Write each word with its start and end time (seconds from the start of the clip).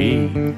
Halloween 0.00 0.56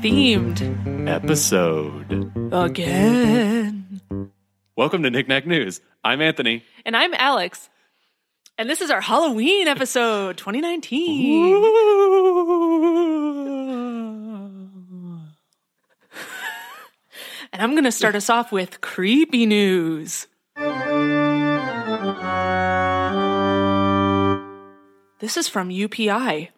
Themed 0.00 1.06
episode. 1.06 2.32
again. 2.54 4.00
Welcome 4.76 5.02
to 5.02 5.10
Knick 5.10 5.28
Knack 5.28 5.46
News. 5.46 5.82
I'm 6.02 6.22
Anthony. 6.22 6.64
And 6.86 6.96
I'm 6.96 7.12
Alex. 7.12 7.68
And 8.56 8.70
this 8.70 8.80
is 8.80 8.90
our 8.90 9.02
Halloween 9.02 9.68
episode 9.68 10.38
2019. 10.38 11.54
And 17.52 17.62
I'm 17.62 17.72
going 17.72 17.84
to 17.84 17.92
start 17.92 18.14
us 18.14 18.30
off 18.30 18.52
with 18.52 18.80
creepy 18.80 19.44
news. 19.44 20.26
This 25.18 25.36
is 25.36 25.46
from 25.46 25.68
UPI. 25.68 26.48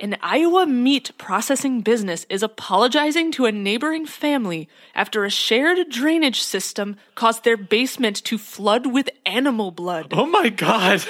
An 0.00 0.16
Iowa 0.22 0.64
meat 0.64 1.10
processing 1.18 1.82
business 1.82 2.24
is 2.30 2.42
apologizing 2.42 3.32
to 3.32 3.44
a 3.44 3.52
neighboring 3.52 4.06
family 4.06 4.66
after 4.94 5.26
a 5.26 5.30
shared 5.30 5.90
drainage 5.90 6.40
system 6.40 6.96
caused 7.14 7.44
their 7.44 7.58
basement 7.58 8.24
to 8.24 8.38
flood 8.38 8.86
with 8.86 9.10
animal 9.26 9.70
blood. 9.70 10.06
Oh 10.12 10.24
my 10.24 10.48
god. 10.48 11.04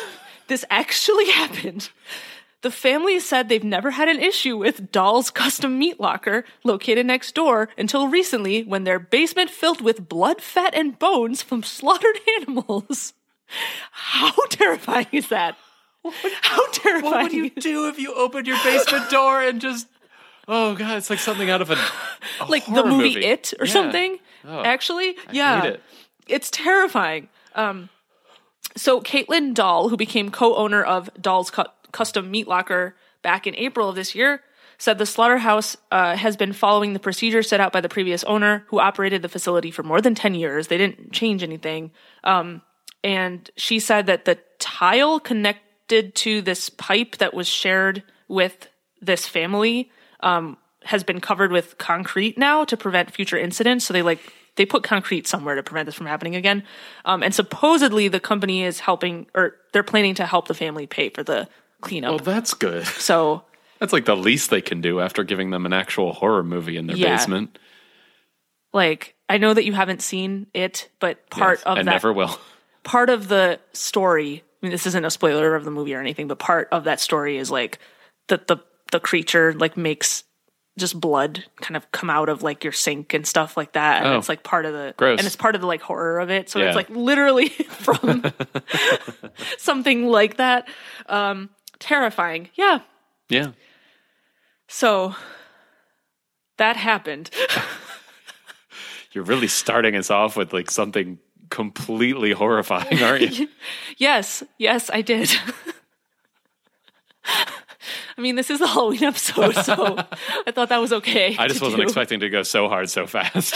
This 0.48 0.64
actually 0.70 1.30
happened. 1.30 1.90
The 2.62 2.72
family 2.72 3.20
said 3.20 3.48
they've 3.48 3.62
never 3.62 3.92
had 3.92 4.08
an 4.08 4.18
issue 4.18 4.56
with 4.56 4.90
Dahl's 4.90 5.30
custom 5.30 5.78
meat 5.78 6.00
locker 6.00 6.44
located 6.64 7.06
next 7.06 7.36
door 7.36 7.68
until 7.78 8.08
recently 8.08 8.64
when 8.64 8.82
their 8.82 8.98
basement 8.98 9.50
filled 9.50 9.80
with 9.80 10.08
blood, 10.08 10.42
fat, 10.42 10.74
and 10.74 10.98
bones 10.98 11.42
from 11.42 11.62
slaughtered 11.62 12.18
animals. 12.40 13.14
How 13.92 14.32
terrifying 14.48 15.06
is 15.12 15.28
that? 15.28 15.56
How 16.42 16.66
terrifying. 16.72 17.02
What 17.12 17.22
would 17.24 17.32
you 17.32 17.50
do 17.50 17.88
if 17.88 17.98
you 17.98 18.14
opened 18.14 18.46
your 18.46 18.58
basement 18.64 19.10
door 19.10 19.42
and 19.42 19.60
just 19.60 19.86
Oh 20.48 20.74
god, 20.74 20.96
it's 20.98 21.10
like 21.10 21.18
something 21.20 21.48
out 21.50 21.62
of 21.62 21.70
a, 21.70 21.76
a 22.40 22.44
like 22.48 22.64
the 22.64 22.72
horror 22.72 22.86
movie, 22.88 23.24
It 23.24 23.52
or 23.60 23.66
Yeah. 23.66 23.72
something. 23.72 24.18
Oh, 24.44 24.62
Actually, 24.64 25.14
yeah, 25.30 25.60
hate 25.62 25.72
it. 25.74 25.82
it's 26.26 26.50
terrifying. 26.50 27.28
Um, 27.54 27.88
so 28.76 29.00
Caitlin 29.00 29.54
Dahl, 29.54 29.88
who 29.90 29.96
became 29.96 30.30
co-owner 30.30 30.82
of 30.82 31.10
Dahl's 31.20 31.50
Cu- 31.50 31.64
Custom 31.92 32.30
Meat 32.30 32.48
Locker 32.48 32.96
back 33.22 33.46
in 33.46 33.54
April 33.56 33.88
of 33.88 33.96
this 33.96 34.14
year, 34.14 34.42
said 34.78 34.96
the 34.98 35.04
slaughterhouse 35.06 35.76
uh, 35.92 36.16
has 36.16 36.36
been 36.36 36.52
following 36.54 36.94
the 36.94 37.00
procedure 37.00 37.42
set 37.42 37.60
out 37.60 37.72
by 37.72 37.80
the 37.82 37.88
previous 37.88 38.24
owner, 38.24 38.64
who 38.68 38.80
operated 38.80 39.20
the 39.22 39.28
facility 39.28 39.70
for 39.70 39.82
more 39.82 40.00
than 40.00 40.14
ten 40.14 40.34
years. 40.34 40.68
They 40.68 40.78
didn't 40.78 41.12
change 41.12 41.42
anything. 41.42 41.90
Um, 42.24 42.62
and 43.04 43.48
she 43.56 43.78
said 43.78 44.06
that 44.06 44.24
the 44.24 44.38
tile 44.58 45.20
connected 45.90 46.14
to 46.14 46.42
this 46.42 46.70
pipe 46.70 47.16
that 47.18 47.34
was 47.34 47.48
shared 47.48 48.02
with 48.28 48.68
this 49.02 49.26
family 49.26 49.90
um, 50.20 50.56
has 50.84 51.02
been 51.04 51.20
covered 51.20 51.50
with 51.52 51.78
concrete 51.78 52.38
now 52.38 52.64
to 52.64 52.76
prevent 52.76 53.10
future 53.12 53.36
incidents. 53.36 53.84
So 53.84 53.92
they 53.92 54.02
like 54.02 54.20
they 54.56 54.66
put 54.66 54.82
concrete 54.82 55.26
somewhere 55.26 55.54
to 55.56 55.62
prevent 55.62 55.86
this 55.86 55.94
from 55.94 56.06
happening 56.06 56.36
again. 56.36 56.62
Um, 57.04 57.22
and 57.22 57.34
supposedly 57.34 58.08
the 58.08 58.20
company 58.20 58.62
is 58.64 58.80
helping, 58.80 59.26
or 59.34 59.54
they're 59.72 59.82
planning 59.82 60.14
to 60.16 60.26
help 60.26 60.48
the 60.48 60.54
family 60.54 60.86
pay 60.86 61.08
for 61.08 61.22
the 61.22 61.48
cleanup. 61.80 62.10
Well, 62.10 62.18
that's 62.18 62.54
good. 62.54 62.86
so 62.86 63.42
That's 63.80 63.94
like 63.94 64.04
the 64.04 64.16
least 64.16 64.50
they 64.50 64.60
can 64.60 64.82
do 64.82 65.00
after 65.00 65.24
giving 65.24 65.50
them 65.50 65.64
an 65.64 65.72
actual 65.72 66.12
horror 66.12 66.42
movie 66.44 66.76
in 66.76 66.86
their 66.86 66.96
Yeah. 66.96 67.16
basement. 67.16 67.58
like 68.74 69.14
I 69.28 69.38
know 69.38 69.54
that 69.54 69.64
you 69.64 69.72
haven't 69.72 70.02
seen 70.02 70.46
it, 70.52 70.88
but 71.00 71.30
part 71.30 71.58
Yes, 71.60 71.64
of 71.64 71.78
and 71.78 71.88
that 71.88 71.92
never 71.92 72.12
will. 72.12 72.36
part 72.82 73.08
of 73.08 73.28
the 73.28 73.58
story 73.72 74.42
I 74.62 74.66
mean 74.66 74.72
this 74.72 74.86
isn't 74.86 75.04
a 75.04 75.10
spoiler 75.10 75.54
of 75.54 75.64
the 75.64 75.70
movie 75.70 75.94
or 75.94 76.00
anything, 76.00 76.28
but 76.28 76.38
part 76.38 76.68
of 76.72 76.84
that 76.84 77.00
story 77.00 77.38
is 77.38 77.50
like 77.50 77.78
that 78.28 78.46
the 78.46 78.58
the 78.92 79.00
creature 79.00 79.52
like 79.54 79.76
makes 79.76 80.24
just 80.78 80.98
blood 81.00 81.44
kind 81.60 81.76
of 81.76 81.90
come 81.92 82.08
out 82.10 82.28
of 82.28 82.42
like 82.42 82.62
your 82.64 82.72
sink 82.72 83.12
and 83.12 83.26
stuff 83.26 83.56
like 83.56 83.72
that. 83.72 84.02
And 84.04 84.14
Oh. 84.14 84.18
it's 84.18 84.28
like 84.28 84.42
part 84.44 84.66
of 84.66 84.72
the 84.72 84.94
Gross. 84.96 85.18
and 85.18 85.26
it's 85.26 85.36
part 85.36 85.54
of 85.54 85.60
the 85.60 85.66
like 85.66 85.80
horror 85.82 86.20
of 86.20 86.30
it. 86.30 86.48
So 86.48 86.58
Yeah. 86.58 86.66
it's 86.66 86.76
like 86.76 86.88
literally 86.90 87.48
from 87.68 88.24
something 89.58 90.06
like 90.06 90.36
that. 90.36 90.68
Um 91.06 91.50
terrifying. 91.78 92.50
Yeah. 92.54 92.80
Yeah. 93.28 93.52
So 94.68 95.14
that 96.58 96.76
happened. 96.76 97.30
You're 99.12 99.24
really 99.24 99.48
starting 99.48 99.96
us 99.96 100.10
off 100.10 100.36
with 100.36 100.52
like 100.52 100.70
something 100.70 101.18
completely 101.50 102.32
horrifying, 102.32 103.02
aren't 103.02 103.38
you? 103.38 103.48
yes, 103.98 104.42
yes, 104.58 104.90
I 104.92 105.02
did. 105.02 105.30
I 107.24 108.20
mean, 108.22 108.36
this 108.36 108.50
is 108.50 108.58
the 108.58 108.66
Halloween 108.66 109.04
episode, 109.04 109.54
so 109.56 109.96
I 110.46 110.50
thought 110.52 110.68
that 110.70 110.78
was 110.80 110.92
okay. 110.92 111.36
I 111.38 111.48
just 111.48 111.60
wasn't 111.62 111.78
do. 111.80 111.84
expecting 111.84 112.20
to 112.20 112.28
go 112.28 112.42
so 112.42 112.68
hard 112.68 112.90
so 112.90 113.06
fast. 113.06 113.54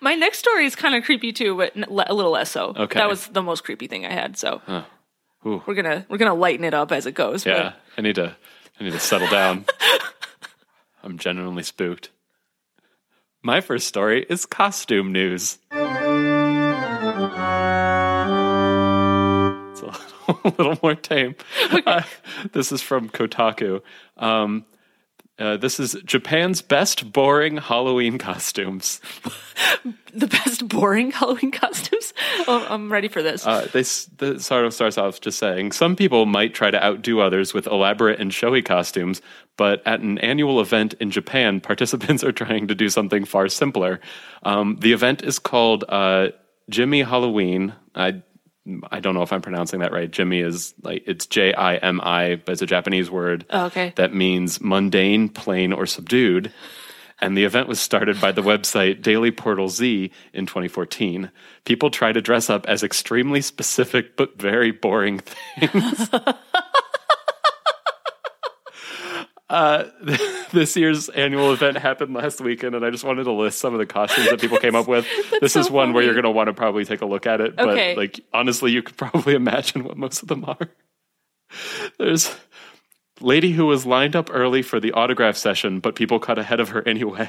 My 0.00 0.14
next 0.14 0.38
story 0.38 0.64
is 0.66 0.76
kind 0.76 0.94
of 0.94 1.02
creepy 1.04 1.32
too, 1.32 1.56
but 1.56 1.76
a 1.76 2.14
little 2.14 2.30
less 2.30 2.50
so. 2.50 2.72
Okay. 2.76 2.98
that 2.98 3.08
was 3.08 3.26
the 3.28 3.42
most 3.42 3.64
creepy 3.64 3.86
thing 3.88 4.06
I 4.06 4.12
had. 4.12 4.36
So 4.36 4.60
Ooh. 5.44 5.62
we're 5.66 5.74
gonna 5.74 6.06
we're 6.08 6.18
gonna 6.18 6.34
lighten 6.34 6.64
it 6.64 6.74
up 6.74 6.92
as 6.92 7.06
it 7.06 7.12
goes. 7.12 7.42
but- 7.44 7.50
yeah, 7.50 7.72
I 7.98 8.00
need 8.02 8.14
to 8.16 8.36
I 8.78 8.84
need 8.84 8.92
to 8.92 9.00
settle 9.00 9.28
down. 9.28 9.64
I'm 11.02 11.18
genuinely 11.18 11.62
spooked. 11.64 12.10
My 13.42 13.60
first 13.60 13.86
story 13.88 14.24
is 14.28 14.46
costume 14.46 15.12
news. 15.12 15.58
It's 19.72 19.82
a 19.82 19.86
little, 19.86 20.00
a 20.44 20.48
little 20.56 20.78
more 20.82 20.94
tame. 20.94 21.34
Uh, 21.70 22.02
this 22.52 22.72
is 22.72 22.82
from 22.82 23.08
Kotaku. 23.08 23.82
Um, 24.16 24.64
uh, 25.38 25.58
this 25.58 25.78
is 25.78 25.94
Japan's 26.04 26.62
best 26.62 27.12
boring 27.12 27.58
Halloween 27.58 28.16
costumes. 28.16 29.02
the 30.14 30.26
best 30.26 30.66
boring 30.66 31.10
Halloween 31.10 31.50
costumes. 31.50 32.14
Oh, 32.48 32.66
I'm 32.70 32.90
ready 32.90 33.08
for 33.08 33.22
this. 33.22 33.46
Uh, 33.46 33.68
they 33.70 33.82
the 33.82 34.40
sort 34.40 34.64
of 34.64 34.72
starts 34.72 34.96
off 34.96 35.20
just 35.20 35.38
saying 35.38 35.72
some 35.72 35.94
people 35.94 36.24
might 36.24 36.54
try 36.54 36.70
to 36.70 36.82
outdo 36.82 37.20
others 37.20 37.52
with 37.52 37.66
elaborate 37.66 38.18
and 38.18 38.32
showy 38.32 38.62
costumes, 38.62 39.20
but 39.58 39.86
at 39.86 40.00
an 40.00 40.16
annual 40.18 40.58
event 40.58 40.94
in 41.00 41.10
Japan, 41.10 41.60
participants 41.70 42.24
are 42.24 42.32
trying 42.32 42.68
to 42.68 42.74
do 42.74 42.88
something 42.88 43.26
far 43.26 43.48
simpler. 43.48 44.00
Um, 44.42 44.78
the 44.80 44.92
event 44.94 45.22
is 45.22 45.38
called 45.38 45.84
uh, 45.90 46.28
Jimi 46.70 47.06
Halloween. 47.06 47.74
I 47.94 48.22
I 48.90 49.00
don't 49.00 49.14
know 49.14 49.22
if 49.22 49.32
I'm 49.32 49.42
pronouncing 49.42 49.80
that 49.80 49.92
right. 49.92 50.10
Jimi 50.10 50.44
is 50.44 50.74
like 50.82 51.04
it's 51.06 51.26
J 51.26 51.52
I 51.54 51.76
M 51.76 52.00
I, 52.02 52.40
but 52.44 52.52
it's 52.52 52.62
a 52.62 52.66
Japanese 52.66 53.10
word 53.10 53.46
Oh, 53.50 53.66
okay. 53.66 53.92
that 53.96 54.14
means 54.14 54.60
mundane, 54.60 55.28
plain, 55.28 55.72
or 55.72 55.86
subdued. 55.86 56.52
And 57.18 57.34
the 57.36 57.44
event 57.44 57.66
was 57.68 57.80
started 57.80 58.20
by 58.20 58.32
the 58.32 58.42
website 58.42 59.00
Daily 59.00 59.30
Portal 59.30 59.68
Z 59.70 60.10
in 60.34 60.44
2014. 60.46 61.30
People 61.64 61.90
try 61.90 62.12
to 62.12 62.20
dress 62.20 62.50
up 62.50 62.66
as 62.68 62.82
extremely 62.82 63.40
specific 63.40 64.16
but 64.16 64.38
very 64.38 64.70
boring 64.70 65.20
things. 65.20 66.10
uh, 69.48 69.84
this 70.52 70.76
year's 70.76 71.08
annual 71.10 71.52
event 71.52 71.76
happened 71.78 72.14
last 72.14 72.40
weekend, 72.40 72.74
and 72.74 72.84
I 72.84 72.90
just 72.90 73.04
wanted 73.04 73.24
to 73.24 73.32
list 73.32 73.58
some 73.58 73.72
of 73.74 73.78
the 73.78 73.86
costumes 73.86 74.30
that 74.30 74.40
people 74.40 74.58
came 74.58 74.74
up 74.74 74.86
with. 74.88 75.06
this 75.40 75.56
is 75.56 75.66
so 75.66 75.72
one 75.72 75.92
where 75.92 76.02
you're 76.02 76.14
going 76.14 76.24
to 76.24 76.30
want 76.30 76.48
to 76.48 76.52
probably 76.54 76.84
take 76.84 77.00
a 77.00 77.06
look 77.06 77.26
at 77.26 77.40
it, 77.40 77.56
but 77.56 77.68
Okay. 77.70 77.94
like 77.96 78.20
honestly, 78.32 78.72
you 78.72 78.82
could 78.82 78.96
probably 78.96 79.34
imagine 79.42 79.84
what 79.84 79.96
most 79.96 80.22
of 80.22 80.28
them 80.28 80.44
are. 80.44 80.68
There's 81.98 82.34
lady 83.20 83.52
who 83.52 83.66
was 83.66 83.86
lined 83.86 84.14
up 84.16 84.28
early 84.32 84.62
for 84.62 84.80
the 84.80 84.92
autograph 84.92 85.36
session, 85.36 85.80
but 85.80 85.94
people 85.94 86.18
cut 86.18 86.38
ahead 86.38 86.60
of 86.60 86.70
her 86.70 86.86
anyway. 86.86 87.28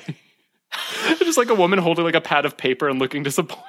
Just 1.19 1.37
like 1.37 1.49
a 1.49 1.55
woman 1.55 1.79
holding 1.79 2.03
like 2.03 2.15
a 2.15 2.21
pad 2.21 2.45
of 2.45 2.57
paper 2.57 2.89
and 2.89 2.99
looking 2.99 3.23
disappointed. 3.23 3.63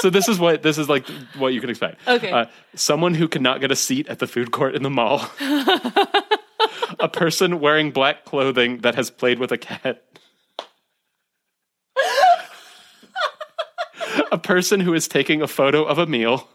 so 0.00 0.10
this 0.10 0.28
is 0.28 0.38
what 0.38 0.62
this 0.62 0.76
is 0.76 0.88
like 0.88 1.06
what 1.38 1.54
you 1.54 1.60
can 1.60 1.70
expect. 1.70 2.06
Okay. 2.06 2.30
Uh, 2.30 2.46
someone 2.74 3.14
who 3.14 3.26
cannot 3.28 3.60
get 3.60 3.70
a 3.70 3.76
seat 3.76 4.08
at 4.08 4.18
the 4.18 4.26
food 4.26 4.50
court 4.50 4.74
in 4.74 4.82
the 4.82 4.90
mall. 4.90 5.24
A 6.98 7.08
person 7.08 7.60
wearing 7.60 7.90
black 7.90 8.24
clothing 8.24 8.78
that 8.78 8.94
has 8.94 9.10
played 9.10 9.38
with 9.38 9.52
a 9.52 9.58
cat. 9.58 10.02
a 14.32 14.38
person 14.38 14.80
who 14.80 14.94
is 14.94 15.08
taking 15.08 15.42
a 15.42 15.46
photo 15.46 15.84
of 15.84 15.98
a 15.98 16.06
meal. 16.06 16.48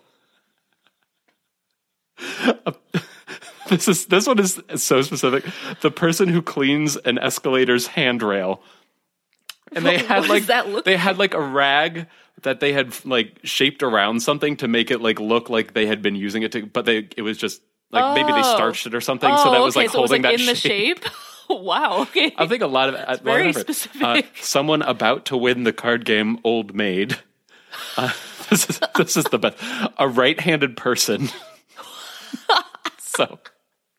A- 2.66 2.76
this 3.70 3.88
is 3.88 4.08
this 4.08 4.28
one 4.28 4.40
is 4.40 4.62
so 4.76 5.02
specific. 5.02 5.46
The 5.82 5.92
person 5.92 6.30
who 6.30 6.42
cleans 6.42 6.98
an 6.98 7.18
escalator's 7.18 7.88
handrail. 7.88 8.62
And 9.72 9.86
they 9.86 9.98
had 10.06 10.28
like 10.28 10.48
that 10.48 10.68
look 10.70 10.86
they 10.86 10.98
had 10.98 11.18
like 11.18 11.34
a 11.34 11.42
rag 11.42 12.08
that 12.42 12.60
they 12.60 12.74
had 12.74 12.94
like 13.06 13.40
shaped 13.44 13.84
around 13.84 14.22
something 14.22 14.58
to 14.58 14.68
make 14.68 14.92
it 14.92 15.02
like 15.02 15.20
look 15.20 15.50
like 15.50 15.74
they 15.74 15.86
had 15.86 16.02
been 16.02 16.16
using 16.16 16.44
it 16.44 16.52
to 16.54 16.66
but 16.66 16.86
they 16.86 17.08
it 17.16 17.22
was 17.22 17.38
just 17.38 17.62
like 17.92 18.16
maybe 18.16 18.32
they 18.32 18.40
Oh. 18.40 18.56
starched 18.56 18.86
it 18.88 18.94
or 18.96 19.02
something 19.02 19.30
oh, 19.32 19.44
so 19.44 19.52
that 19.52 19.60
was 19.62 19.76
okay, 19.76 19.86
like 19.86 19.92
so 19.92 20.00
it 20.00 20.02
was 20.02 20.10
holding 20.12 20.24
like 20.24 20.34
that 20.38 20.40
in 20.42 20.46
the 20.48 20.56
shape. 20.56 21.04
shape. 21.04 21.14
wow. 21.50 22.02
Okay. 22.02 22.34
I 22.38 22.46
think 22.48 22.62
a 22.62 22.68
lot 22.68 22.90
of. 22.90 22.96
It's 22.96 23.22
very 23.22 23.54
specific. 23.54 24.28
someone 24.42 24.82
about 24.84 25.26
to 25.26 25.38
win 25.38 25.64
the 25.64 25.74
card 25.74 26.06
game 26.06 26.38
Old 26.44 26.76
Maid. 26.76 27.18
Uh, 27.98 28.12
this 28.50 28.70
is 28.70 28.80
this 28.96 29.18
is 29.18 29.26
the 29.26 29.40
best. 29.40 29.58
A 29.98 30.08
right-handed 30.08 30.78
person. 30.78 31.30
so 33.00 33.40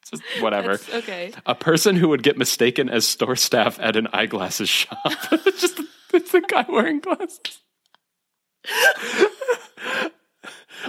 Just 0.09 0.23
whatever. 0.41 0.77
That's- 0.77 1.03
okay. 1.03 1.33
A 1.47 1.55
person 1.55 1.97
who 1.97 2.09
would 2.09 2.23
get 2.23 2.39
mistaken 2.39 2.89
as 2.89 3.07
store 3.07 3.37
staff 3.37 3.79
at 3.81 3.97
an 3.97 4.07
eyeglasses 4.13 4.69
shop. 4.69 4.99
just 5.59 5.81
it's 6.15 6.35
a 6.35 6.41
guy 6.41 6.65
wearing 6.69 7.01
glasses. 7.01 7.59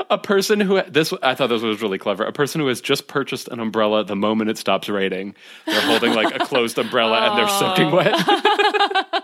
A 0.09 0.17
person 0.17 0.59
who 0.59 0.81
this 0.83 1.13
I 1.21 1.35
thought 1.35 1.47
this 1.47 1.61
was 1.61 1.81
really 1.81 1.97
clever. 1.97 2.23
A 2.23 2.31
person 2.31 2.61
who 2.61 2.67
has 2.67 2.81
just 2.81 3.07
purchased 3.07 3.47
an 3.49 3.59
umbrella 3.59 4.03
the 4.03 4.15
moment 4.15 4.49
it 4.49 4.57
stops 4.57 4.87
raining. 4.89 5.35
They're 5.65 5.81
holding 5.81 6.13
like 6.13 6.33
a 6.35 6.39
closed 6.39 6.77
umbrella 6.77 7.29
and 7.29 7.37
they're 7.37 7.47
soaking 7.47 7.91
wet. 7.91 9.23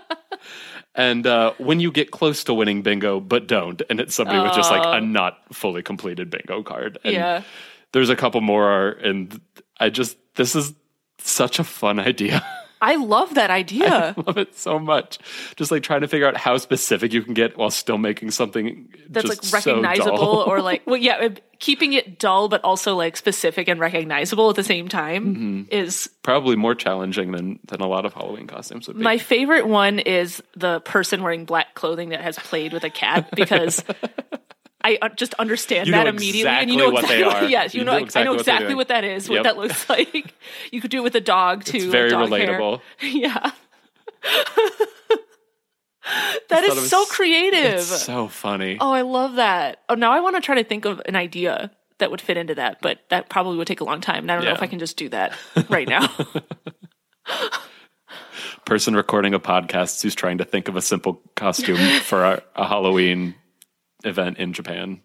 and 0.94 1.26
uh, 1.26 1.52
when 1.58 1.80
you 1.80 1.90
get 1.92 2.10
close 2.10 2.44
to 2.44 2.54
winning 2.54 2.82
bingo, 2.82 3.20
but 3.20 3.46
don't, 3.46 3.80
and 3.88 4.00
it's 4.00 4.14
somebody 4.14 4.40
with 4.40 4.52
just 4.54 4.70
like 4.70 4.82
a 4.84 5.00
not 5.00 5.38
fully 5.54 5.82
completed 5.82 6.30
bingo 6.30 6.62
card. 6.62 6.98
And 7.04 7.14
Yeah. 7.14 7.42
there's 7.92 8.10
a 8.10 8.16
couple 8.16 8.40
more, 8.40 8.88
and 8.90 9.40
I 9.80 9.90
just 9.90 10.16
this 10.34 10.54
is 10.56 10.74
such 11.18 11.58
a 11.58 11.64
fun 11.64 11.98
idea. 11.98 12.44
I 12.80 12.96
love 12.96 13.34
that 13.34 13.50
idea. 13.62 14.14
I 14.16 14.20
love 14.26 14.38
it 14.38 14.54
so 14.56 14.78
much. 14.78 15.18
Just 15.56 15.70
like 15.70 15.82
trying 15.82 16.00
to 16.02 16.08
figure 16.08 16.26
out 16.28 16.36
how 16.36 16.56
specific 16.58 17.12
you 17.12 17.22
can 17.22 17.34
get 17.34 17.56
while 17.56 17.70
still 17.70 17.98
making 17.98 18.30
something 18.30 18.88
That's 19.08 19.26
just 19.28 19.54
like 19.54 19.62
so 19.62 19.70
recognizable 19.74 20.16
dull. 20.16 20.40
or 20.46 20.60
like 20.62 20.82
well 20.86 20.96
yeah, 20.96 21.28
keeping 21.58 21.92
it 21.92 22.18
dull 22.18 22.48
but 22.48 22.62
also 22.62 22.94
like 22.94 23.16
specific 23.16 23.66
and 23.68 23.80
recognizable 23.80 24.48
at 24.50 24.56
the 24.56 24.62
same 24.64 24.88
time 24.88 25.08
Mm-hmm. 25.34 25.62
is 25.72 26.08
probably 26.22 26.54
more 26.56 26.74
challenging 26.74 27.32
than 27.32 27.58
than 27.64 27.80
a 27.80 27.86
lot 27.88 28.04
of 28.06 28.14
Halloween 28.14 28.46
costumes 28.46 28.86
would 28.86 28.96
be. 28.96 29.02
My 29.02 29.18
favorite 29.18 29.66
one 29.66 29.98
is 29.98 30.42
the 30.56 30.80
person 30.80 31.22
wearing 31.22 31.44
black 31.44 31.74
clothing 31.74 32.10
that 32.10 32.20
has 32.20 32.38
played 32.38 32.72
with 32.72 32.84
a 32.84 32.90
cat 32.90 33.28
because 33.34 33.82
I 34.82 34.96
uh, 35.02 35.08
just 35.10 35.34
understand 35.34 35.86
You 35.88 35.92
that 35.94 36.04
know 36.04 36.10
immediately, 36.10 36.48
and 36.50 36.70
you 36.70 36.76
know 36.76 36.90
exactly 36.90 36.90
know 36.90 36.92
what 36.92 37.08
they 37.08 37.24
exactly 37.24 37.46
are. 37.48 37.50
yes, 37.50 37.74
you, 37.74 37.78
You 37.80 37.84
know, 37.84 37.92
know 37.92 37.98
I 37.98 38.00
exactly 38.02 38.24
know 38.24 38.30
what 38.32 38.40
exactly 38.40 38.66
doing. 38.66 38.76
what 38.76 38.88
that 38.88 39.04
is, 39.04 39.28
what 39.28 39.34
Yep. 39.36 39.44
that 39.44 39.56
looks 39.58 39.88
like. 39.90 40.34
You 40.70 40.80
could 40.80 40.90
do 40.90 40.98
it 40.98 41.02
with 41.02 41.14
a 41.16 41.20
dog 41.20 41.64
too. 41.64 41.76
it's 41.78 41.86
very 41.86 42.10
dog 42.10 42.28
hair. 42.30 42.48
relatable. 42.58 42.80
Yeah. 43.02 43.50
that 46.48 46.64
is 46.64 46.74
was- 46.76 46.88
so 46.90 47.04
creative. 47.06 47.74
It's 47.74 48.02
so 48.02 48.28
funny. 48.28 48.78
oh, 48.80 48.90
I 48.92 49.02
love 49.02 49.34
that. 49.34 49.80
Oh, 49.88 49.94
now 49.94 50.12
I 50.12 50.20
want 50.20 50.36
to 50.36 50.40
try 50.40 50.54
to 50.54 50.64
think 50.64 50.84
of 50.84 51.02
an 51.06 51.16
idea 51.16 51.70
that 51.98 52.10
would 52.12 52.20
fit 52.20 52.36
into 52.36 52.54
that, 52.54 52.78
but 52.80 53.00
that 53.10 53.28
probably 53.28 53.56
would 53.58 53.66
take 53.66 53.80
a 53.80 53.84
long 53.84 54.00
time. 54.00 54.22
And 54.24 54.30
I 54.32 54.36
don't 54.36 54.44
know 54.44 54.52
if 54.52 54.62
I 54.62 54.68
can 54.68 54.78
just 54.78 54.96
do 54.96 55.08
that 55.08 55.36
right 55.68 55.88
now. 55.88 56.08
Person 58.64 58.94
recording 58.94 59.34
a 59.34 59.40
podcast 59.40 60.02
who's 60.02 60.14
trying 60.14 60.38
to 60.38 60.44
think 60.44 60.68
of 60.68 60.76
a 60.76 60.82
simple 60.82 61.20
costume 61.36 61.78
for 62.00 62.24
a, 62.24 62.42
a 62.54 62.66
Halloween 62.66 63.34
event 64.04 64.38
in 64.38 64.52
Japan. 64.52 65.00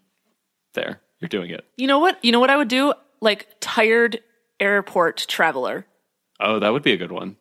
There, 0.74 1.02
you're 1.20 1.30
doing 1.30 1.52
it. 1.52 1.66
you 1.78 1.88
know 1.88 2.00
what? 2.00 2.18
You 2.24 2.32
know 2.32 2.40
what 2.40 2.50
I 2.50 2.58
would 2.58 2.68
do? 2.68 2.94
Like 3.22 3.48
tired 3.60 4.20
airport 4.60 5.26
traveler. 5.28 5.86
Oh, 6.40 6.60
that 6.60 6.70
would 6.74 6.84
be 6.84 6.94
a 6.94 6.98
good 6.98 7.12
one. 7.12 7.38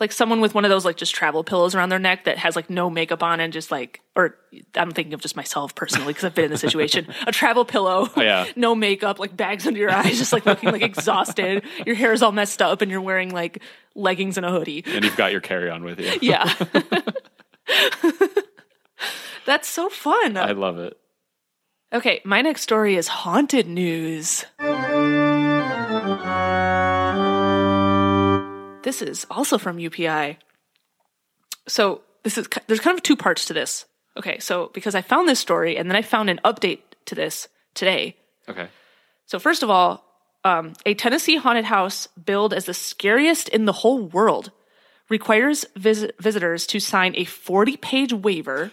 like 0.00 0.12
someone 0.12 0.40
with 0.40 0.54
one 0.54 0.64
of 0.64 0.68
those 0.70 0.84
like 0.84 0.96
just 0.96 1.14
travel 1.14 1.42
pillows 1.44 1.74
around 1.74 1.88
their 1.88 1.98
neck 1.98 2.24
that 2.24 2.36
has 2.38 2.56
like 2.56 2.68
no 2.68 2.90
makeup 2.90 3.22
on 3.22 3.40
and 3.40 3.52
just 3.52 3.70
like 3.70 4.00
or 4.16 4.36
I'm 4.74 4.90
thinking 4.90 5.14
of 5.14 5.20
just 5.20 5.34
myself 5.36 5.74
personally 5.74 6.08
because 6.12 6.24
I've 6.24 6.34
been 6.34 6.46
in 6.46 6.50
the 6.50 6.56
situation. 6.58 7.06
A 7.26 7.32
travel 7.32 7.64
pillow, 7.64 8.08
Oh, 8.16 8.20
yeah. 8.22 8.46
no 8.56 8.74
makeup, 8.74 9.18
like 9.18 9.36
bags 9.36 9.66
under 9.66 9.78
your 9.80 9.90
eyes, 9.92 10.18
just 10.18 10.32
like 10.32 10.46
looking 10.46 10.70
like 10.70 10.82
exhausted. 10.82 11.64
Your 11.86 11.94
hair 11.96 12.12
is 12.12 12.22
all 12.22 12.32
messed 12.32 12.60
up 12.60 12.82
and 12.82 12.90
you're 12.90 13.00
wearing 13.00 13.30
like 13.30 13.62
leggings 13.94 14.36
and 14.36 14.44
a 14.44 14.50
hoodie. 14.50 14.84
And 14.86 15.04
you've 15.04 15.16
got 15.16 15.32
your 15.32 15.40
carry 15.40 15.70
on 15.70 15.84
with 15.84 15.98
you. 16.00 16.12
Yeah. 16.20 16.52
That's 19.46 19.68
so 19.68 19.88
fun. 19.88 20.36
I 20.36 20.52
love 20.52 20.78
it. 20.78 20.96
Okay, 21.92 22.20
my 22.24 22.42
next 22.42 22.62
story 22.62 22.96
is 22.96 23.08
haunted 23.08 23.68
news. 23.68 24.44
This 28.82 29.00
is 29.00 29.26
also 29.30 29.58
from 29.58 29.78
UPI. 29.78 30.36
So 31.66 32.02
this 32.22 32.36
is 32.36 32.48
there's 32.66 32.80
kind 32.80 32.96
of 32.96 33.02
two 33.02 33.16
parts 33.16 33.46
to 33.46 33.54
this. 33.54 33.86
Okay, 34.16 34.38
so 34.38 34.70
because 34.74 34.94
I 34.94 35.02
found 35.02 35.28
this 35.28 35.40
story 35.40 35.76
and 35.76 35.88
then 35.88 35.96
I 35.96 36.02
found 36.02 36.30
an 36.30 36.40
update 36.44 36.80
to 37.06 37.14
this 37.14 37.48
today. 37.74 38.16
Okay. 38.48 38.68
So 39.26 39.38
first 39.38 39.62
of 39.62 39.70
all, 39.70 40.04
um, 40.44 40.74
a 40.84 40.94
Tennessee 40.94 41.36
haunted 41.36 41.64
house 41.64 42.06
billed 42.08 42.52
as 42.52 42.66
the 42.66 42.74
scariest 42.74 43.48
in 43.48 43.64
the 43.64 43.72
whole 43.72 44.02
world 44.02 44.50
requires 45.08 45.64
vis- 45.76 46.10
visitors 46.20 46.66
to 46.66 46.80
sign 46.80 47.14
a 47.16 47.24
40-page 47.24 48.12
waiver, 48.12 48.70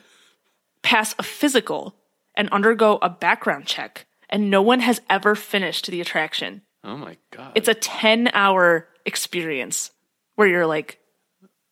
pass 0.81 1.15
a 1.19 1.23
physical, 1.23 1.95
and 2.35 2.49
undergo 2.49 2.97
a 3.01 3.09
background 3.09 3.65
check. 3.65 4.05
And 4.29 4.49
no 4.49 4.61
one 4.61 4.79
has 4.79 5.01
ever 5.09 5.35
finished 5.35 5.87
the 5.87 5.99
attraction. 6.01 6.61
Oh 6.83 6.95
my 6.97 7.17
god. 7.31 7.51
It's 7.55 7.67
a 7.67 7.75
10-hour 7.75 8.87
experience 9.05 9.91
where 10.35 10.47
you're 10.47 10.65
like 10.65 10.99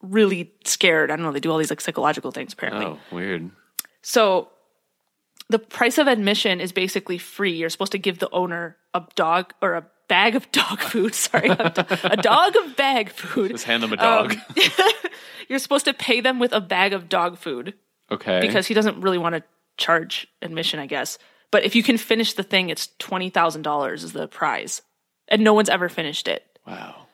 really 0.02 0.52
scared. 0.66 1.10
I 1.12 1.16
don't 1.16 1.26
know. 1.26 1.32
They 1.32 1.40
do 1.40 1.52
all 1.52 1.58
these 1.58 1.70
like 1.70 1.82
psychological 1.82 2.32
things 2.32 2.54
apparently. 2.54 2.86
oh 2.86 3.00
weird. 3.12 3.50
So 4.02 4.50
the 5.50 5.60
price 5.60 5.98
of 5.98 6.08
admission 6.08 6.60
is 6.62 6.72
basically 6.72 7.18
free. 7.18 7.54
You're 7.54 7.70
supposed 7.70 7.94
to 7.94 7.98
give 7.98 8.20
the 8.20 8.30
owner 8.32 8.78
a 8.94 9.04
dog 9.16 9.54
or 9.62 9.76
a 9.76 9.86
bag 10.08 10.36
of 10.36 10.52
dog 10.52 10.80
food. 10.92 11.16
Sorry, 11.16 11.50
a, 11.50 11.70
do- 11.70 11.96
a 12.04 12.18
dog 12.18 12.56
of 12.58 12.76
bag 12.76 13.10
food. 13.10 13.52
Just 13.52 13.64
hand 13.66 13.82
them 13.84 13.94
a 13.94 13.98
dog. 13.98 14.34
Um, 14.34 14.42
you're 15.50 15.60
supposed 15.60 15.86
to 15.86 15.94
pay 15.94 16.22
them 16.22 16.40
with 16.40 16.52
a 16.54 16.62
bag 16.62 16.94
of 16.94 17.10
dog 17.10 17.38
food 17.38 17.74
okay. 18.12 18.40
because 18.42 18.68
he 18.68 18.74
doesn't 18.74 19.02
really 19.02 19.18
want 19.18 19.36
to 19.36 19.44
charge 19.78 20.28
admission, 20.42 20.80
I 20.80 20.86
guess. 20.86 21.18
But 21.52 21.64
if 21.64 21.76
you 21.76 21.84
can 21.84 21.98
finish 21.98 22.34
the 22.34 22.44
thing, 22.44 22.70
it's 22.70 22.90
twenty 23.00 23.30
thousand 23.30 23.64
dollars 23.64 24.04
is 24.04 24.14
the 24.14 24.28
prize, 24.28 24.82
and 25.28 25.44
no 25.44 25.54
one's 25.54 25.70
ever 25.70 25.90
finished 25.90 26.28
it. 26.28 26.44
wow. 26.68 27.08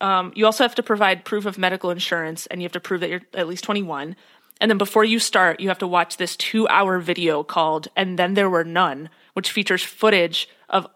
Um, 0.00 0.32
you 0.34 0.46
also 0.46 0.64
have 0.64 0.74
to 0.76 0.82
provide 0.82 1.24
proof 1.24 1.46
of 1.46 1.58
medical 1.58 1.90
insurance 1.90 2.46
and 2.46 2.60
you 2.60 2.64
have 2.64 2.72
to 2.72 2.80
prove 2.80 3.00
that 3.00 3.10
you're 3.10 3.22
at 3.34 3.48
least 3.48 3.64
21. 3.64 4.16
And 4.60 4.70
then 4.70 4.78
before 4.78 5.04
you 5.04 5.18
start, 5.18 5.60
you 5.60 5.68
have 5.68 5.78
to 5.78 5.86
watch 5.86 6.16
this 6.16 6.36
two 6.36 6.68
hour 6.68 6.98
video 6.98 7.42
called 7.42 7.88
And 7.96 8.18
Then 8.18 8.34
There 8.34 8.50
Were 8.50 8.64
None, 8.64 9.10
which 9.34 9.50
features 9.50 9.82
footage 9.82 10.48
of 10.68 10.86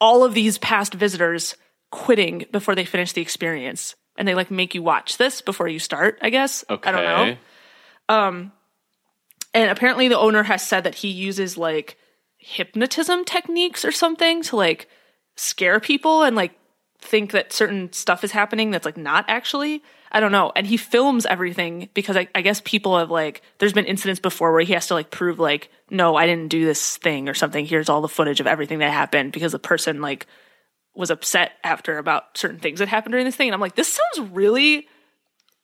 all 0.00 0.24
of 0.24 0.34
these 0.34 0.58
past 0.58 0.94
visitors 0.94 1.56
quitting 1.90 2.46
before 2.52 2.74
they 2.74 2.84
finish 2.84 3.12
the 3.12 3.22
experience. 3.22 3.94
And 4.16 4.26
they 4.26 4.34
like 4.34 4.50
make 4.50 4.74
you 4.74 4.82
watch 4.82 5.16
this 5.16 5.40
before 5.40 5.68
you 5.68 5.78
start, 5.78 6.18
I 6.20 6.30
guess. 6.30 6.64
Okay. 6.68 6.88
I 6.88 6.92
don't 6.92 7.04
know. 8.08 8.54
And 9.54 9.70
apparently 9.70 10.08
the 10.08 10.18
owner 10.18 10.42
has 10.44 10.66
said 10.66 10.84
that 10.84 10.96
he 10.96 11.08
uses 11.08 11.56
like 11.56 11.96
hypnotism 12.38 13.24
techniques 13.24 13.84
or 13.84 13.92
something 13.92 14.42
to 14.42 14.56
like 14.56 14.88
scare 15.36 15.80
people 15.80 16.22
and 16.22 16.36
like 16.36 16.52
think 17.00 17.30
that 17.32 17.52
certain 17.52 17.92
stuff 17.92 18.24
is 18.24 18.32
happening 18.32 18.70
that's 18.70 18.84
like 18.84 18.96
not 18.96 19.24
actually. 19.28 19.82
I 20.10 20.20
don't 20.20 20.32
know. 20.32 20.52
And 20.56 20.66
he 20.66 20.76
films 20.76 21.26
everything 21.26 21.90
because 21.92 22.16
I, 22.16 22.28
I 22.34 22.40
guess 22.40 22.62
people 22.64 22.98
have 22.98 23.10
like, 23.10 23.42
there's 23.58 23.74
been 23.74 23.84
incidents 23.84 24.20
before 24.20 24.52
where 24.52 24.62
he 24.62 24.72
has 24.72 24.86
to 24.88 24.94
like 24.94 25.10
prove 25.10 25.38
like, 25.38 25.70
no, 25.90 26.16
I 26.16 26.26
didn't 26.26 26.48
do 26.48 26.64
this 26.64 26.96
thing 26.96 27.28
or 27.28 27.34
something. 27.34 27.66
Here's 27.66 27.88
all 27.88 28.00
the 28.00 28.08
footage 28.08 28.40
of 28.40 28.46
everything 28.46 28.78
that 28.78 28.90
happened 28.90 29.32
because 29.32 29.52
the 29.52 29.58
person 29.58 30.00
like 30.00 30.26
was 30.94 31.10
upset 31.10 31.52
after 31.62 31.98
about 31.98 32.36
certain 32.36 32.58
things 32.58 32.78
that 32.78 32.88
happened 32.88 33.12
during 33.12 33.26
this 33.26 33.36
thing. 33.36 33.48
And 33.48 33.54
I'm 33.54 33.60
like, 33.60 33.76
this 33.76 33.92
sounds 33.92 34.30
really 34.30 34.88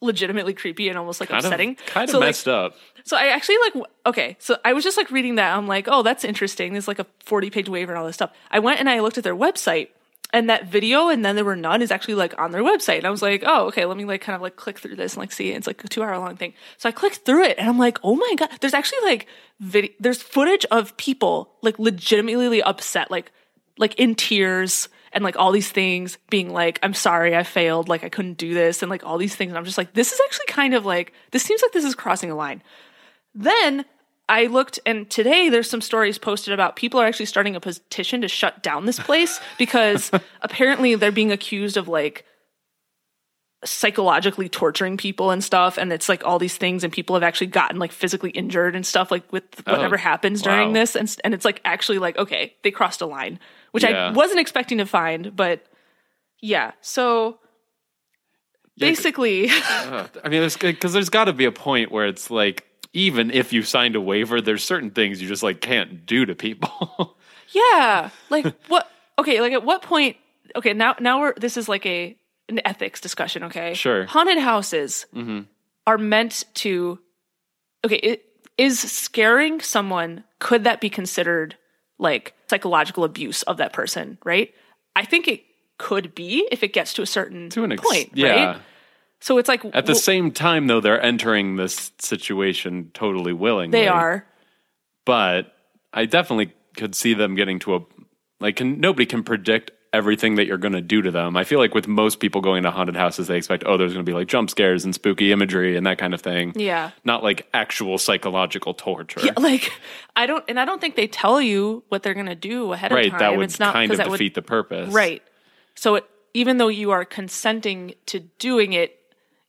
legitimately 0.04 0.54
creepy 0.54 0.88
and 0.88 0.99
almost 0.99 1.20
like 1.20 1.30
Kind 1.30 1.44
upsetting. 1.44 1.70
of, 1.70 1.87
kind 1.87 2.04
of 2.08 2.12
So, 2.12 2.18
like, 2.20 2.28
messed 2.28 2.49
up. 2.49 2.76
so 3.04 3.16
I 3.16 3.26
actually 3.28 3.56
like 3.64 3.87
okay. 4.06 4.37
So 4.38 4.56
I 4.64 4.73
was 4.73 4.84
just 4.84 4.96
like 4.96 5.11
reading 5.11 5.37
that. 5.37 5.56
I'm 5.56 5.66
like, 5.66 5.87
oh, 5.88 6.02
that's 6.02 6.25
interesting. 6.25 6.73
There's 6.73 6.88
like 6.88 6.99
a 6.99 7.06
40 7.25 7.50
page 7.50 7.68
waiver 7.68 7.92
and 7.92 7.99
all 7.99 8.06
this 8.06 8.14
stuff. 8.16 8.32
I 8.50 8.58
went 8.61 8.80
and 8.80 8.88
I 8.88 9.00
looked 9.00 9.18
at 9.18 9.25
their 9.25 9.37
website, 9.37 9.88
and 10.32 10.50
that 10.50 10.66
video 10.66 11.08
and 11.08 11.25
then 11.25 11.37
there 11.37 11.44
were 11.44 11.54
none 11.56 11.80
is 11.80 11.90
actually 11.92 12.14
like 12.14 12.37
on 12.40 12.50
their 12.50 12.62
website. 12.62 12.99
And 12.99 13.06
I 13.06 13.11
was 13.11 13.23
like, 13.23 13.44
oh, 13.46 13.66
okay. 13.66 13.84
Let 13.84 13.96
me 13.96 14.04
like 14.04 14.20
kind 14.20 14.34
of 14.34 14.42
like 14.42 14.56
click 14.56 14.78
through 14.78 14.96
this 14.96 15.14
and 15.14 15.20
like 15.20 15.32
see. 15.32 15.52
it. 15.52 15.56
It's 15.56 15.66
like 15.66 15.82
a 15.84 15.88
two 15.88 16.02
hour 16.02 16.18
long 16.18 16.37
thing. 16.37 16.54
So 16.78 16.88
I 16.88 16.92
clicked 16.92 17.18
through 17.25 17.44
it 17.44 17.58
and 17.58 17.68
I'm 17.68 17.78
like, 17.78 17.99
oh 18.02 18.16
my 18.16 18.34
god. 18.37 18.50
There's 18.61 18.75
actually 18.75 19.00
like 19.04 19.26
video. 19.61 19.90
There's 20.00 20.23
footage 20.23 20.64
of 20.70 20.96
people 20.96 21.50
like 21.62 21.78
legitimately 21.78 22.62
upset, 22.62 23.11
like 23.11 23.30
like 23.78 23.94
in 23.99 24.14
tears 24.14 24.88
and 25.14 25.25
like 25.25 25.37
all 25.37 25.52
these 25.52 25.71
things 25.71 26.18
being 26.28 26.52
like 26.52 26.78
i'm 26.83 26.92
sorry 26.92 27.35
i 27.35 27.42
failed 27.42 27.88
like 27.88 28.04
i 28.04 28.09
couldn't 28.11 28.37
do 28.37 28.52
this 28.52 28.83
and 28.83 28.90
like 28.90 29.04
all 29.04 29.16
these 29.16 29.35
things 29.35 29.50
and 29.50 29.56
i'm 29.59 29.64
just 29.64 29.78
like 29.78 29.94
this 29.94 30.12
is 30.12 30.21
actually 30.26 30.47
kind 30.47 30.75
of 30.75 30.85
like 30.85 31.12
this 31.30 31.42
seems 31.42 31.62
like 31.62 31.73
this 31.73 31.85
is 31.85 31.94
crossing 31.94 32.30
a 32.30 32.35
line 32.35 32.62
then 33.35 33.85
i 34.28 34.47
looked 34.47 34.78
and 34.85 35.09
today 35.09 35.49
there's 35.49 35.71
some 35.71 35.80
stories 35.80 36.18
posted 36.18 36.52
about 36.52 36.76
people 36.76 37.00
are 37.00 37.06
actually 37.06 37.26
starting 37.26 37.56
a 37.56 37.61
petition 37.61 38.21
to 38.21 38.28
shut 38.28 38.62
down 38.62 38.85
this 38.85 38.99
place 38.99 39.40
because 39.59 40.11
apparently 40.42 40.94
they're 40.97 41.12
being 41.12 41.33
accused 41.33 41.76
of 41.76 41.88
like 41.88 42.25
psychologically 43.64 44.47
torturing 44.49 44.99
people 44.99 45.30
and 45.30 45.42
stuff 45.42 45.78
and 45.78 45.90
it's 45.90 46.06
like 46.06 46.23
all 46.23 46.38
these 46.38 46.59
things 46.59 46.85
and 46.85 46.92
people 46.92 47.16
have 47.16 47.23
actually 47.23 47.47
gotten 47.47 47.78
like 47.78 47.92
physically 47.92 48.28
injured 48.30 48.76
and 48.76 48.85
stuff 48.85 49.11
like 49.11 49.30
with 49.33 49.44
oh, 49.66 49.73
whatever 49.73 49.94
Oh, 49.94 49.99
happens 49.99 50.42
during 50.42 50.68
wow. 50.68 50.75
this 50.75 50.94
and, 50.94 51.16
and 51.25 51.33
it's 51.33 51.47
like 51.47 51.62
actually 51.64 51.99
like 51.99 52.18
okay 52.18 52.54
they 52.62 52.71
crossed 52.71 53.00
a 53.00 53.06
line 53.06 53.38
which 53.75 53.83
Yeah. 53.83 54.07
i 54.09 54.12
wasn't 54.12 54.38
expecting 54.38 54.78
to 54.78 54.87
find 54.87 55.35
but 55.35 55.66
yeah 56.40 56.73
so 56.81 57.38
Yeah, 58.76 58.88
basically 58.88 59.49
Uh, 59.71 60.07
I 60.25 60.28
mean, 60.28 60.49
because 60.61 60.93
there's 60.93 61.11
got 61.11 61.25
to 61.25 61.33
be 61.33 61.45
a 61.45 61.52
point 61.52 61.90
where 61.93 62.07
it's 62.07 62.31
like, 62.31 62.64
even 62.93 63.31
if 63.31 63.52
you 63.52 63.62
signed 63.62 63.97
a 63.97 64.00
waiver, 64.00 64.40
there's 64.40 64.62
certain 64.64 64.90
things 64.90 65.21
you 65.21 65.28
just 65.28 65.43
like 65.43 65.61
can't 65.61 66.07
do 66.07 66.25
to 66.26 66.35
people. 66.35 67.16
yeah 67.52 68.11
like 68.31 68.47
what 68.69 68.90
okay 69.19 69.40
like 69.40 69.52
at 69.52 69.64
what 69.64 69.83
point 69.83 70.16
okay, 70.57 70.73
now 70.73 70.95
now 71.00 71.21
we're 71.21 71.35
this 71.35 71.57
is 71.57 71.69
like 71.69 71.85
a 71.87 72.16
an 72.49 72.61
ethics 72.64 73.00
discussion, 73.00 73.45
okay? 73.45 73.75
Sure. 73.75 74.04
Haunted 74.07 74.38
houses 74.38 75.07
are 75.87 75.99
meant 75.99 76.45
to 76.54 76.99
okay, 77.85 77.97
it, 77.97 78.25
is 78.59 78.78
scaring 78.81 79.61
someone 79.61 80.25
could 80.38 80.64
that 80.64 80.81
be 80.81 80.88
considered 80.90 81.57
like 81.99 82.35
psychological 82.54 83.02
abuse 83.02 83.42
of 83.42 83.56
that 83.56 83.73
person, 83.73 84.16
right? 84.25 84.54
I 84.94 85.04
think 85.04 85.26
it 85.26 85.42
could 85.78 86.14
be 86.14 86.46
if 86.52 86.62
it 86.62 86.73
gets 86.73 86.94
to 86.94 87.02
a 87.02 87.06
certain 87.06 87.50
to 87.50 87.64
an 87.64 87.73
ex- 87.73 87.82
point, 87.82 88.11
yeah. 88.14 88.28
right? 88.44 88.61
So 89.20 89.38
it's 89.38 89.49
like 89.49 89.64
At 89.64 89.87
the 89.87 89.92
well, 89.92 90.00
same 90.00 90.30
time, 90.30 90.68
though, 90.68 90.80
they're 90.80 91.02
entering 91.02 91.56
this 91.56 91.90
situation 91.99 92.90
totally 92.94 93.32
willingly. 93.32 93.76
they 93.76 93.88
are. 93.88 94.25
but 95.04 95.52
I 95.92 96.04
definitely 96.06 96.52
could 96.76 96.94
see 96.94 97.14
them 97.14 97.34
getting 97.34 97.58
to 97.61 97.75
a 97.76 97.80
like 98.40 98.56
can, 98.56 98.78
nobody 98.80 99.06
can 99.06 99.23
predict 99.25 99.73
everything 99.94 100.34
that 100.34 100.46
you're 100.46 100.58
going 100.58 100.74
to 100.74 100.80
do 100.82 101.00
to 101.00 101.10
them. 101.10 101.36
I 101.36 101.44
feel 101.44 101.58
like 101.58 101.74
with 101.74 101.88
most 101.88 102.20
people 102.20 102.40
going 102.40 102.64
to 102.64 102.70
haunted 102.70 102.96
houses, 102.96 103.28
they 103.28 103.36
expect 103.36 103.62
oh, 103.64 103.76
there's 103.78 103.92
going 103.94 104.04
to 104.04 104.10
be 104.10 104.14
like 104.14 104.28
jump 104.28 104.50
scares 104.50 104.84
and 104.84 104.94
spooky 104.94 105.32
imagery 105.32 105.76
and 105.76 105.86
that 105.86 105.96
kind 105.96 106.12
of 106.12 106.20
thing. 106.20 106.52
Yeah. 106.56 106.90
not 107.04 107.22
like 107.22 107.46
actual 107.54 107.96
psychological 107.96 108.74
torture. 108.74 109.20
Yeah, 109.24 109.32
like 109.38 109.72
I 110.16 110.26
don't 110.26 110.44
and 110.48 110.60
I 110.60 110.64
don't 110.64 110.80
think 110.80 110.96
they 110.96 111.06
tell 111.06 111.40
you 111.40 111.84
what 111.88 112.02
they're 112.02 112.14
going 112.14 112.26
to 112.26 112.34
do 112.34 112.72
ahead 112.72 112.92
right, 112.92 113.06
of 113.06 113.12
time. 113.12 113.20
Right. 113.20 113.30
that 113.30 113.36
would 113.38 113.44
it's 113.44 113.60
not 113.60 113.72
kind 113.72 113.90
of 113.90 113.96
that 113.98 114.10
would- 114.10 114.18
defeat 114.18 114.34
the 114.34 114.42
purpose. 114.42 114.92
Right. 114.92 115.22
So 115.76 115.94
it, 115.94 116.04
even 116.34 116.58
though 116.58 116.68
you 116.68 116.90
are 116.90 117.04
consenting 117.04 117.94
to 118.06 118.20
doing 118.20 118.72
it, 118.72 118.98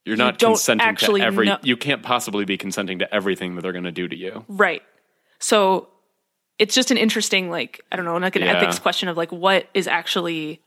you're 0.05 0.17
not 0.17 0.37
don't 0.37 0.51
consenting 0.53 0.87
actually 0.87 1.21
to 1.21 1.25
every. 1.27 1.47
know- 1.47 1.57
You 1.63 1.75
can't 1.77 2.03
possibly 2.03 2.45
be 2.45 2.57
consenting 2.57 2.99
to 2.99 3.11
everything 3.13 3.55
that 3.55 3.61
they're 3.61 3.71
going 3.71 3.85
to 3.85 3.91
do 3.91 4.07
to 4.07 4.15
you. 4.15 4.45
right. 4.47 4.83
So 5.39 5.89
it's 6.59 6.73
just 6.75 6.91
an 6.91 6.97
interesting, 6.97 7.49
like, 7.49 7.81
I 7.91 7.95
don't 7.95 8.05
know, 8.05 8.17
like 8.17 8.35
an 8.35 8.43
Yeah. 8.43 8.53
ethics 8.57 8.79
question 8.79 9.09
of 9.09 9.17
like 9.17 9.31
what 9.31 9.67
is 9.73 9.87
actually 9.87 10.61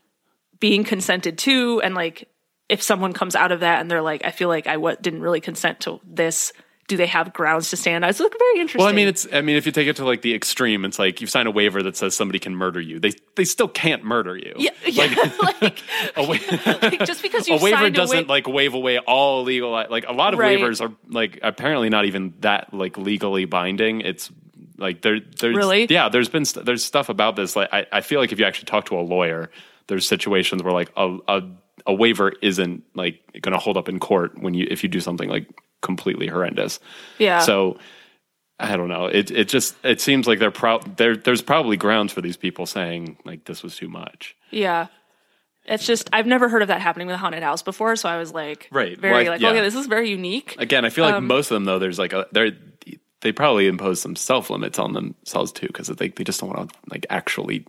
being 0.59 0.83
consented 0.83 1.37
to 1.39 1.81
and 1.81 1.95
like 1.95 2.27
if 2.67 2.81
someone 2.83 3.13
comes 3.13 3.35
out 3.35 3.51
of 3.51 3.61
that 3.61 3.79
and 3.81 3.89
they're 3.89 4.01
like, 4.01 4.23
I 4.25 4.31
feel 4.31 4.47
like 4.49 4.67
I 4.67 4.77
what 4.77 5.01
didn't 5.01 5.21
really 5.21 5.41
consent 5.41 5.79
to 5.81 5.99
this, 6.05 6.53
do 6.87 6.97
they 6.97 7.07
have 7.07 7.33
grounds 7.33 7.69
to 7.71 7.77
stand? 7.77 8.03
It's 8.05 8.19
like 8.19 8.31
very 8.37 8.59
interesting. 8.59 8.79
Well, 8.79 8.87
I 8.87 8.95
mean, 8.95 9.07
it's. 9.07 9.27
I 9.31 9.41
mean, 9.41 9.55
if 9.57 9.65
you 9.67 9.71
take 9.71 9.87
it 9.87 9.95
to 9.97 10.05
like 10.05 10.21
the 10.23 10.33
extreme, 10.33 10.85
it's 10.85 10.97
like 10.99 11.21
you 11.21 11.27
sign 11.27 11.45
a 11.47 11.51
waiver 11.51 11.81
that 11.83 11.95
says 11.95 12.15
somebody 12.15 12.39
can 12.39 12.55
murder 12.55 12.81
you. 12.81 12.99
They 12.99 13.11
they 13.35 13.45
still 13.45 13.67
can't 13.67 14.03
murder 14.03 14.35
you. 14.35 14.53
yeah, 14.57 14.71
yeah, 14.85 15.05
like, 15.61 15.83
A, 16.15 16.23
wa- 16.23 16.37
like, 16.81 17.05
just 17.05 17.21
because 17.21 17.47
you 17.47 17.57
a 17.57 17.61
waiver 17.61 17.89
doesn't 17.91 18.17
a 18.17 18.21
wa- 18.23 18.27
like 18.33 18.47
waive 18.47 18.73
away 18.73 18.97
all 18.99 19.43
legal. 19.43 19.69
Like 19.71 20.05
a 20.07 20.13
lot 20.13 20.33
of 20.33 20.39
Right. 20.39 20.59
waivers 20.59 20.81
are 20.81 20.91
like 21.07 21.37
apparently 21.43 21.89
not 21.89 22.05
even 22.05 22.33
that 22.39 22.73
like 22.73 22.97
legally 22.97 23.45
binding. 23.45 24.01
It's 24.01 24.31
like 24.79 25.01
there 25.01 25.19
there's 25.19 25.55
Really? 25.55 25.87
yeah. 25.89 26.09
There's 26.09 26.29
been 26.29 26.45
st- 26.45 26.65
there's 26.65 26.83
stuff 26.83 27.09
about 27.09 27.35
this. 27.35 27.55
Like 27.55 27.69
I, 27.71 27.85
I 27.91 28.01
feel 28.01 28.19
like 28.19 28.31
if 28.31 28.39
you 28.39 28.45
actually 28.45 28.65
talk 28.65 28.85
to 28.85 28.99
a 28.99 29.01
lawyer, 29.01 29.49
there's 29.87 30.07
situations 30.07 30.63
where 30.63 30.73
like 30.73 30.91
a 30.97 31.17
a, 31.27 31.41
a 31.87 31.93
waiver 31.93 32.33
isn't 32.41 32.83
like 32.95 33.19
going 33.41 33.53
to 33.53 33.59
hold 33.59 33.77
up 33.77 33.87
in 33.89 33.99
court 33.99 34.37
when 34.41 34.53
you 34.53 34.67
if 34.69 34.83
you 34.83 34.89
do 34.89 34.99
something 34.99 35.29
like 35.29 35.47
completely 35.81 36.27
horrendous. 36.27 36.79
yeah. 37.17 37.39
So 37.39 37.77
I 38.59 38.75
don't 38.75 38.89
know. 38.89 39.05
It 39.05 39.31
it 39.31 39.47
just 39.47 39.75
it 39.83 40.01
seems 40.01 40.27
like 40.27 40.39
they're 40.39 40.51
pro- 40.51 40.79
there. 40.79 41.15
There's 41.15 41.41
probably 41.41 41.77
grounds 41.77 42.11
for 42.11 42.21
these 42.21 42.35
people 42.37 42.65
saying 42.65 43.17
like 43.25 43.45
this 43.45 43.63
was 43.63 43.75
too 43.77 43.87
much. 43.87 44.35
Yeah. 44.51 44.87
It's 45.65 45.85
just 45.85 46.09
I've 46.11 46.25
never 46.25 46.49
heard 46.49 46.61
of 46.63 46.67
that 46.69 46.81
happening 46.81 47.05
with 47.07 47.13
a 47.13 47.19
haunted 47.19 47.43
house 47.43 47.61
before, 47.61 47.95
so 47.95 48.09
I 48.09 48.17
was 48.17 48.33
like 48.33 48.67
Right. 48.71 48.97
very 48.99 49.13
Well, 49.13 49.21
I- 49.21 49.29
like, 49.35 49.41
yeah. 49.41 49.49
okay, 49.51 49.61
this 49.61 49.75
is 49.75 49.85
very 49.87 50.09
unique. 50.09 50.55
Again, 50.57 50.83
I 50.83 50.89
feel 50.89 51.05
Um, 51.05 51.13
like 51.13 51.23
most 51.23 51.51
of 51.51 51.55
them 51.55 51.65
though. 51.65 51.79
There's 51.79 51.99
like 51.99 52.11
a 52.11 52.25
they 52.33 52.51
they 53.21 53.31
probably 53.31 53.67
impose 53.67 54.01
some 54.01 54.15
self 54.15 54.49
limits 54.49 54.79
on 54.79 54.93
themselves 54.93 55.51
too 55.51 55.67
because 55.67 55.87
they 55.87 56.09
they 56.09 56.23
just 56.23 56.39
don't 56.39 56.49
want 56.49 56.69
to 56.69 56.75
like 56.89 57.05
actually 57.09 57.65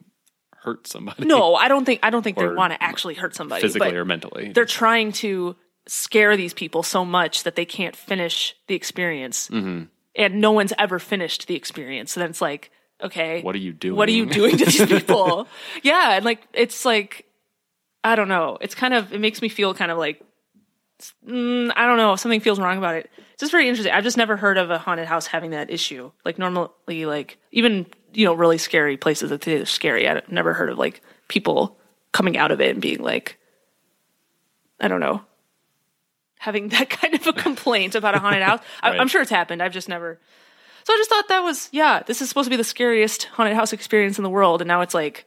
hurt 0.63 0.87
somebody. 0.87 1.25
No, 1.25 1.55
I 1.55 1.69
don't 1.69 1.85
think 1.85 2.01
I 2.03 2.11
don't 2.11 2.23
think 2.23 2.37
they 2.37 2.49
want 2.49 2.73
to 2.73 2.83
actually 2.83 3.15
hurt 3.15 3.35
somebody. 3.35 3.63
physically 3.63 3.95
or 3.97 4.05
mentally. 4.05 4.53
they're 4.53 4.65
trying 4.65 5.13
to 5.13 5.57
scare 5.87 6.37
these 6.37 6.55
people 6.55 6.83
so 6.83 7.05
much 7.05 7.43
that 7.45 7.57
they 7.57 7.65
can't 7.65 7.97
finish 7.97 8.55
the 8.69 8.75
experience. 8.75 9.49
Mm-hmm. 9.49 9.85
And 10.17 10.41
no 10.41 10.53
one's 10.53 10.73
ever 10.79 10.99
finished 10.99 11.47
the 11.47 11.55
experience. 11.55 12.13
So 12.13 12.21
then 12.21 12.31
it's 12.31 12.41
like, 12.43 12.71
okay, 13.03 13.43
What 13.43 13.55
are 13.55 13.59
you 13.59 13.73
doing? 13.73 13.97
What 13.97 14.09
are 14.09 14.13
you 14.13 14.27
doing 14.27 14.57
to 14.59 14.65
these 14.65 14.85
people? 14.87 15.49
yeah, 15.83 16.13
and 16.17 16.25
like 16.25 16.47
it's 16.53 16.85
like 16.85 17.27
I 18.05 18.17
don't 18.17 18.29
know. 18.29 18.59
It's 18.61 18.75
kind 18.75 18.95
of 18.95 19.13
it 19.13 19.21
makes 19.21 19.43
me 19.43 19.49
feel 19.49 19.75
kind 19.75 19.91
of 19.91 19.99
like 19.99 20.23
mm, 21.27 21.73
I 21.75 21.87
don't 21.87 21.97
know. 21.97 22.17
Something 22.17 22.41
feels 22.41 22.59
wrong 22.61 22.79
about 22.79 22.97
it. 22.97 23.11
It's 23.41 23.45
just 23.45 23.53
very 23.53 23.71
interesting. 23.71 23.95
I've 23.95 24.05
just 24.05 24.19
never 24.19 24.37
heard 24.37 24.59
of 24.59 24.69
a 24.69 24.77
haunted 24.77 25.07
house 25.07 25.27
having 25.27 25.53
that 25.53 25.71
issue. 25.71 26.11
Like 26.27 26.39
normally, 26.39 27.07
like 27.07 27.39
even 27.53 27.87
you 28.13 28.27
know 28.27 28.35
really 28.35 28.59
scary 28.59 28.99
places 28.99 29.31
that 29.31 29.41
they're 29.41 29.65
scary. 29.65 30.07
I've 30.07 30.31
never 30.31 30.53
heard 30.53 30.69
of 30.69 30.77
like 30.77 31.01
people 31.29 31.79
coming 32.13 32.37
out 32.37 32.51
of 32.51 32.61
it 32.61 32.69
and 32.69 32.83
being 32.83 32.99
like, 33.03 33.39
I 34.79 34.89
don't 34.89 35.01
know, 35.01 35.23
having 36.39 36.69
that 36.77 36.91
kind 36.91 37.15
of 37.15 37.27
a 37.27 37.33
complaint 37.33 37.95
about 37.95 38.15
a 38.15 38.19
haunted 38.19 38.43
house. 38.43 38.61
I, 38.83 38.91
Right. 38.91 39.01
I'm 39.01 39.09
sure 39.09 39.23
it's 39.23 39.31
happened. 39.31 39.63
I've 39.63 39.73
just 39.73 39.89
never. 39.89 40.21
So 40.85 40.93
I 40.93 40.99
just 40.99 41.09
thought 41.09 41.29
that 41.29 41.41
was 41.41 41.71
yeah. 41.73 42.03
This 42.03 42.21
is 42.21 42.29
supposed 42.29 42.45
to 42.45 42.51
be 42.51 42.57
the 42.57 42.63
scariest 42.63 43.23
haunted 43.25 43.57
house 43.57 43.73
experience 43.73 44.19
in 44.19 44.23
the 44.23 44.29
world, 44.29 44.61
and 44.61 44.69
now 44.69 44.83
it's 44.83 44.93
like 44.93 45.25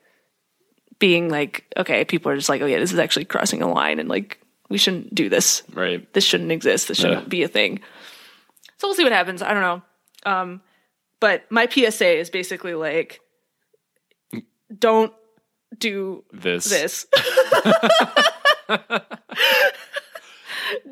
being 0.99 1.29
like 1.29 1.65
okay, 1.77 2.05
people 2.05 2.31
are 2.31 2.35
just 2.35 2.47
like, 2.47 2.61
oh 2.61 2.67
yeah, 2.67 2.77
this 2.77 2.93
is 2.93 2.99
actually 2.99 3.25
crossing 3.25 3.63
a 3.63 3.73
line, 3.73 3.97
and 3.97 4.07
like 4.07 4.39
we 4.69 4.77
shouldn't 4.77 5.13
do 5.13 5.29
this 5.29 5.63
right? 5.73 6.11
this 6.13 6.23
shouldn't 6.23 6.51
exist. 6.51 6.87
This 6.87 6.97
shouldn't 6.97 7.23
Yeah. 7.23 7.29
be 7.29 7.43
a 7.43 7.47
thing. 7.47 7.79
So 8.77 8.87
we'll 8.87 8.95
see 8.95 9.03
what 9.03 9.11
happens. 9.13 9.41
I 9.41 9.53
don't 9.53 9.61
know. 9.61 9.81
Um, 10.25 10.61
but 11.19 11.49
my 11.51 11.67
PSA 11.67 12.17
is 12.19 12.29
basically 12.29 12.73
like, 12.75 13.21
don't 14.77 15.13
do 15.77 16.23
This 16.31 16.65
this. 16.65 17.05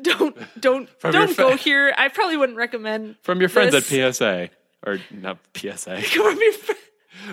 don't 0.02 0.36
don't 0.60 0.88
From 1.00 1.12
don't 1.12 1.28
fa- 1.30 1.36
go 1.36 1.56
here. 1.56 1.94
I 1.96 2.08
probably 2.08 2.36
wouldn't 2.36 2.58
recommend 2.58 3.16
from 3.22 3.40
your 3.40 3.48
friends 3.48 3.72
this. 3.72 3.90
at 3.92 4.14
PSA 4.14 4.50
or 4.86 4.98
not 5.10 5.38
PSA 5.54 6.00
From 6.02 6.38
your 6.38 6.52
fr- 6.52 6.72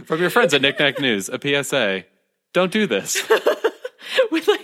from 0.05 0.19
your 0.22 0.29
friends 0.29 0.53
at 0.53 0.62
Knick 0.62 0.77
Knack 0.79 1.00
News. 1.00 1.29
A 1.29 1.39
PSA. 1.41 2.03
Don't 2.53 2.72
do 2.72 2.86
this. 2.88 3.22
with 4.31 4.48
like 4.48 4.58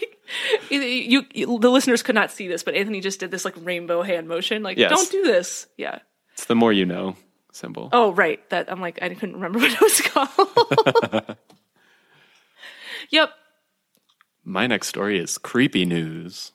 you, 0.70 1.26
you 1.34 1.60
the 1.60 1.70
listeners 1.70 2.04
could 2.04 2.16
not 2.16 2.32
see 2.32 2.48
this, 2.48 2.64
but 2.64 2.76
Anthony 2.76 3.02
just 3.02 3.20
did 3.20 3.32
this 3.32 3.46
like 3.46 3.56
rainbow 3.58 4.02
hand 4.02 4.28
motion. 4.28 4.64
Like, 4.64 4.78
Yes. 4.78 4.90
don't 4.90 5.12
do 5.12 5.24
this. 5.24 5.68
Yeah. 5.78 6.00
It's 6.34 6.46
the 6.46 6.56
more 6.56 6.74
you 6.74 6.86
know 6.86 7.16
symbol. 7.52 7.90
Oh, 7.92 8.12
right. 8.14 8.48
That 8.50 8.72
I'm 8.72 8.82
like, 8.82 9.00
I 9.02 9.10
couldn't 9.10 9.36
remember 9.36 9.60
what 9.64 9.72
it 9.72 9.82
was 9.82 10.02
called. 10.02 11.38
yep. 13.10 13.30
My 14.44 14.68
next 14.68 14.88
story 14.88 15.18
is 15.20 15.38
creepy 15.38 15.86
news. 15.86 16.52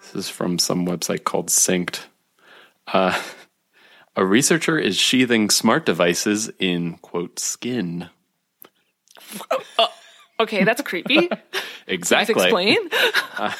This 0.00 0.14
is 0.14 0.28
from 0.30 0.58
some 0.58 0.86
website 0.86 1.24
called 1.24 1.48
Synced. 1.48 2.06
Uh, 2.86 3.20
a 4.16 4.24
researcher 4.24 4.78
is 4.78 4.96
sheathing 4.96 5.50
smart 5.50 5.84
devices 5.84 6.50
in, 6.58 6.94
quote, 6.96 7.38
skin. 7.38 8.08
Okay, 10.40 10.64
that's 10.64 10.82
creepy. 10.82 11.28
Exactly. 11.86 12.34
explain. 12.34 12.76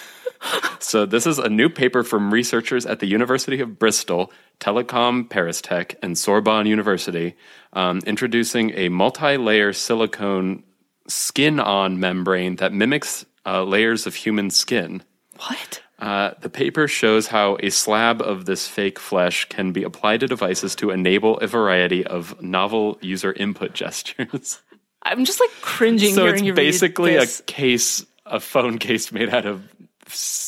So, 0.78 1.04
this 1.04 1.26
is 1.26 1.40
a 1.40 1.48
new 1.48 1.68
paper 1.68 2.04
from 2.04 2.32
researchers 2.32 2.86
at 2.86 3.00
the 3.00 3.06
University 3.06 3.60
of 3.60 3.76
Bristol, 3.80 4.32
Telecom 4.60 5.28
Paris 5.28 5.60
Tech, 5.60 5.96
and 6.00 6.16
Sorbonne 6.16 6.66
University, 6.66 7.34
um, 7.72 7.98
introducing 8.06 8.70
a 8.76 8.88
multi 8.88 9.36
layer 9.36 9.72
silicone 9.72 10.62
skin 11.08 11.58
on 11.58 11.98
membrane 11.98 12.54
that 12.56 12.72
mimics 12.72 13.26
uh, 13.44 13.64
layers 13.64 14.06
of 14.06 14.14
human 14.14 14.50
skin. 14.50 15.02
What? 15.38 15.82
Uh, 15.98 16.34
the 16.40 16.50
paper 16.50 16.86
shows 16.86 17.26
how 17.26 17.56
a 17.60 17.70
slab 17.70 18.22
of 18.22 18.44
this 18.44 18.68
fake 18.68 19.00
flesh 19.00 19.46
can 19.46 19.72
be 19.72 19.82
applied 19.82 20.20
to 20.20 20.28
devices 20.28 20.76
to 20.76 20.90
enable 20.90 21.38
a 21.38 21.48
variety 21.48 22.06
of 22.06 22.40
novel 22.40 22.98
user 23.00 23.32
input 23.32 23.74
gestures. 23.74 24.62
I'm 25.02 25.24
just 25.24 25.40
like 25.40 25.50
cringing 25.60 26.14
so 26.14 26.24
hearing 26.24 26.46
it's 26.46 26.56
basically 26.56 27.16
a 27.16 27.26
case, 27.26 28.04
a 28.26 28.40
phone 28.40 28.78
case 28.78 29.12
made 29.12 29.28
out 29.30 29.46
of 29.46 29.66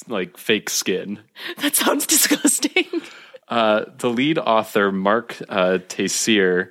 like 0.09 0.37
fake 0.37 0.71
skin. 0.71 1.21
That 1.59 1.77
sounds 1.77 2.07
disgusting. 2.07 2.87
Uh, 3.49 3.87
the 3.99 4.09
lead 4.09 4.39
author, 4.39 4.93
Marc 4.93 5.37
uh, 5.49 5.79
Teyssier, 5.89 6.71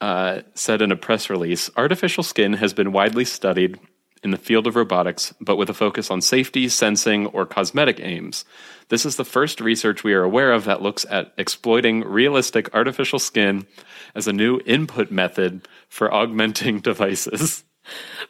uh, 0.00 0.40
said 0.54 0.80
in 0.80 0.90
a 0.90 0.96
press 0.96 1.28
release 1.28 1.68
artificial 1.76 2.24
skin 2.24 2.54
has 2.54 2.72
been 2.72 2.90
widely 2.90 3.26
studied 3.26 3.78
in 4.26 4.32
the 4.32 4.36
field 4.36 4.66
of 4.66 4.74
robotics, 4.74 5.32
but 5.40 5.54
with 5.54 5.70
a 5.70 5.74
focus 5.74 6.10
on 6.10 6.20
safety, 6.20 6.68
sensing, 6.68 7.26
or 7.28 7.46
cosmetic 7.46 8.00
aims. 8.00 8.44
This 8.88 9.06
is 9.06 9.14
the 9.14 9.24
first 9.24 9.60
research 9.60 10.02
we 10.02 10.14
are 10.14 10.24
aware 10.24 10.50
of 10.50 10.64
that 10.64 10.82
looks 10.82 11.06
at 11.08 11.32
exploiting 11.38 12.02
realistic 12.02 12.74
artificial 12.74 13.20
skin 13.20 13.68
as 14.16 14.26
a 14.26 14.32
new 14.32 14.60
input 14.66 15.12
method 15.12 15.68
for 15.88 16.12
augmenting 16.12 16.80
devices. 16.90 17.62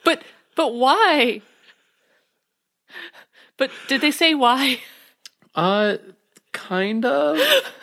but 0.04 0.22
but 0.54 0.74
why? 0.74 1.40
But 3.56 3.70
did 3.88 4.02
they 4.02 4.10
say 4.10 4.34
why? 4.34 4.80
Uh, 5.54 5.96
kind 6.52 7.06
of. 7.06 7.38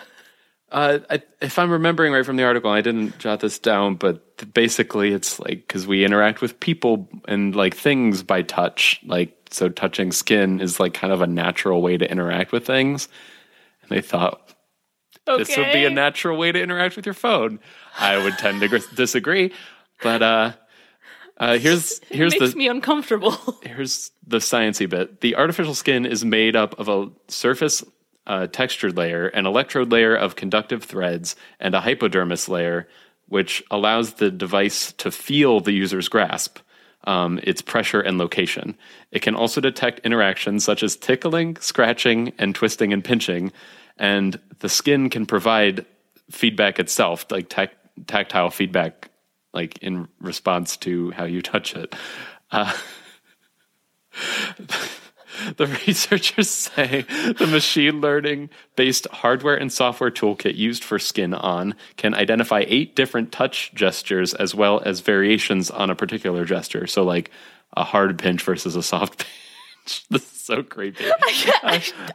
Uh, 0.74 1.00
I, 1.08 1.22
if 1.39 1.60
I'm 1.60 1.70
remembering 1.70 2.13
right 2.13 2.25
from 2.25 2.36
the 2.36 2.44
article, 2.44 2.72
I 2.72 2.82
didn't 2.82 3.20
jot 3.20 3.42
this 3.42 3.60
down, 3.60 3.94
but 3.94 4.53
basically 4.56 5.13
it's 5.13 5.39
like 5.39 5.68
because 5.68 5.86
we 5.86 6.03
interact 6.03 6.42
with 6.42 6.60
people 6.60 7.08
and 7.27 7.56
like 7.56 7.75
things 7.75 8.24
by 8.24 8.42
touch, 8.42 9.00
like 9.06 9.38
so 9.51 9.70
touching 9.70 10.12
skin 10.12 10.60
is 10.60 10.80
like 10.80 10.96
kind 10.96 11.13
of 11.13 11.22
a 11.22 11.27
natural 11.27 11.84
way 11.84 11.98
to 11.98 12.10
interact 12.10 12.51
with 12.51 12.65
things. 12.65 13.08
And 13.84 13.92
they 13.92 14.01
thought 14.01 14.51
this 15.27 15.56
would 15.56 15.72
be 15.74 15.86
a 15.86 15.92
natural 15.92 16.39
way 16.39 16.51
to 16.51 16.60
interact 16.60 16.96
with 16.96 17.06
your 17.06 17.13
phone. 17.13 17.60
I 18.00 18.18
would 18.18 18.39
tend 18.39 18.60
to 18.62 18.80
disagree, 18.96 19.53
but 20.01 20.24
uh, 20.24 20.53
uh, 21.38 21.60
here's 21.60 22.00
here's 22.10 22.34
it 22.34 22.39
makes 22.39 22.53
the 22.53 22.58
me 22.58 22.68
uncomfortable. 22.68 23.38
here's 23.63 24.10
the 24.25 24.38
sciencey 24.38 24.89
bit. 24.89 25.22
The 25.22 25.36
artificial 25.36 25.75
skin 25.75 26.08
is 26.08 26.25
made 26.25 26.56
up 26.56 26.80
of 26.80 26.89
a 26.89 27.12
surface 27.27 27.84
uh, 28.25 28.48
textured 28.48 28.98
layer, 28.98 29.27
an 29.27 29.46
electrode 29.46 29.92
layer 29.92 30.15
of 30.15 30.36
conductive 30.36 30.84
threads, 30.84 31.36
and 31.60 31.75
a 31.75 31.82
hypodermis 31.82 32.48
layer, 32.48 32.88
which 33.27 33.63
allows 33.72 34.15
the 34.15 34.32
device 34.32 34.92
to 34.94 35.12
feel 35.12 35.60
the 35.60 35.72
user's 35.72 36.10
grasp, 36.10 36.60
um, 37.06 37.39
its 37.44 37.62
pressure 37.62 38.01
and 38.01 38.18
location. 38.18 38.77
It 39.12 39.22
can 39.22 39.36
also 39.36 39.62
detect 39.62 40.00
interactions 40.00 40.63
such 40.63 40.84
as 40.84 40.96
tickling, 40.96 41.58
scratching, 41.58 42.34
and 42.38 42.56
twisting 42.56 42.94
and 42.94 43.03
pinching. 43.03 43.51
And 43.98 44.39
the 44.60 44.70
skin 44.70 45.10
can 45.10 45.25
provide 45.25 45.86
feedback 46.32 46.80
itself, 46.80 47.25
like 47.30 47.50
tac- 47.50 47.75
tactile 48.08 48.50
feedback, 48.50 49.12
like 49.53 49.77
in 49.80 50.08
response 50.20 50.77
to 50.77 51.12
how 51.12 51.25
you 51.25 51.42
touch 51.42 51.75
it. 51.75 51.94
The 55.57 55.67
researchers 55.87 56.49
say 56.49 57.05
the 57.37 57.47
machine 57.47 58.01
learning 58.01 58.49
based 58.75 59.07
hardware 59.11 59.55
and 59.55 59.71
software 59.71 60.11
toolkit 60.11 60.55
used 60.55 60.83
for 60.83 60.99
Skin 60.99 61.33
On 61.33 61.75
can 61.97 62.13
identify 62.13 62.63
eight 62.67 62.95
different 62.95 63.31
touch 63.31 63.73
gestures 63.73 64.33
as 64.33 64.55
well 64.55 64.81
as 64.85 64.99
variations 65.01 65.69
on 65.69 65.89
a 65.89 65.95
particular 65.95 66.45
gesture. 66.45 66.87
So, 66.87 67.03
like 67.03 67.31
a 67.75 67.83
hard 67.83 68.17
pinch 68.17 68.43
versus 68.43 68.75
a 68.75 68.83
soft 68.83 69.19
pinch. 69.25 69.29
This 70.09 70.23
is 70.23 70.41
so 70.41 70.63
creepy. 70.63 71.05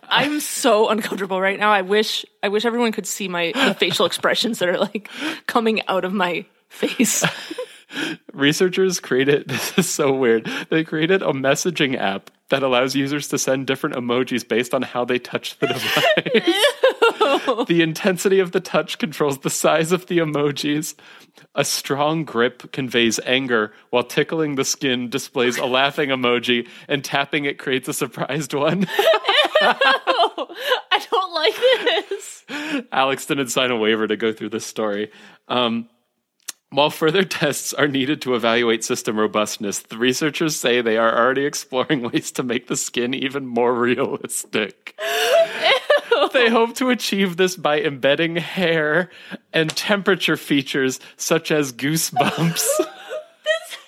I'm 0.08 0.40
so 0.40 0.88
uncomfortable 0.88 1.40
right 1.40 1.58
now. 1.58 1.70
I 1.70 1.82
wish 1.82 2.24
I 2.42 2.48
wish 2.48 2.64
everyone 2.64 2.92
could 2.92 3.06
see 3.06 3.28
my 3.28 3.52
facial 3.78 4.06
expressions 4.06 4.58
that 4.60 4.68
are 4.68 4.78
like 4.78 5.10
coming 5.46 5.86
out 5.86 6.04
of 6.04 6.12
my 6.12 6.46
face. 6.68 7.24
Researchers 8.32 9.00
created 9.00 9.48
this 9.48 9.78
is 9.78 9.88
so 9.88 10.12
weird. 10.12 10.50
They 10.70 10.84
created 10.84 11.22
a 11.22 11.32
messaging 11.32 11.96
app 11.98 12.30
that 12.50 12.62
allows 12.62 12.94
users 12.94 13.28
to 13.28 13.38
send 13.38 13.66
different 13.66 13.96
emojis 13.96 14.46
based 14.46 14.74
on 14.74 14.82
how 14.82 15.04
they 15.04 15.18
touch 15.18 15.58
the 15.58 15.66
device. 15.68 17.66
the 17.68 17.82
intensity 17.82 18.38
of 18.40 18.52
the 18.52 18.60
touch 18.60 18.98
controls 18.98 19.38
the 19.38 19.50
size 19.50 19.92
of 19.92 20.06
the 20.06 20.18
emojis. 20.18 20.94
A 21.54 21.64
strong 21.64 22.24
grip 22.24 22.72
conveys 22.72 23.20
anger, 23.24 23.72
while 23.90 24.02
tickling 24.04 24.54
the 24.54 24.64
skin 24.64 25.10
displays 25.10 25.58
a 25.58 25.66
laughing 25.66 26.08
emoji, 26.08 26.68
and 26.88 27.04
tapping 27.04 27.44
it 27.44 27.58
creates 27.58 27.88
a 27.88 27.92
surprised 27.92 28.54
one. 28.54 28.86
I 29.60 31.06
don't 31.10 31.34
like 31.34 31.54
this. 32.08 32.44
Alex 32.92 33.26
didn't 33.26 33.48
sign 33.48 33.70
a 33.70 33.76
waiver 33.76 34.06
to 34.06 34.16
go 34.16 34.32
through 34.32 34.48
this 34.50 34.66
story. 34.66 35.12
Um, 35.48 35.88
while 36.70 36.90
further 36.90 37.24
tests 37.24 37.72
are 37.72 37.88
needed 37.88 38.20
to 38.22 38.34
evaluate 38.34 38.84
system 38.84 39.18
robustness, 39.18 39.80
the 39.80 39.96
researchers 39.96 40.54
say 40.56 40.80
they 40.80 40.96
are 40.98 41.16
already 41.16 41.44
exploring 41.46 42.02
ways 42.02 42.30
to 42.32 42.42
make 42.42 42.66
the 42.68 42.76
skin 42.76 43.14
even 43.14 43.46
more 43.46 43.74
realistic. 43.74 44.98
they 46.32 46.50
hope 46.50 46.74
to 46.74 46.90
achieve 46.90 47.36
this 47.36 47.56
by 47.56 47.80
embedding 47.80 48.36
hair 48.36 49.08
and 49.52 49.70
temperature 49.74 50.36
features 50.36 51.00
such 51.16 51.50
as 51.50 51.72
goosebumps. 51.72 52.66
This 53.44 53.78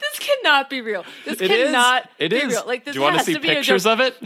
this 0.00 0.18
cannot 0.18 0.68
be 0.70 0.80
real. 0.80 1.04
This 1.24 1.40
It 1.40 1.50
is. 1.50 1.66
cannot 1.66 2.10
It 2.18 2.30
be 2.30 2.36
is. 2.38 2.52
real. 2.52 2.64
Like 2.66 2.84
this 2.84 2.94
Do 2.94 2.98
you 3.00 3.04
want 3.04 3.18
to 3.18 3.24
see 3.24 3.34
to 3.34 3.40
be 3.40 3.48
a 3.50 3.54
pictures 3.54 3.86
of 3.86 4.00
it? 4.00 4.16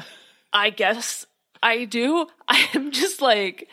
I 0.52 0.70
guess 0.70 1.26
I 1.62 1.84
do. 1.84 2.26
I 2.48 2.68
am 2.74 2.90
just 2.90 3.20
like 3.20 3.68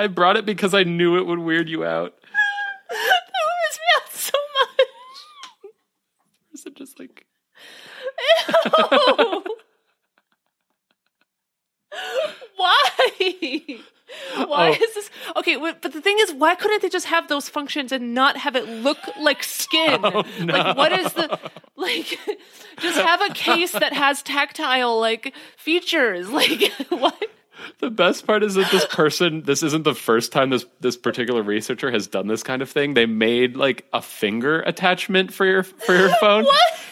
I 0.00 0.06
brought 0.06 0.36
it 0.36 0.46
because 0.46 0.72
I 0.74 0.82
knew 0.84 1.16
it 1.18 1.26
would 1.26 1.38
weird 1.38 1.68
you 1.68 1.84
out. 1.84 2.14
that 2.90 2.96
weirds 2.98 3.78
me 3.78 3.86
out 3.96 4.12
so 4.12 4.38
much. 4.60 5.72
Is 6.54 6.66
it 6.66 6.74
just 6.76 6.98
like 6.98 7.26
Ew. 8.58 9.44
Why? 12.56 12.84
Why 14.46 14.68
Oh. 14.68 14.84
is 14.84 14.94
this 14.94 15.10
okay? 15.36 15.56
But 15.56 15.80
but 15.82 15.92
the 15.92 16.00
thing 16.00 16.16
is, 16.20 16.32
why 16.32 16.54
couldn't 16.54 16.82
they 16.82 16.88
just 16.88 17.06
have 17.06 17.28
those 17.28 17.48
functions 17.48 17.92
and 17.92 18.12
not 18.14 18.36
have 18.36 18.56
it 18.56 18.68
look 18.68 18.98
like 19.20 19.42
skin? 19.42 20.00
Oh, 20.04 20.24
Like, 20.40 20.76
what 20.76 20.92
is 20.92 21.12
the 21.12 21.38
like? 21.76 22.18
Just 22.80 22.98
have 23.00 23.20
a 23.22 23.32
case 23.34 23.72
that 23.72 23.92
has 23.92 24.22
tactile 24.22 24.98
like 25.00 25.34
features. 25.56 26.28
Like 26.30 26.72
what? 26.90 27.16
The 27.78 27.90
best 27.90 28.26
part 28.26 28.42
is 28.42 28.54
that 28.54 28.70
this 28.70 28.84
person, 28.86 29.42
this 29.42 29.62
isn't 29.62 29.84
the 29.84 29.94
first 29.94 30.32
time 30.32 30.50
this 30.50 30.64
this 30.80 30.96
particular 30.96 31.42
researcher 31.42 31.90
has 31.90 32.06
done 32.06 32.26
this 32.26 32.42
kind 32.42 32.62
of 32.62 32.70
thing. 32.70 32.94
They 32.94 33.06
made 33.06 33.56
like 33.56 33.86
a 33.92 34.02
finger 34.02 34.60
attachment 34.62 35.32
for 35.32 35.46
your 35.46 35.62
for 35.62 35.94
your 35.94 36.10
phone, 36.20 36.46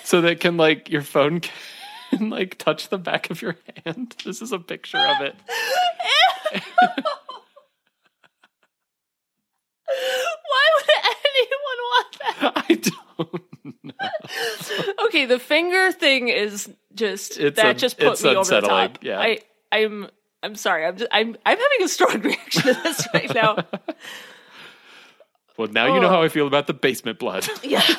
so 0.04 0.20
that 0.22 0.40
can 0.40 0.56
like 0.56 0.88
your 0.90 1.02
phone 1.02 1.40
can 2.10 2.30
like 2.30 2.58
touch 2.58 2.88
the 2.88 2.98
back 2.98 3.30
of 3.30 3.42
your 3.42 3.56
hand. 3.84 4.14
This 4.24 4.42
is 4.42 4.52
a 4.52 4.58
picture 4.58 4.98
of 4.98 5.20
it. 5.22 5.34
Why 9.86 10.64
would 10.76 10.86
anyone 11.34 11.78
want 11.90 12.18
that? 12.20 12.64
I 12.68 12.74
don't. 12.74 12.94
Know. 13.84 15.04
okay, 15.06 15.26
the 15.26 15.38
finger 15.38 15.92
thing 15.92 16.28
is 16.28 16.70
just 16.94 17.38
It's 17.38 17.56
that 17.56 17.78
just 17.78 17.98
put 17.98 18.22
me 18.22 18.36
over 18.36 18.48
the 18.48 18.60
top. 18.60 18.98
yeah. 19.02 19.18
I 19.20 19.38
I'm 19.72 20.08
I'm 20.42 20.54
sorry. 20.54 20.84
I'm 20.86 20.96
just 20.96 21.08
I'm 21.12 21.36
I'm 21.44 21.58
having 21.58 21.82
a 21.82 21.88
strong 21.88 22.20
reaction 22.22 22.62
to 22.62 22.74
this 22.74 23.06
right 23.12 23.34
now. 23.34 23.56
Well, 25.56 25.68
now 25.68 25.92
you 25.92 26.00
know 26.00 26.06
Oh. 26.06 26.10
how 26.10 26.22
I 26.22 26.28
feel 26.28 26.46
about 26.46 26.66
the 26.68 26.74
basement 26.74 27.18
blood. 27.18 27.46
Yeah. 27.64 27.82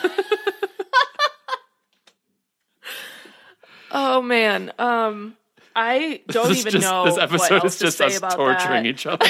oh 3.92 4.22
man. 4.22 4.72
Um 4.80 5.36
I 5.76 6.22
don't 6.28 6.52
even 6.56 6.72
just- 6.74 6.84
know 6.90 7.06
this 7.06 7.16
what 7.16 7.24
episode 7.24 7.64
else 7.64 7.74
is 7.74 7.78
to 7.80 7.86
just 7.86 7.98
say 7.98 8.06
us 8.08 8.18
about 8.18 8.32
torturing 8.36 8.84
that. 8.84 8.86
each 8.86 9.06
other. 9.06 9.26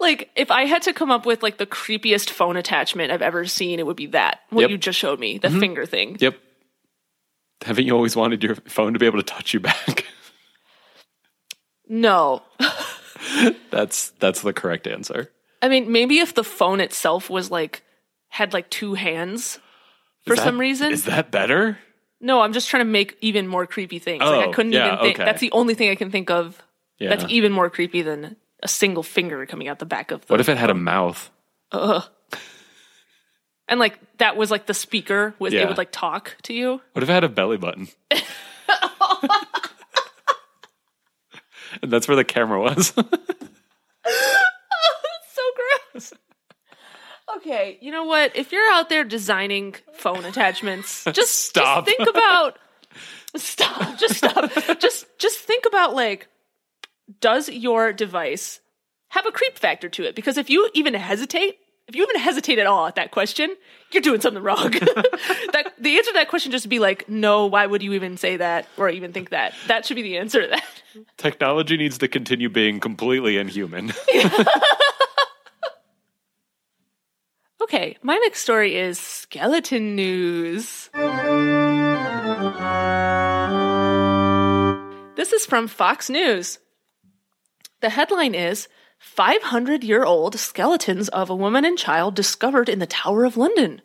Like 0.00 0.30
if 0.36 0.50
I 0.50 0.66
had 0.66 0.82
to 0.82 0.92
come 0.92 1.10
up 1.10 1.24
with 1.24 1.42
like 1.42 1.56
the 1.56 1.66
creepiest 1.66 2.28
phone 2.28 2.56
attachment 2.58 3.10
I've 3.10 3.22
ever 3.22 3.46
seen, 3.46 3.78
it 3.78 3.86
would 3.86 3.96
be 3.96 4.06
that. 4.08 4.40
What 4.50 4.60
Yep. 4.62 4.66
Mm-hmm. 4.68 4.72
you 4.72 4.78
just 4.78 4.98
showed 4.98 5.18
me, 5.18 5.38
the 5.38 5.48
finger 5.50 5.86
thing. 5.86 6.18
yep. 6.20 6.36
Haven't 7.62 7.86
you 7.86 7.94
always 7.94 8.14
wanted 8.16 8.42
your 8.42 8.54
phone 8.56 8.92
to 8.92 8.98
be 8.98 9.06
able 9.06 9.18
to 9.18 9.24
touch 9.24 9.54
you 9.54 9.60
back? 9.60 10.06
No. 11.88 12.42
that's 13.70 14.10
that's 14.20 14.42
the 14.42 14.52
correct 14.52 14.86
answer. 14.86 15.30
I 15.62 15.68
mean, 15.68 15.90
maybe 15.92 16.18
if 16.18 16.34
the 16.34 16.44
phone 16.44 16.80
itself 16.80 17.30
was 17.30 17.50
like 17.50 17.82
had 18.28 18.52
like 18.52 18.70
two 18.70 18.94
hands 18.94 19.58
for 20.26 20.36
that- 20.36 20.42
some 20.44 20.58
reason. 20.58 20.92
Is 20.92 21.04
that 21.04 21.30
better? 21.30 21.78
no, 22.20 22.40
I'm 22.40 22.52
just 22.54 22.70
trying 22.70 22.84
to 22.86 22.90
make 22.90 23.18
even 23.20 23.46
more 23.46 23.66
creepy 23.66 23.98
things. 23.98 24.20
like 24.22 24.30
I 24.30 24.44
Oh, 24.46 24.52
couldn't 24.52 24.72
yeah, 24.72 24.86
even 24.86 24.98
think. 25.00 25.16
okay. 25.16 25.24
That's 25.26 25.40
the 25.40 25.52
only 25.52 25.74
thing 25.74 25.90
I 25.90 25.94
can 25.94 26.10
think 26.10 26.30
of 26.30 26.62
Yeah. 26.98 27.10
that's 27.14 27.24
even 27.30 27.52
more 27.52 27.68
creepy 27.68 28.00
than 28.00 28.36
a 28.62 28.68
single 28.68 29.02
finger 29.02 29.44
coming 29.44 29.68
out 29.68 29.78
the 29.78 29.84
back 29.86 30.10
of 30.10 30.24
the. 30.26 30.32
What 30.32 30.40
if 30.40 30.48
it 30.48 30.56
had 30.56 30.70
a 30.70 30.74
mouth? 30.74 31.30
And 33.74 33.80
like 33.80 33.98
that 34.18 34.36
was 34.36 34.52
like 34.52 34.66
the 34.66 34.74
speaker 34.74 35.34
was 35.40 35.52
Yeah. 35.52 35.62
it 35.62 35.68
would 35.68 35.78
like 35.78 35.90
talk 35.90 36.36
to 36.44 36.54
you. 36.54 36.80
What 36.92 37.02
if 37.02 37.08
it 37.10 37.12
had 37.12 37.24
a 37.24 37.28
belly 37.28 37.56
button? 37.56 37.88
and 41.82 41.90
that's 41.92 42.06
where 42.06 42.16
the 42.16 42.22
camera 42.24 42.60
was. 42.62 42.86
so 42.94 43.02
gross. 45.92 46.12
Okay, 47.38 47.78
you 47.80 47.90
know 47.90 48.04
what? 48.04 48.36
If 48.36 48.52
you're 48.52 48.70
out 48.72 48.88
there 48.90 49.02
designing 49.02 49.74
phone 49.94 50.24
attachments, 50.24 51.02
just 51.12 51.46
Stop. 51.46 51.84
Just 51.84 51.96
think 51.96 52.08
about. 52.08 52.56
Stop. 53.34 53.98
Just 53.98 54.18
stop. 54.18 54.52
just 54.78 55.06
just 55.18 55.38
think 55.40 55.64
about 55.66 55.96
like, 55.96 56.28
does 57.20 57.48
your 57.48 57.92
device 57.92 58.60
have 59.08 59.26
a 59.26 59.32
creep 59.32 59.58
factor 59.58 59.88
to 59.88 60.04
it? 60.04 60.14
Because 60.14 60.38
if 60.38 60.48
you 60.48 60.70
even 60.74 60.94
hesitate, 60.94 61.56
if 61.86 61.94
you 61.94 62.02
even 62.02 62.20
hesitate 62.20 62.58
at 62.58 62.66
all 62.66 62.86
at 62.86 62.96
that 62.96 63.10
question, 63.10 63.54
you're 63.92 64.02
doing 64.02 64.20
something 64.20 64.42
wrong. 64.42 64.70
that 64.70 65.72
the 65.78 65.96
answer 65.96 66.10
to 66.10 66.14
that 66.14 66.28
question 66.28 66.50
just 66.50 66.68
be 66.68 66.78
like, 66.78 67.08
no. 67.08 67.46
Why 67.46 67.66
would 67.66 67.82
you 67.82 67.92
even 67.92 68.16
say 68.16 68.36
that 68.38 68.66
or 68.76 68.88
even 68.88 69.12
think 69.12 69.30
that? 69.30 69.54
That 69.66 69.84
should 69.84 69.96
be 69.96 70.02
the 70.02 70.18
answer 70.18 70.42
to 70.42 70.48
that. 70.48 70.64
Technology 71.16 71.76
needs 71.76 71.98
to 71.98 72.08
continue 72.08 72.48
being 72.48 72.80
completely 72.80 73.38
inhuman. 73.38 73.92
Okay, 77.64 77.96
my 78.02 78.14
next 78.16 78.40
story 78.40 78.76
is 78.76 78.98
skeleton 78.98 79.96
news. 79.96 80.90
This 85.16 85.32
is 85.32 85.46
from 85.46 85.66
Fox 85.66 86.10
News. 86.10 86.58
The 87.80 87.88
headline 87.88 88.34
is 88.34 88.68
500 88.98 89.84
year 89.84 90.04
old 90.04 90.38
skeletons 90.38 91.08
of 91.08 91.30
a 91.30 91.36
woman 91.36 91.64
and 91.64 91.78
child 91.78 92.14
discovered 92.14 92.68
in 92.68 92.78
the 92.78 92.86
Tower 92.86 93.24
of 93.24 93.36
London. 93.36 93.82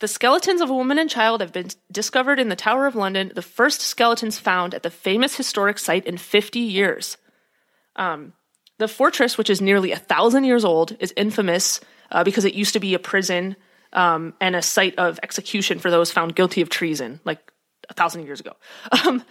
The 0.00 0.08
skeletons 0.08 0.60
of 0.60 0.68
a 0.68 0.74
woman 0.74 0.98
and 0.98 1.08
child 1.08 1.40
have 1.40 1.52
been 1.52 1.68
discovered 1.90 2.40
in 2.40 2.48
the 2.48 2.56
Tower 2.56 2.86
of 2.86 2.96
London, 2.96 3.30
the 3.34 3.40
first 3.40 3.80
skeletons 3.80 4.36
found 4.36 4.74
at 4.74 4.82
the 4.82 4.90
famous 4.90 5.36
historic 5.36 5.78
site 5.78 6.06
in 6.06 6.16
50 6.16 6.58
years. 6.58 7.16
Um, 7.94 8.32
the 8.78 8.88
fortress, 8.88 9.38
which 9.38 9.48
is 9.48 9.60
nearly 9.60 9.92
a 9.92 9.96
thousand 9.96 10.42
years 10.42 10.64
old, 10.64 10.96
is 10.98 11.14
infamous 11.16 11.80
uh, 12.10 12.24
because 12.24 12.44
it 12.44 12.54
used 12.54 12.72
to 12.72 12.80
be 12.80 12.94
a 12.94 12.98
prison 12.98 13.54
um, 13.92 14.34
and 14.40 14.56
a 14.56 14.62
site 14.62 14.98
of 14.98 15.20
execution 15.22 15.78
for 15.78 15.88
those 15.90 16.10
found 16.10 16.34
guilty 16.34 16.62
of 16.62 16.68
treason, 16.68 17.20
like 17.24 17.52
a 17.88 17.94
thousand 17.94 18.24
years 18.24 18.40
ago. 18.40 18.56
Um, 19.06 19.24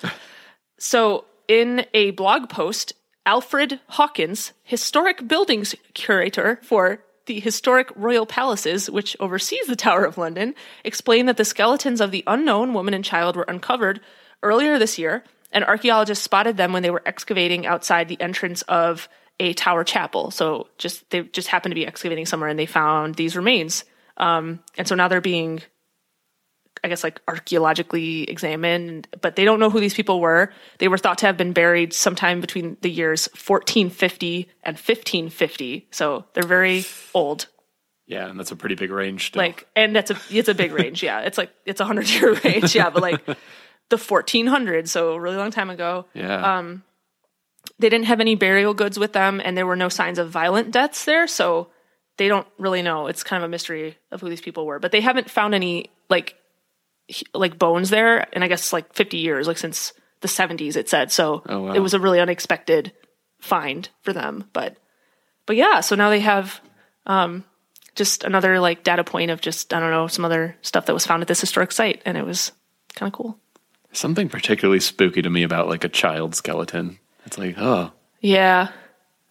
so, 0.79 1.25
in 1.47 1.85
a 1.93 2.11
blog 2.11 2.49
post, 2.49 2.93
Alfred 3.25 3.79
Hawkins, 3.87 4.53
historic 4.63 5.27
buildings 5.27 5.75
curator 5.93 6.59
for 6.63 7.03
the 7.27 7.39
Historic 7.39 7.89
Royal 7.95 8.25
Palaces, 8.25 8.89
which 8.89 9.15
oversees 9.19 9.67
the 9.67 9.75
Tower 9.75 10.05
of 10.05 10.17
London, 10.17 10.55
explained 10.83 11.29
that 11.29 11.37
the 11.37 11.45
skeletons 11.45 12.01
of 12.01 12.11
the 12.11 12.23
unknown 12.25 12.73
woman 12.73 12.93
and 12.93 13.05
child 13.05 13.35
were 13.35 13.45
uncovered 13.47 14.01
earlier 14.41 14.79
this 14.79 14.97
year, 14.97 15.23
and 15.51 15.63
archaeologists 15.63 16.23
spotted 16.23 16.57
them 16.57 16.73
when 16.73 16.81
they 16.81 16.89
were 16.89 17.03
excavating 17.05 17.65
outside 17.65 18.07
the 18.07 18.19
entrance 18.19 18.63
of 18.63 19.07
a 19.39 19.53
tower 19.53 19.83
chapel. 19.83 20.31
So 20.31 20.67
just 20.77 21.09
they 21.09 21.21
just 21.23 21.47
happened 21.47 21.71
to 21.71 21.75
be 21.75 21.85
excavating 21.85 22.25
somewhere 22.25 22.49
and 22.49 22.59
they 22.59 22.65
found 22.65 23.15
these 23.15 23.35
remains. 23.35 23.85
Um, 24.17 24.59
and 24.77 24.87
so 24.87 24.95
now 24.95 25.07
they're 25.07 25.21
being 25.21 25.61
I 26.83 26.87
guess 26.89 27.03
like 27.03 27.21
archaeologically 27.27 28.23
examined, 28.23 29.07
but 29.21 29.35
they 29.35 29.45
don't 29.45 29.59
know 29.59 29.69
who 29.69 29.79
these 29.79 29.93
people 29.93 30.19
were. 30.19 30.51
They 30.79 30.87
were 30.87 30.97
thought 30.97 31.19
to 31.19 31.27
have 31.27 31.37
been 31.37 31.53
buried 31.53 31.93
sometime 31.93 32.41
between 32.41 32.77
the 32.81 32.89
years 32.89 33.27
1450 33.35 34.49
and 34.63 34.75
1550. 34.75 35.87
So 35.91 36.25
they're 36.33 36.43
very 36.43 36.85
old. 37.13 37.47
Yeah, 38.07 38.27
and 38.27 38.37
that's 38.39 38.51
a 38.51 38.55
pretty 38.55 38.75
big 38.75 38.91
range. 38.91 39.27
Still. 39.27 39.41
Like, 39.43 39.67
and 39.75 39.95
that's 39.95 40.11
a 40.11 40.17
it's 40.31 40.49
a 40.49 40.53
big 40.55 40.71
range. 40.73 41.01
Yeah, 41.03 41.19
it's 41.21 41.37
like 41.37 41.51
it's 41.65 41.79
a 41.79 41.85
hundred 41.85 42.09
year 42.09 42.33
range. 42.43 42.75
Yeah, 42.75 42.89
but 42.89 43.01
like 43.01 43.25
the 43.89 43.95
1400s, 43.97 44.87
so 44.89 45.13
a 45.13 45.19
really 45.19 45.37
long 45.37 45.51
time 45.51 45.69
ago. 45.69 46.05
yeah, 46.13 46.57
Um, 46.57 46.83
they 47.79 47.89
didn't 47.89 48.05
have 48.07 48.19
any 48.19 48.35
burial 48.35 48.73
goods 48.73 48.97
with 48.99 49.13
them, 49.13 49.39
and 49.43 49.55
there 49.55 49.67
were 49.67 49.75
no 49.75 49.87
signs 49.89 50.17
of 50.19 50.29
violent 50.29 50.71
deaths 50.71 51.05
there. 51.05 51.27
So 51.27 51.69
they 52.17 52.27
don't 52.27 52.47
really 52.57 52.81
know. 52.81 53.07
It's 53.07 53.23
kind 53.23 53.41
of 53.43 53.47
a 53.47 53.51
mystery 53.51 53.97
of 54.11 54.19
who 54.21 54.29
these 54.29 54.41
people 54.41 54.65
were. 54.65 54.79
But 54.79 54.91
they 54.91 55.01
haven't 55.01 55.29
found 55.29 55.53
any 55.53 55.89
like 56.09 56.35
like 57.33 57.59
bones 57.59 57.89
there, 57.89 58.27
and 58.33 58.43
I 58.43 58.47
guess 58.47 58.73
like 58.73 58.93
50 58.93 59.17
years, 59.17 59.47
like 59.47 59.57
since 59.57 59.93
the 60.21 60.27
70s. 60.27 60.75
It 60.75 60.89
said 60.89 61.11
so. 61.11 61.43
Oh, 61.47 61.61
wow. 61.61 61.73
It 61.73 61.79
was 61.79 61.93
a 61.93 61.99
really 61.99 62.19
unexpected 62.19 62.93
find 63.39 63.89
for 64.01 64.13
them. 64.13 64.49
But 64.53 64.77
but 65.45 65.55
yeah, 65.55 65.81
so 65.81 65.95
now 65.95 66.09
they 66.09 66.19
have 66.21 66.61
um, 67.05 67.43
just 67.95 68.23
another 68.23 68.59
like 68.59 68.83
data 68.83 69.03
point 69.03 69.31
of 69.31 69.41
just 69.41 69.73
I 69.73 69.79
don't 69.79 69.91
know 69.91 70.07
some 70.07 70.25
other 70.25 70.55
stuff 70.61 70.85
that 70.85 70.93
was 70.93 71.05
found 71.05 71.21
at 71.21 71.27
this 71.27 71.41
historic 71.41 71.71
site, 71.71 72.01
and 72.05 72.17
it 72.17 72.25
was 72.25 72.51
kind 72.95 73.11
of 73.11 73.17
cool. 73.17 73.37
something 73.91 74.29
particularly 74.29 74.79
spooky 74.79 75.21
to 75.21 75.29
me 75.29 75.43
about 75.43 75.67
like 75.67 75.83
a 75.83 75.89
child 75.89 76.35
skeleton. 76.35 76.99
It's 77.25 77.37
like, 77.37 77.55
oh, 77.57 77.91
Yeah, 78.19 78.69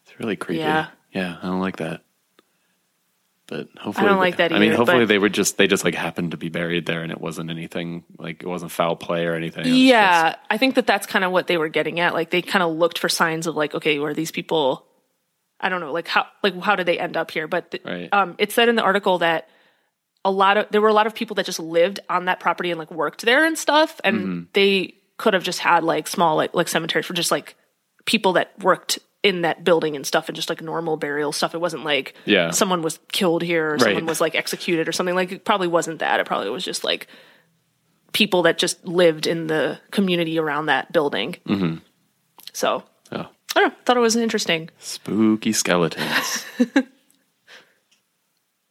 it's 0.04 0.18
really 0.18 0.37
creepy. 0.37 0.61
Yeah. 0.61 0.88
yeah, 1.12 1.37
I 1.42 1.46
don't 1.46 1.61
like 1.61 1.76
that. 1.78 2.02
But 3.50 3.68
hopefully, 3.78 4.06
don't 4.08 4.18
like 4.18 4.36
that 4.36 4.52
either, 4.52 4.56
I 4.56 4.58
mean, 4.60 4.72
hopefully 4.76 5.04
they 5.04 5.18
were 5.18 5.28
just 5.28 5.58
they 5.58 5.66
just 5.66 5.84
like 5.84 5.94
happened 5.96 6.30
to 6.30 6.36
be 6.36 6.48
buried 6.48 6.86
there, 6.86 7.02
and 7.02 7.10
it 7.12 7.20
wasn't 7.20 7.50
anything 7.50 8.04
like 8.18 8.42
it 8.42 8.46
wasn't 8.46 8.70
foul 8.70 8.94
play 8.96 9.26
or 9.26 9.34
anything. 9.34 9.64
Yeah, 9.66 10.36
I 10.48 10.56
think 10.56 10.76
that 10.76 10.86
that's 10.86 11.06
kind 11.06 11.24
of 11.24 11.32
what 11.32 11.48
they 11.48 11.58
were 11.58 11.68
getting 11.68 11.98
at. 12.00 12.14
Like 12.14 12.30
they 12.30 12.42
kind 12.42 12.62
of 12.62 12.76
looked 12.76 12.98
for 12.98 13.08
signs 13.08 13.46
of 13.48 13.56
like, 13.56 13.74
okay, 13.74 13.98
were 13.98 14.14
these 14.14 14.30
people? 14.30 14.86
I 15.60 15.68
don't 15.68 15.80
know, 15.80 15.92
like 15.92 16.06
how 16.08 16.26
like 16.42 16.58
how 16.60 16.76
did 16.76 16.86
they 16.86 16.98
end 16.98 17.16
up 17.16 17.30
here? 17.32 17.46
But 17.48 17.72
th- 17.72 17.84
Right. 17.84 18.08
um, 18.12 18.36
it 18.38 18.52
said 18.52 18.68
in 18.68 18.76
the 18.76 18.82
article 18.82 19.18
that 19.18 19.48
a 20.24 20.30
lot 20.30 20.56
of 20.56 20.66
there 20.70 20.80
were 20.80 20.88
a 20.88 20.94
lot 20.94 21.06
of 21.08 21.14
people 21.14 21.34
that 21.34 21.44
just 21.44 21.58
lived 21.60 21.98
on 22.08 22.26
that 22.26 22.40
property 22.40 22.70
and 22.70 22.78
like 22.78 22.90
worked 22.90 23.22
there 23.22 23.44
and 23.44 23.58
stuff, 23.58 24.00
and 24.04 24.16
Mm-hmm. 24.20 24.42
they 24.54 24.94
could 25.18 25.34
have 25.34 25.42
just 25.42 25.58
had 25.58 25.82
like 25.84 26.06
small 26.06 26.36
like 26.36 26.54
like 26.54 26.68
cemeteries 26.68 27.04
for 27.06 27.14
just 27.14 27.30
like 27.30 27.56
people 28.06 28.34
that 28.34 28.52
worked 28.60 29.00
in 29.22 29.42
that 29.42 29.64
building 29.64 29.96
and 29.96 30.06
stuff 30.06 30.28
and 30.28 30.37
just 30.37 30.48
like 30.48 30.62
normal 30.62 30.96
burial 30.96 31.30
stuff. 31.33 31.54
It 31.54 31.61
wasn't 31.61 31.85
like 31.85 32.14
Yeah. 32.24 32.50
someone 32.52 32.80
was 32.83 32.98
killed 33.12 33.42
here 33.42 33.74
or 33.74 33.78
someone 33.78 34.06
was 34.06 34.20
like 34.20 34.35
executed 34.35 34.88
or 34.88 34.92
something. 34.92 35.14
Like 35.14 35.30
it 35.33 35.44
probably 35.44 35.68
wasn't 35.68 35.98
that. 35.98 36.20
It 36.20 36.26
probably 36.26 36.48
was 36.50 36.64
just 36.64 36.85
like 36.85 37.06
people 38.12 38.42
that 38.42 38.56
just 38.59 38.85
lived 38.87 39.26
in 39.26 39.46
the 39.46 39.78
community 39.90 40.38
around 40.38 40.66
that 40.66 40.90
building. 40.92 41.37
Mm-hmm. 41.46 41.76
So 42.52 42.83
Oh, 43.12 43.26
I 43.56 43.61
don't 43.61 43.68
know. 43.70 43.74
Thought 43.85 43.96
it 43.96 44.00
was 44.00 44.16
interesting. 44.16 44.70
spooky 44.78 45.52
skeletons. 45.52 46.46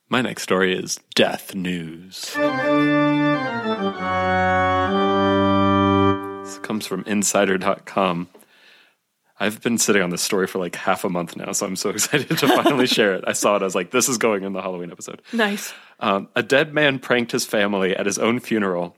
My 0.09 0.21
next 0.21 0.41
story 0.43 0.73
is 0.75 0.99
death 1.13 1.53
news. 1.53 2.33
This 6.43 6.57
comes 6.59 6.87
from 6.87 7.03
insider.com. 7.05 8.29
I've 9.39 9.61
been 9.61 9.77
sitting 9.77 10.01
on 10.01 10.09
this 10.09 10.21
story 10.21 10.47
for 10.47 10.59
like 10.59 10.75
half 10.75 11.05
a 11.05 11.09
month 11.09 11.37
now, 11.37 11.51
so 11.53 11.65
I'm 11.65 11.75
so 11.75 11.89
excited 11.91 12.37
to 12.37 12.47
finally 12.47 12.87
share 12.87 13.13
it. 13.15 13.23
I 13.25 13.33
saw 13.33 13.55
it, 13.55 13.61
I 13.61 13.65
was 13.65 13.75
like, 13.75 13.91
this 13.91 14.09
is 14.09 14.17
going 14.17 14.43
in 14.43 14.53
the 14.53 14.61
Halloween 14.61 14.91
episode. 14.91 15.21
Nice. 15.31 15.73
Um, 15.99 16.27
a 16.35 16.43
dead 16.43 16.73
man 16.73 16.99
pranked 16.99 17.31
his 17.31 17.45
family 17.45 17.95
at 17.95 18.05
his 18.05 18.17
own 18.17 18.39
funeral 18.39 18.95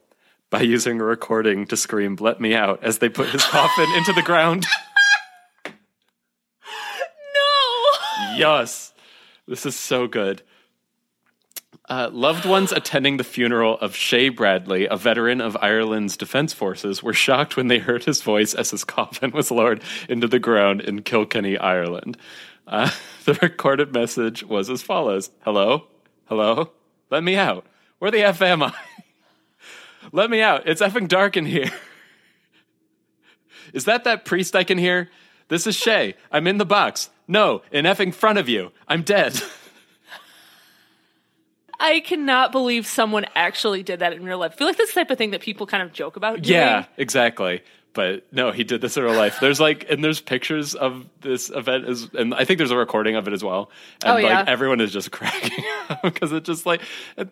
by 0.50 0.62
using 0.62 1.00
a 1.00 1.04
recording 1.04 1.66
to 1.68 1.78
scream, 1.78 2.18
Let 2.20 2.42
me 2.42 2.56
out, 2.56 2.84
as 2.84 2.98
they 2.98 3.10
put 3.10 3.30
his 3.30 3.46
coffin 3.46 3.90
into 3.98 4.14
the 4.14 4.22
ground. 4.22 4.66
No. 5.66 5.72
Yes. 8.36 8.94
This 9.48 9.66
is 9.66 9.76
so 9.76 10.08
good. 10.08 10.42
Uh, 11.92 12.10
loved 12.14 12.46
ones 12.46 12.72
attending 12.72 13.18
the 13.18 13.24
funeral 13.24 13.78
of 13.80 13.94
Shay 13.94 14.30
Bradley, 14.30 14.88
a 14.88 14.96
veteran 14.96 15.42
of 15.42 15.58
Ireland's 15.60 16.16
Defence 16.16 16.54
Forces, 16.54 17.04
were 17.04 17.12
shocked 17.12 17.58
when 17.58 17.68
they 17.68 17.80
heard 17.80 18.06
his 18.06 18.22
voice 18.22 18.54
as 18.54 18.72
his 18.72 18.84
coffin 18.86 19.32
was 19.32 19.52
lowered 19.52 19.84
into 20.08 20.26
the 20.26 20.40
ground 20.40 20.80
in 20.80 21.02
Kilkenny, 21.02 21.58
Ireland. 21.58 22.16
Uh, 22.66 22.90
the 23.26 23.34
recorded 23.42 23.92
message 23.94 24.42
was 24.42 24.70
as 24.70 24.82
follows 24.82 25.32
Hello? 25.42 25.88
Hello? 26.28 26.72
Let 27.10 27.26
me 27.26 27.36
out. 27.36 27.66
Where 28.00 28.10
the 28.10 28.24
F 28.24 28.42
am 28.42 28.64
I? 28.64 28.74
Let 30.14 30.30
me 30.30 30.42
out. 30.42 30.70
It's 30.70 30.82
effing 30.82 31.10
dark 31.10 31.36
in 31.36 31.46
here. 31.46 31.72
Is 33.74 33.84
that 33.84 34.06
that 34.06 34.24
priest 34.24 34.56
I 34.56 34.64
can 34.64 34.78
hear? 34.78 35.10
This 35.50 35.68
is 35.68 35.76
Shay. 35.76 36.16
I'm 36.32 36.48
in 36.48 36.58
the 36.58 36.66
box. 36.66 37.10
No, 37.28 37.64
in 37.70 37.84
effing 37.84 38.14
front 38.14 38.40
of 38.40 38.48
you. 38.48 38.72
I'm 38.88 39.02
dead. 39.02 39.42
I 41.82 42.00
cannot 42.02 42.52
believe 42.52 42.86
someone 42.86 43.26
actually 43.36 43.82
did 43.82 44.00
that 44.00 44.14
in 44.14 44.24
real 44.24 44.38
life. 44.38 44.54
I 44.54 44.56
feel 44.56 44.68
like 44.68 44.78
that's 44.78 44.94
the 44.94 45.02
type 45.02 45.10
of 45.10 45.18
thing 45.18 45.32
that 45.32 45.42
people 45.42 45.66
kind 45.66 45.82
of 45.82 45.92
joke 45.92 46.16
about. 46.16 46.44
Doing. 46.44 46.60
yeah, 46.60 46.86
exactly. 46.98 47.64
But 47.94 48.24
no, 48.32 48.52
he 48.52 48.64
did 48.64 48.80
this 48.80 48.96
in 48.96 49.04
real 49.04 49.14
life. 49.16 49.40
There's 49.42 49.60
like, 49.60 49.86
and 49.90 50.02
there's 50.02 50.22
pictures 50.22 50.76
of 50.76 51.06
this 51.20 51.50
event, 51.50 51.90
as, 51.90 52.08
and 52.14 52.34
I 52.34 52.46
think 52.46 52.58
there's 52.58 52.72
a 52.72 52.78
recording 52.78 53.18
of 53.18 53.28
it 53.28 53.34
as 53.34 53.44
well. 53.44 53.70
And 54.06 54.14
Oh, 54.14 54.22
like 54.28 54.48
everyone 54.48 54.80
is 54.80 54.94
just 54.94 55.12
cracking 55.12 55.64
up 55.90 56.02
because 56.02 56.32
it's 56.32 56.48
just 56.48 56.66
like 56.66 56.82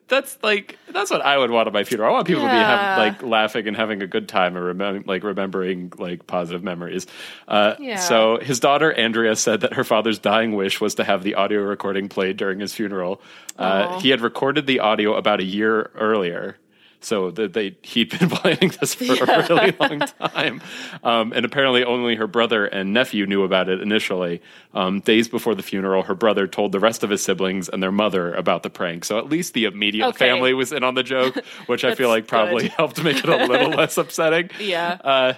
that's 0.10 0.38
like 0.44 0.78
that's 0.90 1.12
what 1.12 1.22
I 1.22 1.38
would 1.38 1.50
want 1.50 1.68
at 1.68 1.74
my 1.74 1.86
funeral. 1.86 2.10
I 2.10 2.12
want 2.14 2.28
people 2.28 2.44
to 2.44 2.50
be 2.50 2.56
have, 2.58 2.98
like 2.98 3.24
laughing 3.24 3.70
and 3.70 3.78
having 3.78 4.02
a 4.02 4.08
good 4.08 4.28
time 4.28 4.58
and 4.58 4.66
remem- 4.80 5.08
like 5.08 5.24
remembering 5.24 5.94
like 5.98 6.28
positive 6.28 6.62
memories. 6.62 7.08
Uh, 7.48 7.76
Yeah. 7.80 7.96
So 7.96 8.40
his 8.42 8.60
daughter 8.60 8.92
Andrea 8.92 9.38
said 9.38 9.62
that 9.62 9.74
her 9.76 9.86
father's 9.86 10.20
dying 10.20 10.56
wish 10.56 10.82
was 10.82 10.96
to 10.96 11.06
have 11.06 11.24
the 11.24 11.36
audio 11.36 11.62
recording 11.62 12.10
played 12.10 12.36
during 12.36 12.60
his 12.60 12.74
funeral. 12.74 13.22
Uh, 13.58 14.00
he 14.02 14.10
had 14.10 14.20
recorded 14.20 14.68
the 14.68 14.82
audio 14.82 15.16
about 15.16 15.40
a 15.40 15.46
year 15.46 15.90
earlier. 15.96 16.58
So 17.02 17.32
that 17.32 17.54
they 17.54 17.78
he'd 17.84 18.10
been 18.20 18.30
planning 18.30 18.74
this 18.80 18.94
for 18.94 19.06
a 19.24 19.48
really 19.48 19.74
long 19.80 20.00
time, 20.00 20.62
um, 21.02 21.32
and 21.34 21.46
apparently 21.46 21.86
only 21.86 22.16
her 22.18 22.28
brother 22.28 22.66
and 22.66 22.92
nephew 22.94 23.26
knew 23.26 23.44
about 23.44 23.70
it 23.70 23.80
initially. 23.80 24.42
Um, 24.74 25.00
days 25.00 25.30
before 25.30 25.56
the 25.56 25.64
funeral, 25.64 26.04
her 26.04 26.14
brother 26.16 26.46
told 26.46 26.74
the 26.74 26.80
rest 26.82 27.02
of 27.04 27.10
his 27.10 27.24
siblings 27.24 27.70
and 27.70 27.82
their 27.82 27.92
mother 27.94 28.34
about 28.34 28.64
the 28.64 28.70
prank. 28.70 29.06
So 29.06 29.18
at 29.18 29.30
least 29.30 29.54
the 29.54 29.64
immediate 29.64 30.08
Okay. 30.10 30.18
family 30.30 30.54
was 30.54 30.74
in 30.74 30.84
on 30.84 30.96
the 30.96 31.04
joke, 31.04 31.38
which 31.68 31.86
I 31.86 31.96
feel 31.96 32.10
like 32.10 32.28
probably 32.28 32.64
good. 32.64 32.72
helped 32.74 33.02
make 33.02 33.18
it 33.18 33.30
a 33.30 33.46
little 33.46 33.70
less 33.70 33.98
upsetting. 33.98 34.50
Yeah. 34.60 34.98
Uh, 35.02 35.34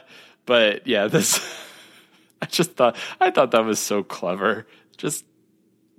but 0.48 0.88
yeah, 0.88 1.06
this 1.08 1.40
I 2.42 2.48
just 2.48 2.72
thought 2.72 2.96
I 3.20 3.30
thought 3.30 3.52
that 3.52 3.66
was 3.66 3.80
so 3.80 4.02
clever. 4.02 4.66
Just 4.98 5.24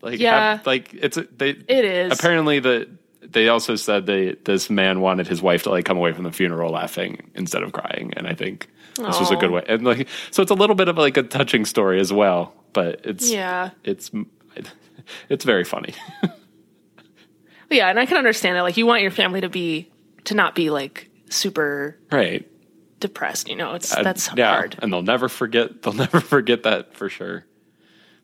like 0.00 0.18
Yeah. 0.18 0.56
have- 0.56 0.66
like 0.66 0.92
it's 0.92 1.16
a, 1.16 1.22
they 1.22 1.50
It 1.50 1.84
is. 1.84 2.18
apparently 2.18 2.58
the 2.58 2.88
they 3.32 3.48
also 3.48 3.74
said 3.76 4.06
they 4.06 4.36
this 4.44 4.70
man 4.70 5.00
wanted 5.00 5.26
his 5.26 5.40
wife 5.42 5.62
to 5.64 5.70
like 5.70 5.84
come 5.84 5.96
away 5.96 6.12
from 6.12 6.24
the 6.24 6.32
funeral 6.32 6.72
laughing 6.72 7.30
instead 7.34 7.62
of 7.62 7.72
crying, 7.72 8.12
and 8.16 8.26
I 8.26 8.34
think 8.34 8.68
this 8.96 9.18
was 9.18 9.30
a 9.30 9.36
good 9.36 9.50
way. 9.50 9.64
And 9.68 9.84
like 9.84 10.08
so, 10.30 10.42
it's 10.42 10.50
a 10.50 10.54
little 10.54 10.76
bit 10.76 10.88
of 10.88 10.96
like 10.98 11.16
a 11.16 11.22
touching 11.22 11.64
story 11.64 11.98
as 12.00 12.12
well, 12.12 12.54
but 12.72 13.00
it's 13.04 13.30
Yeah. 13.30 13.70
it's 13.84 14.10
it's 15.28 15.44
very 15.44 15.64
funny. 15.64 15.94
Yeah, 17.70 17.88
and 17.88 17.98
I 17.98 18.04
can 18.04 18.18
understand 18.18 18.56
that. 18.56 18.62
Like, 18.62 18.76
you 18.76 18.84
want 18.84 19.00
your 19.00 19.10
family 19.10 19.40
to 19.40 19.48
be 19.48 19.90
to 20.24 20.34
not 20.34 20.54
be 20.54 20.68
like 20.68 21.08
super 21.30 21.98
Right. 22.10 22.46
depressed. 23.00 23.48
You 23.48 23.56
know, 23.56 23.72
it's 23.72 23.96
Uh, 23.96 24.02
that's 24.02 24.28
yeah, 24.36 24.50
hard. 24.52 24.76
and 24.82 24.92
they'll 24.92 25.00
never 25.00 25.30
forget. 25.30 25.80
They'll 25.80 25.92
never 26.06 26.20
forget 26.20 26.64
that 26.64 26.94
for 26.94 27.08
sure. 27.08 27.46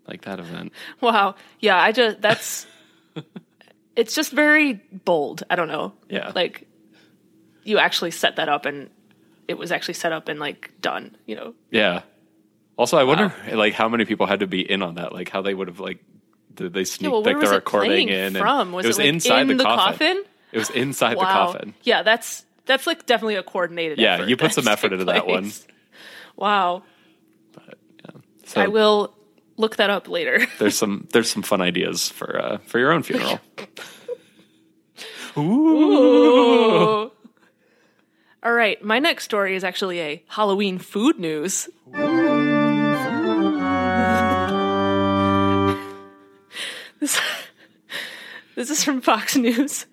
Like 0.07 0.23
that 0.23 0.39
event. 0.39 0.73
Wow. 1.01 1.35
Yeah, 1.61 1.81
I 1.83 1.93
just 1.93 2.21
that's 2.21 2.67
it's 3.99 4.15
just 4.15 4.31
very 4.31 4.75
bold. 4.75 5.43
I 5.51 5.57
don't 5.57 5.67
know. 5.67 5.93
Yeah. 6.09 6.31
Like 6.33 6.69
you 7.65 7.79
actually 7.79 8.13
set 8.13 8.37
that 8.37 8.49
up 8.49 8.65
and 8.65 8.91
it 9.49 9.59
was 9.59 9.73
actually 9.73 9.95
set 9.95 10.13
up 10.13 10.29
and 10.29 10.39
like 10.39 10.71
done, 10.81 11.17
you 11.27 11.35
know. 11.35 11.55
Yeah. 11.73 12.03
Also, 12.77 12.97
I 12.97 13.03
wonder 13.03 13.35
like 13.53 13.75
how 13.75 13.89
many 13.89 14.05
people 14.05 14.27
had 14.27 14.39
to 14.41 14.47
be 14.47 14.61
in 14.61 14.83
on 14.83 14.95
that. 14.95 15.13
Like 15.13 15.31
how 15.31 15.43
they 15.43 15.53
would 15.53 15.67
have 15.67 15.81
like 15.81 15.99
did 16.55 16.73
they 16.73 16.85
sneak 16.85 17.11
well, 17.11 17.25
where 17.25 17.35
like 17.35 17.45
the 17.45 17.53
it 17.53 17.57
recording 17.57 18.09
in? 18.09 18.35
from? 18.35 18.71
Was 18.73 18.85
it 18.85 18.87
it, 18.87 18.91
was 18.91 18.99
like, 18.99 19.07
inside 19.09 19.41
in 19.43 19.49
the, 19.49 19.55
the 19.57 19.65
coffin. 19.65 19.93
coffin? 20.17 20.25
It 20.53 20.59
was 20.59 20.71
inside 20.71 21.15
the 21.15 21.19
Wow. 21.19 21.53
coffin. 21.53 21.75
Yeah, 21.83 22.05
that's 22.05 22.45
that's 22.67 22.87
like 22.87 23.05
definitely 23.05 23.35
a 23.35 23.43
coordinated 23.43 23.99
Yeah, 23.99 24.15
effort 24.15 24.29
you 24.29 24.37
put 24.37 24.53
some 24.55 24.69
effort 24.75 24.93
into 24.93 25.07
that 25.07 25.27
one. 25.27 25.43
place. 25.43 25.67
Wow. 26.37 26.85
So 28.45 28.61
I 28.63 28.69
will 28.69 29.13
look 29.59 29.77
that 29.77 29.91
up 29.91 30.09
later. 30.09 30.47
there's 30.59 30.79
some 30.79 31.07
there's 31.13 31.31
some 31.31 31.43
fun 31.43 31.61
ideas 31.61 32.09
for 32.09 32.41
uh, 32.41 32.57
for 32.65 32.79
your 32.79 32.93
own 32.93 33.03
funeral. 33.03 33.41
Ooh. 35.37 37.13
All 38.43 38.53
right, 38.53 38.83
my 38.83 38.99
next 38.99 39.25
story 39.25 39.55
is 39.57 39.65
actually 39.65 40.01
a 40.01 40.25
Halloween 40.29 40.79
food 40.79 41.19
news. 41.19 41.69
this, 47.01 47.21
this 48.55 48.71
is 48.71 48.83
from 48.83 49.01
Fox 49.01 49.37
News. 49.37 49.87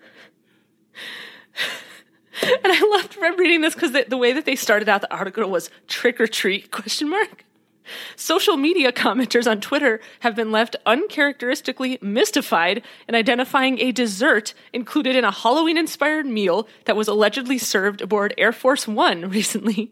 And 2.41 2.59
I 2.65 2.79
loved 2.91 3.17
reading 3.37 3.61
this 3.61 3.73
because 3.73 3.91
the, 3.93 4.05
the 4.07 4.17
way 4.17 4.33
that 4.33 4.45
they 4.45 4.55
started 4.55 4.89
out 4.89 5.01
the 5.01 5.13
article 5.13 5.49
was 5.49 5.69
trick 5.87 6.21
or 6.21 6.27
treat 6.27 6.71
question 6.71 7.09
mark. 7.09 7.45
Social 8.15 8.57
media 8.57 8.91
commenters 8.91 9.49
on 9.49 9.61
Twitter 9.61 9.99
have 10.21 10.35
been 10.35 10.51
left 10.51 10.75
uncharacteristically 10.85 11.97
mystified 12.01 12.81
in 13.07 13.15
identifying 13.15 13.79
a 13.79 13.91
dessert 13.91 14.53
included 14.73 15.15
in 15.15 15.23
a 15.23 15.31
Halloween 15.31 15.77
inspired 15.77 16.25
meal 16.25 16.67
that 16.85 16.95
was 16.95 17.07
allegedly 17.07 17.57
served 17.57 18.01
aboard 18.01 18.33
Air 18.37 18.51
Force 18.51 18.87
One 18.87 19.29
recently. 19.29 19.91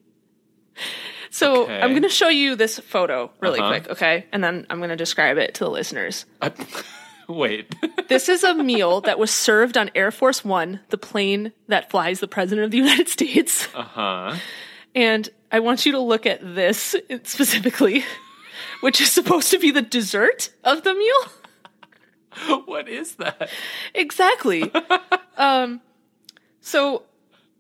So 1.30 1.64
Okay. 1.64 1.80
I'm 1.82 1.92
going 1.92 2.04
to 2.04 2.10
show 2.10 2.30
you 2.30 2.56
this 2.56 2.80
photo 2.80 3.32
really 3.40 3.60
Uh-huh. 3.60 3.70
quick, 3.70 3.90
okay? 3.92 4.26
And 4.32 4.44
then 4.44 4.66
I'm 4.70 4.78
going 4.78 4.90
to 4.92 4.96
describe 4.96 5.38
it 5.38 5.56
to 5.56 5.64
the 5.66 5.70
listeners. 5.72 6.26
Wait. 7.28 7.74
This 8.10 8.28
is 8.30 8.44
a 8.44 8.54
meal 8.54 9.02
that 9.02 9.18
was 9.18 9.32
served 9.32 9.76
on 9.78 9.90
Air 9.96 10.12
Force 10.12 10.44
One, 10.46 10.82
the 10.90 10.98
plane 10.98 11.52
that 11.68 11.90
flies 11.90 12.20
the 12.20 12.28
President 12.28 12.66
of 12.66 12.70
the 12.72 12.78
United 12.78 13.08
States. 13.10 13.68
Uh 13.74 13.82
huh. 13.82 14.36
And 14.96 15.30
I 15.52 15.60
want 15.60 15.86
you 15.86 15.92
to 15.94 16.00
look 16.00 16.26
at 16.26 16.40
this 16.42 16.96
specifically, 17.24 18.04
which 18.82 19.02
is 19.02 19.12
supposed 19.12 19.52
to 19.52 19.60
be 19.60 19.72
the 19.72 19.82
dessert 19.82 20.50
of 20.64 20.84
the 20.84 20.94
meal. 20.94 22.62
what 22.66 22.88
is 22.88 23.16
that? 23.16 23.50
Exactly. 23.94 24.72
um, 25.38 25.82
so, 26.62 27.04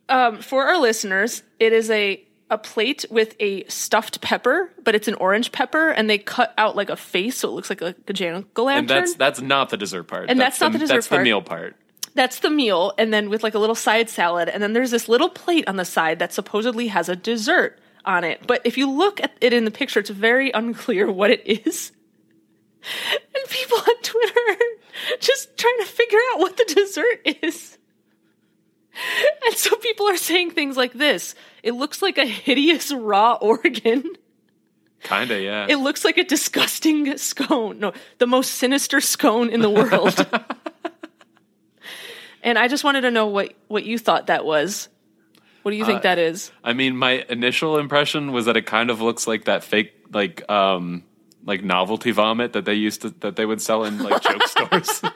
um, 0.09 0.41
for 0.41 0.65
our 0.65 0.79
listeners, 0.79 1.43
it 1.59 1.73
is 1.73 1.89
a 1.89 2.23
a 2.49 2.57
plate 2.57 3.03
with 3.09 3.35
a 3.39 3.63
stuffed 3.65 4.21
pepper, 4.21 4.71
but 4.83 4.93
it's 4.93 5.07
an 5.07 5.15
orange 5.15 5.51
pepper, 5.51 5.89
and 5.89 6.07
they 6.07 6.19
cut 6.19 6.53
out 6.57 6.75
like 6.75 6.89
a 6.89 6.95
face, 6.95 7.37
so 7.37 7.49
it 7.49 7.51
looks 7.51 7.69
like 7.69 7.81
a, 7.81 7.95
a 8.07 8.13
jack 8.13 8.45
o' 8.55 8.63
lantern. 8.63 8.79
And 8.79 8.89
that's 8.89 9.15
that's 9.15 9.41
not 9.41 9.69
the 9.69 9.77
dessert 9.77 10.03
part. 10.03 10.29
And 10.29 10.39
that's 10.39 10.61
not 10.61 10.71
the 10.71 10.77
dessert 10.77 10.95
That's 10.95 11.07
part. 11.07 11.19
the 11.19 11.23
meal 11.23 11.41
part. 11.41 11.75
That's 12.15 12.39
the 12.39 12.49
meal, 12.49 12.93
and 12.97 13.11
then 13.13 13.29
with 13.29 13.43
like 13.43 13.55
a 13.55 13.59
little 13.59 13.75
side 13.75 14.09
salad, 14.09 14.47
and 14.47 14.61
then 14.61 14.73
there's 14.73 14.91
this 14.91 15.09
little 15.09 15.29
plate 15.29 15.67
on 15.67 15.77
the 15.77 15.85
side 15.85 16.19
that 16.19 16.31
supposedly 16.31 16.87
has 16.87 17.09
a 17.09 17.15
dessert 17.15 17.79
on 18.05 18.23
it. 18.23 18.45
But 18.45 18.61
if 18.65 18.77
you 18.77 18.89
look 18.89 19.21
at 19.21 19.31
it 19.41 19.53
in 19.53 19.65
the 19.65 19.71
picture, 19.71 19.99
it's 19.99 20.09
very 20.09 20.51
unclear 20.51 21.11
what 21.11 21.31
it 21.31 21.65
is. 21.65 21.91
And 23.35 23.49
people 23.49 23.77
on 23.77 23.95
Twitter 24.01 24.39
are 24.49 25.17
just 25.21 25.57
trying 25.57 25.77
to 25.79 25.85
figure 25.85 26.19
out 26.31 26.39
what 26.39 26.57
the 26.57 26.65
dessert 26.75 27.21
is. 27.41 27.77
And 29.47 29.55
so 29.55 29.75
people 29.77 30.07
are 30.07 30.17
saying 30.17 30.51
things 30.51 30.77
like 30.77 30.93
this 30.93 31.33
It 31.63 31.71
looks 31.71 32.01
like 32.01 32.17
a 32.17 32.25
hideous 32.25 32.91
raw 32.91 33.33
organ. 33.41 34.03
Kinda, 35.01 35.41
yeah. 35.41 35.67
It 35.69 35.77
looks 35.77 36.05
like 36.05 36.17
a 36.17 36.23
disgusting 36.23 37.17
scone. 37.17 37.79
No, 37.79 37.93
the 38.19 38.27
most 38.27 38.51
sinister 38.51 39.01
scone 39.01 39.49
in 39.49 39.61
the 39.61 39.69
world. 39.69 40.27
And 42.43 42.59
I 42.59 42.67
just 42.67 42.83
wanted 42.83 43.01
to 43.01 43.11
know 43.11 43.27
what 43.27 43.53
what 43.67 43.83
you 43.83 43.97
thought 43.97 44.27
that 44.27 44.45
was. 44.45 44.89
What 45.63 45.71
do 45.71 45.77
you 45.77 45.85
think 45.85 45.99
Uh, 45.99 46.01
that 46.03 46.19
is? 46.19 46.51
I 46.63 46.73
mean, 46.73 46.97
my 46.97 47.23
initial 47.29 47.77
impression 47.77 48.31
was 48.33 48.45
that 48.45 48.57
it 48.57 48.65
kind 48.65 48.89
of 48.89 48.99
looks 49.01 49.25
like 49.27 49.45
that 49.45 49.63
fake, 49.63 49.93
like, 50.11 50.43
um, 50.51 51.05
like 51.45 51.63
novelty 51.63 52.11
vomit 52.11 52.51
that 52.53 52.65
they 52.65 52.73
used 52.73 53.01
to 53.03 53.09
that 53.21 53.37
they 53.37 53.45
would 53.45 53.61
sell 53.61 53.85
in 53.85 53.97
like 53.99 54.21
joke 54.29 54.43
stores. 54.45 55.01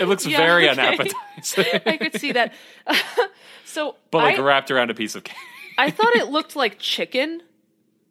it 0.00 0.08
looks 0.08 0.26
Yeah, 0.26 0.38
very 0.38 0.68
okay. 0.68 0.80
unappetizing, 0.80 1.80
I 1.86 1.96
could 1.96 2.20
see 2.20 2.32
that. 2.32 2.52
so 3.64 3.96
but 4.10 4.18
like 4.18 4.38
I, 4.38 4.42
wrapped 4.42 4.70
around 4.70 4.90
a 4.90 4.94
piece 4.94 5.14
of 5.14 5.24
cake. 5.24 5.36
I 5.78 5.90
thought 5.90 6.14
it 6.16 6.26
looked 6.28 6.56
like 6.56 6.78
chicken, 6.78 7.42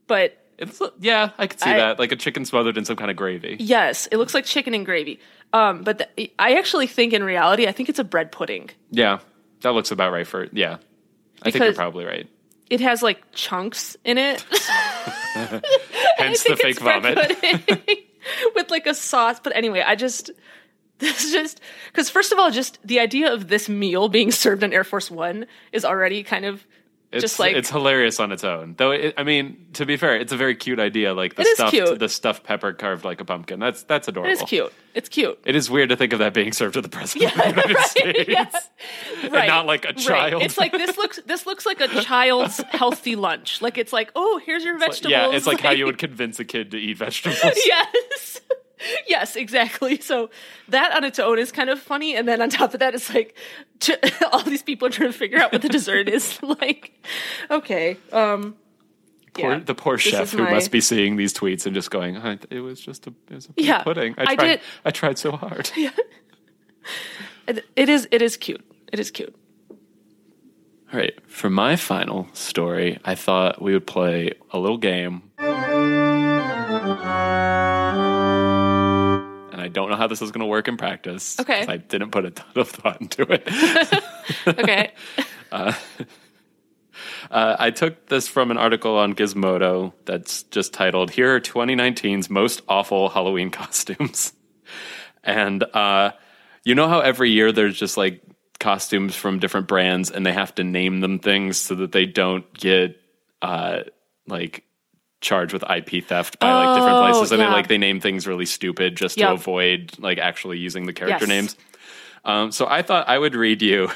but 0.07 0.37
It's 0.57 0.81
yeah, 0.99 1.31
I 1.37 1.47
could 1.47 1.59
see 1.59 1.69
I- 1.69 1.77
that, 1.77 1.99
like 1.99 2.11
a 2.11 2.15
chicken 2.15 2.45
smothered 2.45 2.77
in 2.77 2.85
some 2.85 2.95
kind 2.95 3.11
of 3.11 3.17
gravy. 3.17 3.57
yes, 3.59 4.07
it 4.11 4.17
looks 4.17 4.33
like 4.33 4.45
chicken 4.45 4.73
and 4.73 4.85
gravy. 4.85 5.19
Um, 5.53 5.83
but 5.83 5.99
the, 5.99 6.31
I 6.39 6.55
actually 6.57 6.87
think 6.87 7.13
in 7.13 7.23
reality, 7.23 7.67
I 7.67 7.71
think 7.71 7.89
it's 7.89 7.99
a 7.99 8.03
bread 8.03 8.31
pudding. 8.31 8.69
Yeah, 8.91 9.19
that 9.61 9.71
looks 9.71 9.91
about 9.91 10.11
right 10.11 10.27
for 10.27 10.47
yeah. 10.51 10.77
I 11.41 11.51
think 11.51 11.63
you're 11.63 11.73
probably 11.73 12.05
right. 12.05 12.27
It 12.69 12.81
has 12.81 13.03
like 13.03 13.21
chunks 13.33 13.95
in 14.03 14.17
it. 14.17 14.41
Hence 15.33 16.43
the 16.47 16.57
fake 16.59 16.79
vomit. 16.79 17.17
with 18.55 18.71
like 18.71 18.87
a 18.87 18.93
sauce. 18.93 19.39
But 19.39 19.55
anyway, 19.55 19.83
I 19.85 19.95
just 19.95 20.31
this 20.99 21.23
is 21.25 21.31
just 21.31 21.61
because 21.91 22.09
first 22.09 22.31
of 22.31 22.39
all, 22.39 22.49
just 22.51 22.79
the 22.83 22.99
idea 22.99 23.33
of 23.33 23.47
this 23.47 23.69
meal 23.69 24.09
being 24.09 24.31
served 24.31 24.63
on 24.63 24.73
Air 24.73 24.83
Force 24.83 25.11
One 25.11 25.45
is 25.71 25.85
already 25.85 26.23
kind 26.23 26.45
of 26.45 26.65
It's, 27.15 27.23
just 27.23 27.39
like 27.39 27.55
it's 27.55 27.69
hilarious 27.69 28.19
on 28.19 28.31
its 28.31 28.43
own. 28.43 28.75
Though 28.77 28.91
it, 28.91 29.13
I 29.17 29.23
mean, 29.23 29.67
to 29.73 29.85
be 29.85 29.97
fair, 29.97 30.15
it's 30.17 30.31
a 30.31 30.37
very 30.37 30.55
cute 30.55 30.79
idea. 30.79 31.13
Like 31.13 31.35
the 31.35 31.41
It 31.41 31.47
is 31.47 31.53
stuffed 31.55 31.71
cute. 31.71 31.99
the 31.99 32.09
stuffed 32.09 32.43
pepper 32.43 32.73
carved 32.73 33.03
like 33.05 33.21
a 33.21 33.25
pumpkin. 33.25 33.59
That's 33.59 33.83
that's 33.83 34.07
adorable. 34.07 34.31
it's 34.33 34.43
cute. 34.43 34.71
It's 34.93 35.09
cute. 35.09 35.37
It 35.45 35.55
is 35.55 35.69
weird 35.69 35.89
to 35.89 35.95
think 35.97 36.13
of 36.13 36.19
that 36.19 36.33
being 36.33 36.53
served 36.53 36.75
to 36.75 36.81
the 36.81 36.89
president 36.89 37.31
of 37.35 37.37
the 37.37 37.49
United 37.49 37.75
right, 37.75 37.85
States. 37.85 38.29
yeah. 38.29 39.29
Right. 39.29 39.47
not 39.47 39.65
like 39.65 39.85
a 39.85 39.89
Right. 39.89 39.97
child. 39.97 40.43
It's 40.43 40.57
like 40.57 40.71
this 40.71 40.97
looks 40.97 41.19
this 41.25 41.45
looks 41.45 41.65
like 41.65 41.81
a 41.81 41.87
child's 42.01 42.57
healthy 42.69 43.15
lunch. 43.15 43.61
Like 43.61 43.77
it's 43.77 43.91
like, 43.93 44.11
oh, 44.15 44.39
here's 44.45 44.63
your 44.63 44.77
vegetables. 44.77 45.11
Yeah, 45.11 45.31
it's 45.31 45.47
like 45.47 45.59
how 45.61 45.71
you 45.71 45.85
would 45.85 45.97
convince 45.97 46.39
a 46.39 46.45
kid 46.45 46.71
to 46.71 46.77
eat 46.77 46.97
vegetables. 46.97 47.39
yes. 47.65 48.41
Yes, 49.07 49.35
exactly. 49.35 49.99
So 50.01 50.29
that 50.69 50.95
on 50.95 51.03
its 51.03 51.19
own 51.19 51.39
is 51.39 51.51
kind 51.51 51.69
of 51.69 51.79
funny, 51.79 52.15
and 52.15 52.27
then 52.27 52.41
on 52.41 52.49
top 52.49 52.73
of 52.73 52.79
that, 52.79 52.93
it's 52.95 53.13
like 53.13 53.35
t- 53.79 53.95
all 54.31 54.41
these 54.43 54.61
people 54.63 54.87
are 54.87 54.91
trying 54.91 55.11
to 55.11 55.17
figure 55.17 55.39
out 55.39 55.51
what 55.51 55.61
the 55.61 55.69
dessert 55.69 56.07
is. 56.09 56.39
like, 56.43 56.93
okay, 57.49 57.97
um, 58.11 58.55
Poor, 59.33 59.51
yeah. 59.53 59.59
the 59.59 59.75
poor 59.75 59.97
chef 59.97 60.31
who 60.31 60.43
my- 60.43 60.51
must 60.51 60.71
be 60.71 60.79
seeing 60.81 61.17
these 61.17 61.33
tweets 61.33 61.65
and 61.65 61.73
just 61.75 61.91
going, 61.91 62.15
"Huh, 62.15 62.37
"It 62.49 62.61
was 62.61 62.79
just 62.79 63.05
a, 63.07 63.13
it 63.29 63.35
was 63.35 63.47
a 63.47 63.53
Yeah, 63.57 63.83
pudding. 63.83 64.15
I 64.17 64.21
I 64.31 64.35
tried. 64.35 64.47
did- 64.47 64.59
I 64.85 64.91
tried 64.91 65.17
so 65.17 65.31
hard." 65.33 65.71
It- 67.47 67.65
it 67.75 67.89
is. 67.89 68.07
It 68.11 68.21
is 68.21 68.37
cute. 68.37 68.63
It 68.93 68.99
is 68.99 69.11
cute. 69.11 69.35
All 70.93 70.99
right, 70.99 71.13
for 71.27 71.49
my 71.49 71.75
final 71.75 72.27
story, 72.33 72.99
I 73.03 73.15
thought 73.15 73.61
we 73.61 73.73
would 73.73 73.87
play 73.87 74.31
a 74.51 74.59
little 74.59 74.77
game. 74.77 75.23
I 79.65 79.67
don't 79.67 79.89
know 79.89 79.95
how 79.95 80.05
this 80.05 80.21
is 80.21 80.29
going 80.29 80.41
to 80.41 80.45
work 80.45 80.67
in 80.67 80.77
practice. 80.77 81.39
Okay. 81.39 81.65
I 81.67 81.77
didn't 81.77 82.11
put 82.11 82.23
a 82.23 82.29
ton 82.29 82.51
of 82.55 82.69
thought 82.69 83.01
into 83.01 83.23
it. 83.31 83.47
Okay. 84.47 84.91
Uh, 87.29 87.55
I 87.59 87.71
took 87.71 88.07
this 88.07 88.27
from 88.27 88.51
an 88.51 88.57
article 88.57 88.97
on 88.97 89.13
Gizmodo 89.13 89.93
that's 90.05 90.43
just 90.43 90.73
titled 90.73 91.11
"Here 91.11 91.35
are 91.35 91.39
2019's 91.39 92.29
most 92.29 92.61
awful 92.67 93.09
Halloween 93.09 93.49
costumes," 93.61 94.33
and 95.23 95.63
uh, 95.63 96.11
you 96.63 96.75
know 96.75 96.87
how 96.87 96.99
every 96.99 97.31
year 97.31 97.51
there's 97.51 97.77
just 97.77 97.97
like 97.97 98.21
costumes 98.59 99.15
from 99.15 99.39
different 99.39 99.67
brands, 99.67 100.11
and 100.11 100.25
they 100.25 100.33
have 100.33 100.55
to 100.55 100.63
name 100.63 101.01
them 101.01 101.19
things 101.19 101.57
so 101.57 101.75
that 101.75 101.91
they 101.91 102.05
don't 102.05 102.51
get 102.53 102.97
uh, 103.41 103.81
like 104.27 104.63
charged 105.25 105.51
with 105.53 105.63
IP 105.69 106.05
theft 106.05 106.37
by 106.39 106.53
like 106.53 106.75
different 106.75 106.97
Oh, 106.99 107.01
places, 107.01 107.31
and 107.31 107.41
yeah. 107.41 107.47
they 107.47 107.53
like 107.53 107.67
they 107.67 107.77
name 107.79 107.99
things 107.99 108.27
really 108.27 108.45
stupid 108.45 108.95
just 108.95 109.17
to 109.17 109.31
avoid 109.31 109.91
like 109.97 110.19
actually 110.19 110.59
using 110.59 110.85
the 110.85 110.93
character 110.93 111.25
Yes. 111.25 111.29
names. 111.29 111.55
Um, 112.23 112.51
so 112.51 112.67
I 112.67 112.81
thought 112.83 113.09
I 113.09 113.17
would 113.17 113.35
read 113.35 113.61
you 113.61 113.89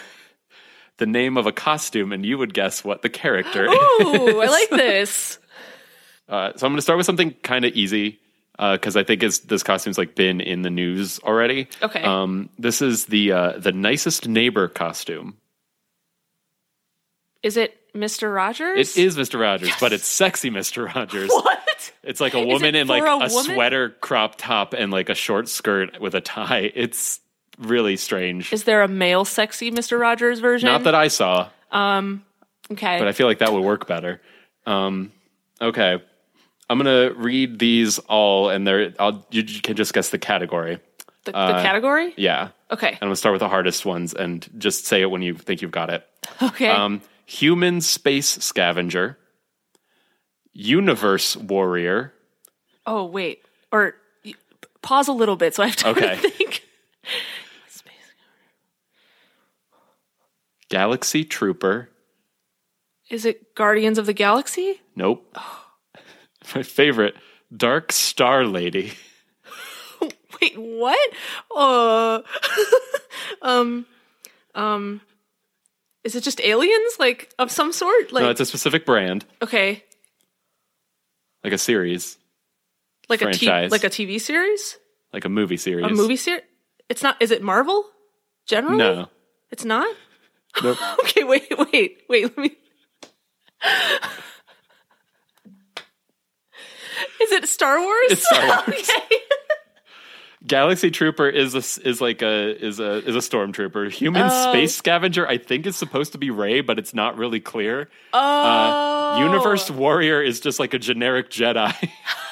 the 0.97 1.05
name 1.05 1.37
of 1.37 1.45
a 1.47 1.51
costume, 1.51 2.11
and 2.11 2.25
you 2.25 2.37
would 2.37 2.53
guess 2.53 2.83
what 2.83 3.01
the 3.03 3.09
character 3.09 3.65
is. 3.65 3.71
Ooh, 4.01 4.41
I 4.41 4.47
like 4.47 4.69
this. 4.85 5.37
Uh, 6.27 6.51
so 6.55 6.65
I'm 6.65 6.71
going 6.73 6.77
to 6.77 6.81
start 6.81 6.97
with 6.97 7.05
something 7.05 7.33
kind 7.43 7.63
of 7.65 7.73
easy 7.73 8.19
because 8.59 8.95
I 8.97 9.03
think 9.03 9.23
it's, 9.23 9.39
this 9.39 9.63
costume's 9.63 9.97
like 9.97 10.15
been 10.15 10.41
in 10.41 10.61
the 10.63 10.69
news 10.69 11.19
already. 11.19 11.67
Okay. 11.81 12.03
Um, 12.03 12.49
this 12.59 12.81
is 12.81 13.05
the 13.05 13.31
uh, 13.31 13.53
the 13.57 13.71
nicest 13.71 14.27
neighbor 14.27 14.67
costume. 14.67 15.37
Is 17.43 17.57
it 17.57 17.75
Mr. 17.93 18.33
Rogers? 18.33 18.97
It 18.97 19.01
is 19.01 19.17
Mr. 19.17 19.39
Rogers, 19.39 19.71
but 19.79 19.93
it's 19.93 20.05
sexy 20.05 20.49
Mr. 20.49 20.93
Rogers. 20.93 21.29
What? 21.29 21.93
It's 22.03 22.19
like 22.19 22.33
a 22.33 22.45
woman 22.45 22.75
in 22.75 22.87
like 22.87 23.03
a 23.03 23.25
a, 23.25 23.29
sweater 23.29 23.89
crop 24.01 24.35
top 24.37 24.73
and 24.73 24.91
like 24.91 25.09
a 25.09 25.15
short 25.15 25.47
skirt 25.47 25.99
with 26.01 26.15
a 26.15 26.21
tie. 26.21 26.71
It's 26.75 27.19
really 27.57 27.95
strange. 27.95 28.51
Is 28.51 28.65
there 28.65 28.81
a 28.81 28.87
male 28.87 29.25
sexy 29.25 29.71
Mr. 29.71 29.99
Rogers 29.99 30.39
version? 30.39 30.67
Not 30.67 30.83
that 30.83 30.95
I 30.95 31.07
saw, 31.07 31.49
okay. 32.71 32.99
but 32.99 33.07
I 33.07 33.11
feel 33.11 33.27
like 33.27 33.39
that 33.39 33.53
would 33.53 33.63
work 33.63 33.87
better. 33.87 34.21
Um, 34.65 35.11
okay, 35.61 36.01
I'm 36.69 36.77
gonna 36.77 37.13
read 37.13 37.59
these 37.59 37.99
all, 37.99 38.49
and 38.49 38.67
they're. 38.67 38.93
I'll 38.99 39.25
you 39.31 39.43
can 39.43 39.75
just 39.75 39.93
guess 39.93 40.09
the 40.09 40.19
category. 40.19 40.79
the, 41.23 41.31
the 41.31 41.37
uh, 41.37 41.61
category? 41.61 42.13
Yeah, 42.17 42.49
Okay. 42.71 42.89
And 42.89 42.97
I'm 43.01 43.07
gonna 43.07 43.15
start 43.15 43.33
with 43.33 43.39
the 43.39 43.49
hardest 43.49 43.85
ones, 43.85 44.13
and 44.13 44.47
just 44.57 44.85
say 44.85 45.01
it 45.01 45.07
when 45.09 45.21
you 45.21 45.35
think 45.35 45.61
you've 45.61 45.71
got 45.71 45.89
it. 45.89 46.05
Okay. 46.41 46.67
Um, 46.67 47.01
human 47.29 47.79
space 47.79 48.27
scavenger, 48.43 49.17
universe 50.51 51.37
warrior. 51.37 52.13
oh, 52.87 53.05
wait. 53.05 53.43
Or 53.71 53.93
pause 54.81 55.07
a 55.07 55.11
little 55.13 55.35
bit 55.35 55.53
so 55.53 55.61
I 55.63 55.67
have 55.67 55.75
time 55.75 55.91
Okay. 55.91 56.15
to 56.15 56.29
think. 56.29 56.63
Space. 57.67 57.93
Galaxy 60.69 61.23
Trooper. 61.23 61.89
Is 63.09 63.25
it 63.25 63.53
Guardians 63.55 63.97
of 63.97 64.05
the 64.05 64.13
Galaxy? 64.13 64.81
Nope. 64.95 65.37
My 66.55 66.63
favorite, 66.63 67.15
Dark 67.55 67.91
Star 67.91 68.45
Lady. 68.45 68.93
Wait, 70.41 70.57
what? 70.57 71.09
Uh, 71.55 72.21
um, 73.41 73.85
um, 74.55 75.01
is 76.03 76.15
it 76.15 76.23
just 76.23 76.39
aliens, 76.41 76.93
like 76.99 77.31
of 77.39 77.51
some 77.51 77.71
sort? 77.73 78.11
Like, 78.11 78.23
No, 78.23 78.29
it's 78.29 78.39
a 78.41 78.45
specific 78.45 78.85
brand, 78.85 79.25
okay, 79.41 79.83
like 81.43 81.53
a 81.53 81.57
series, 81.57 82.17
like 83.09 83.21
a 83.21 83.31
t- 83.31 83.45
franchise. 83.45 83.71
like 83.71 83.83
a 83.83 83.89
TV 83.89 84.19
series, 84.19 84.77
like 85.13 85.25
a 85.25 85.29
movie 85.29 85.57
series. 85.57 85.85
a 85.85 85.89
movie 85.89 86.15
series. 86.15 86.43
It's 86.89 87.03
not. 87.03 87.21
Is 87.21 87.31
it 87.31 87.41
Marvel? 87.43 87.85
Generally, 88.47 88.77
No. 88.77 89.09
it's 89.51 89.65
not. 89.65 89.87
Nope. 90.63 90.77
Okay, 91.01 91.23
wait, 91.23 91.47
wait, 91.71 91.97
wait. 92.09 92.23
Let 92.23 92.37
me. 92.37 92.57
Is 97.21 97.31
it 97.31 97.47
Star 97.47 97.79
Wars? 97.79 98.11
It's 98.11 98.25
Star 98.25 98.47
Wars. 98.47 98.89
okay. 98.89 99.15
Galaxy 100.47 100.89
Trooper 100.89 101.27
is 101.27 101.53
a, 101.53 101.87
is 101.87 101.99
like 101.99 102.21
a 102.21 102.55
is 102.65 102.79
a 102.79 103.05
is 103.07 103.15
a 103.15 103.19
stormtrooper. 103.19 103.91
Human 103.91 104.23
Oh. 104.31 104.51
space 104.51 104.73
scavenger, 104.75 105.27
I 105.27 105.37
think, 105.37 105.65
is 105.67 105.75
supposed 105.75 106.13
to 106.13 106.17
be 106.17 106.29
Rey, 106.31 106.61
but 106.61 106.79
it's 106.79 106.93
not 106.93 107.17
really 107.17 107.39
clear. 107.41 107.89
Oh, 108.13 109.17
Universe 109.19 109.69
Warrior 109.69 110.21
is 110.21 110.39
just 110.39 110.59
like 110.59 110.73
a 110.73 110.79
generic 110.79 111.29
Jedi. 111.29 111.73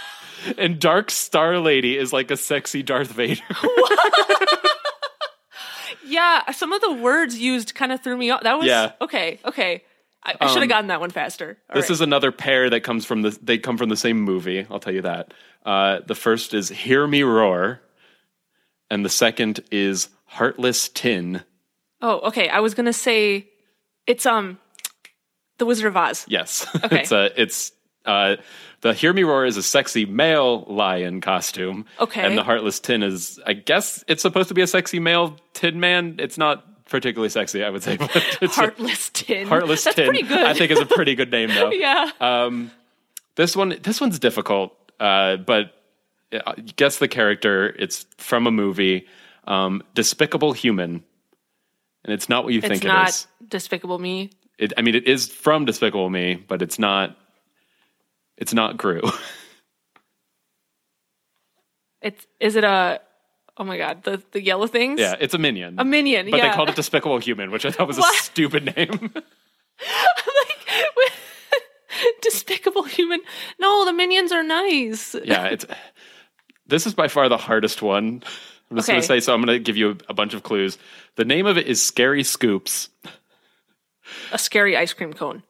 and 0.58 0.80
Dark 0.80 1.12
Star 1.12 1.60
Lady 1.60 1.98
is 1.98 2.14
like 2.14 2.32
a 2.32 2.38
sexy 2.38 2.82
Darth 2.84 3.12
Vader. 3.12 3.42
Yeah, 6.10 6.52
some 6.52 6.72
of 6.72 6.80
the 6.80 6.94
words 6.94 7.38
used 7.38 7.76
kind 7.76 7.92
of 7.92 8.02
threw 8.02 8.16
me 8.16 8.30
off. 8.30 8.44
That 8.44 8.58
was 8.58 8.66
Yeah. 8.68 8.94
okay. 9.02 9.40
Okay, 9.44 9.84
I, 10.24 10.36
I 10.40 10.48
should 10.48 10.62
have 10.62 10.70
gotten 10.70 10.88
that 10.88 11.02
one 11.02 11.10
faster. 11.10 11.58
All 11.70 11.76
This 11.76 11.86
right. 11.90 11.92
is 11.92 12.02
another 12.02 12.32
pair 12.32 12.70
that 12.70 12.82
comes 12.82 13.04
from 13.06 13.24
the 13.24 13.38
they 13.42 13.58
come 13.58 13.78
from 13.78 13.90
the 13.90 13.98
same 13.98 14.22
movie, 14.22 14.66
I'll 14.72 14.80
tell 14.80 14.94
you 14.94 15.02
that. 15.02 15.34
Uh, 15.66 16.00
the 16.08 16.16
first 16.16 16.54
is 16.54 16.70
Hear 16.70 17.06
Me 17.08 17.24
Roar, 17.24 17.82
and 18.90 19.04
the 19.06 19.10
second 19.10 19.62
is 19.72 20.10
Heartless 20.26 20.90
Tin. 20.90 21.44
oh, 22.02 22.20
okay. 22.28 22.50
I 22.50 22.60
was 22.60 22.74
gonna 22.74 22.94
say 22.94 23.48
it's 24.06 24.26
um, 24.26 24.58
the 25.58 25.66
Wizard 25.66 25.88
of 25.88 25.98
Oz. 25.98 26.26
Yes. 26.28 26.66
Okay. 26.84 27.02
it's 27.02 27.12
a 27.12 27.42
it's 27.42 27.72
uh 28.06 28.36
the 28.82 28.94
Hear 28.94 29.12
Me 29.12 29.24
Roar 29.24 29.46
is 29.46 29.58
a 29.58 29.64
sexy 29.64 30.06
male 30.06 30.62
lion 30.66 31.20
costume. 31.22 31.86
Okay. 32.00 32.22
And 32.22 32.38
the 32.38 32.44
Heartless 32.44 32.80
Tin 32.80 33.04
is 33.04 33.40
I 33.46 33.54
guess 33.54 34.04
it's 34.08 34.22
supposed 34.22 34.50
to 34.50 34.54
be 34.54 34.62
a 34.62 34.68
sexy 34.68 35.00
male 35.00 35.36
tin 35.54 35.80
man. 35.80 36.16
It's 36.20 36.38
not 36.38 36.86
particularly 36.86 37.30
sexy, 37.30 37.64
I 37.64 37.70
would 37.70 37.84
say, 37.84 37.98
but 37.98 38.16
it's 38.42 38.58
a 38.58 38.62
Heartless 38.62 39.10
Tin. 39.10 39.48
Heartless 39.48 39.84
That's 39.84 39.96
Tin. 39.96 40.08
pretty 40.10 40.24
good. 40.28 40.40
I 40.46 40.54
think 40.54 40.72
is 40.72 40.80
a 40.80 40.86
pretty 40.86 41.16
good 41.16 41.32
name 41.32 41.50
though. 41.50 41.72
yeah. 41.74 42.12
Um, 42.22 42.72
this 43.36 43.56
one, 43.56 43.78
this 43.82 44.00
one's 44.00 44.20
difficult, 44.20 44.74
uh, 45.00 45.38
but 45.38 45.74
guess 46.76 47.00
the 47.00 47.08
character. 47.08 47.76
It's 47.78 48.06
from 48.18 48.48
a 48.48 48.52
movie, 48.52 49.08
um, 49.46 49.84
Despicable 49.94 50.54
Human, 50.54 51.04
and 52.04 52.14
it's 52.14 52.30
not 52.30 52.44
what 52.44 52.54
you 52.54 52.62
think 52.62 52.74
it's 52.74 52.82
think 52.82 52.94
not 52.94 53.08
it 53.08 53.10
is. 53.10 53.28
Despicable 53.48 54.00
Me. 54.00 54.32
It, 54.58 54.74
I 54.78 54.82
mean, 54.82 54.96
it 54.96 55.08
is 55.08 55.28
from 55.28 55.66
Despicable 55.66 56.10
Me, 56.10 56.36
but 56.36 56.62
it's 56.62 56.80
not. 56.80 57.18
It's 58.38 58.54
not 58.54 58.78
Gru. 58.78 59.02
It's 62.02 62.26
is 62.40 62.56
it 62.56 62.64
a? 62.64 63.02
Oh 63.58 63.64
my 63.64 63.78
god, 63.78 64.04
the 64.04 64.22
the 64.32 64.42
yellow 64.42 64.68
things. 64.68 65.00
yeah, 65.00 65.16
it's 65.20 65.34
a 65.34 65.38
minion. 65.38 65.76
a 65.80 65.86
minion. 65.86 66.30
but 66.30 66.38
yeah. 66.38 66.50
they 66.50 66.56
called 66.56 66.70
it 66.70 66.76
Despicable 66.76 67.18
Human, 67.18 67.52
which 67.52 67.66
I 67.66 67.72
thought 67.72 67.88
was 67.88 67.98
What? 68.00 68.16
a 68.16 68.24
stupid 68.24 68.76
name. 68.76 69.12
like 69.14 69.24
Despicable 72.22 72.84
Human. 72.84 73.22
No, 73.60 73.86
the 73.86 73.94
minions 73.94 74.32
are 74.32 74.44
nice. 74.44 75.16
yeah, 75.24 75.46
it's. 75.46 75.66
This 76.68 76.86
is 76.86 76.94
by 76.94 77.08
far 77.08 77.30
the 77.30 77.38
hardest 77.38 77.82
one. 77.82 78.24
I'm 78.70 78.78
just 78.78 78.88
going 78.88 79.00
to 79.00 79.08
say 79.08 79.20
so. 79.20 79.34
I'm 79.34 79.42
going 79.42 79.58
to 79.58 79.64
give 79.64 79.78
you 79.78 79.98
a, 80.10 80.14
bunch 80.14 80.34
of 80.34 80.44
clues. 80.44 80.78
The 81.16 81.24
name 81.24 81.46
of 81.46 81.58
it 81.58 81.68
is 81.68 81.82
Scary 81.82 82.24
Scoops. 82.24 82.90
A 84.32 84.38
scary 84.38 84.76
ice 84.76 84.94
cream 84.94 85.14
cone. 85.14 85.44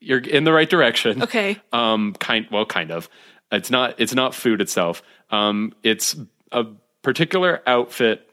You're 0.00 0.18
in 0.18 0.44
the 0.44 0.52
right 0.52 0.68
direction. 0.68 1.22
Okay. 1.22 1.60
Um, 1.72 2.14
kind 2.14 2.46
well, 2.50 2.66
kind 2.66 2.90
of. 2.90 3.08
It's 3.52 3.70
not. 3.70 3.94
It's 3.98 4.14
not 4.14 4.34
food 4.34 4.60
itself. 4.60 5.02
Um, 5.30 5.72
it's 5.82 6.16
a 6.50 6.66
particular 7.02 7.62
outfit 7.66 8.28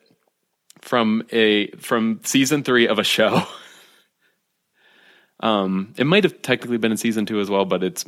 from 0.82 1.24
a 1.32 1.72
from 1.72 2.20
season 2.24 2.64
three 2.64 2.88
of 2.88 3.00
a 3.00 3.04
show. 3.04 3.44
Um, 5.42 5.94
it 5.98 6.06
might 6.06 6.24
have 6.24 6.42
technically 6.42 6.78
been 6.78 6.92
in 6.92 6.98
season 6.98 7.26
two 7.26 7.40
as 7.40 7.50
well, 7.50 7.66
but 7.66 7.84
it's 7.84 8.06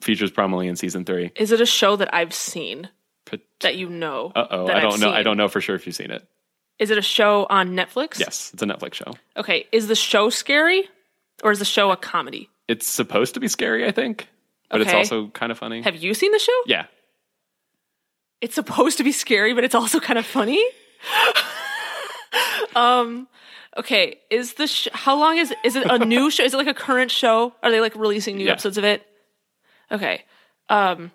features 0.00 0.30
prominently 0.30 0.68
in 0.68 0.76
season 0.76 1.04
three. 1.04 1.32
Is 1.36 1.50
it 1.50 1.60
a 1.60 1.66
show 1.66 1.96
that 1.96 2.14
I've 2.14 2.34
seen 2.34 2.88
that 3.60 3.76
you 3.76 3.88
know? 3.88 4.32
uh 4.34 4.46
oh, 4.50 4.66
I 4.68 4.76
I've 4.76 4.82
don't 4.82 5.00
know. 5.00 5.10
I 5.10 5.16
seen? 5.18 5.24
don't 5.24 5.36
know 5.36 5.48
for 5.48 5.60
sure 5.60 5.74
if 5.74 5.86
you've 5.86 5.96
seen 5.96 6.10
it. 6.10 6.26
Is 6.78 6.90
it 6.90 6.98
a 6.98 7.02
show 7.02 7.46
on 7.48 7.70
Netflix? 7.70 8.18
Yes, 8.18 8.50
it's 8.52 8.62
a 8.62 8.66
Netflix 8.66 8.94
show. 8.94 9.14
Okay. 9.36 9.66
Is 9.72 9.86
the 9.88 9.94
show 9.94 10.28
scary, 10.30 10.88
or 11.42 11.52
is 11.52 11.58
the 11.60 11.64
show 11.64 11.90
a 11.90 11.96
comedy? 11.96 12.50
It's 12.68 12.86
supposed 12.86 13.34
to 13.34 13.40
be 13.40 13.48
scary, 13.48 13.86
I 13.86 13.92
think, 13.92 14.28
but 14.70 14.80
it's 14.80 14.90
Okay. 14.90 14.98
also 14.98 15.28
kind 15.28 15.50
of 15.52 15.58
funny. 15.58 15.82
Have 15.82 15.96
you 15.96 16.14
seen 16.14 16.32
the 16.32 16.38
show? 16.38 16.52
yeah, 16.66 16.86
It's 18.40 18.54
supposed 18.56 18.98
to 18.98 19.04
be 19.04 19.12
scary, 19.12 19.54
but 19.54 19.64
it's 19.64 19.74
also 19.74 20.00
kind 20.00 20.18
of 20.18 20.26
funny. 20.26 20.62
um. 22.76 23.28
Okay. 23.76 24.18
Is 24.30 24.54
the 24.54 24.66
sh- 24.66 24.88
how 24.92 25.18
long 25.18 25.36
is 25.38 25.52
is 25.64 25.76
it 25.76 25.84
a 25.90 26.04
new 26.04 26.30
show? 26.32 26.42
Is 26.44 26.54
it 26.54 26.56
like 26.56 26.66
a 26.66 26.74
current 26.74 27.10
show? 27.10 27.54
Are 27.62 27.70
they 27.70 27.80
like 27.80 27.94
releasing 27.96 28.36
new 28.36 28.44
Yeah. 28.46 28.52
episodes 28.52 28.78
of 28.78 28.84
it? 28.84 29.04
Okay. 29.90 30.22
Um. 30.68 31.10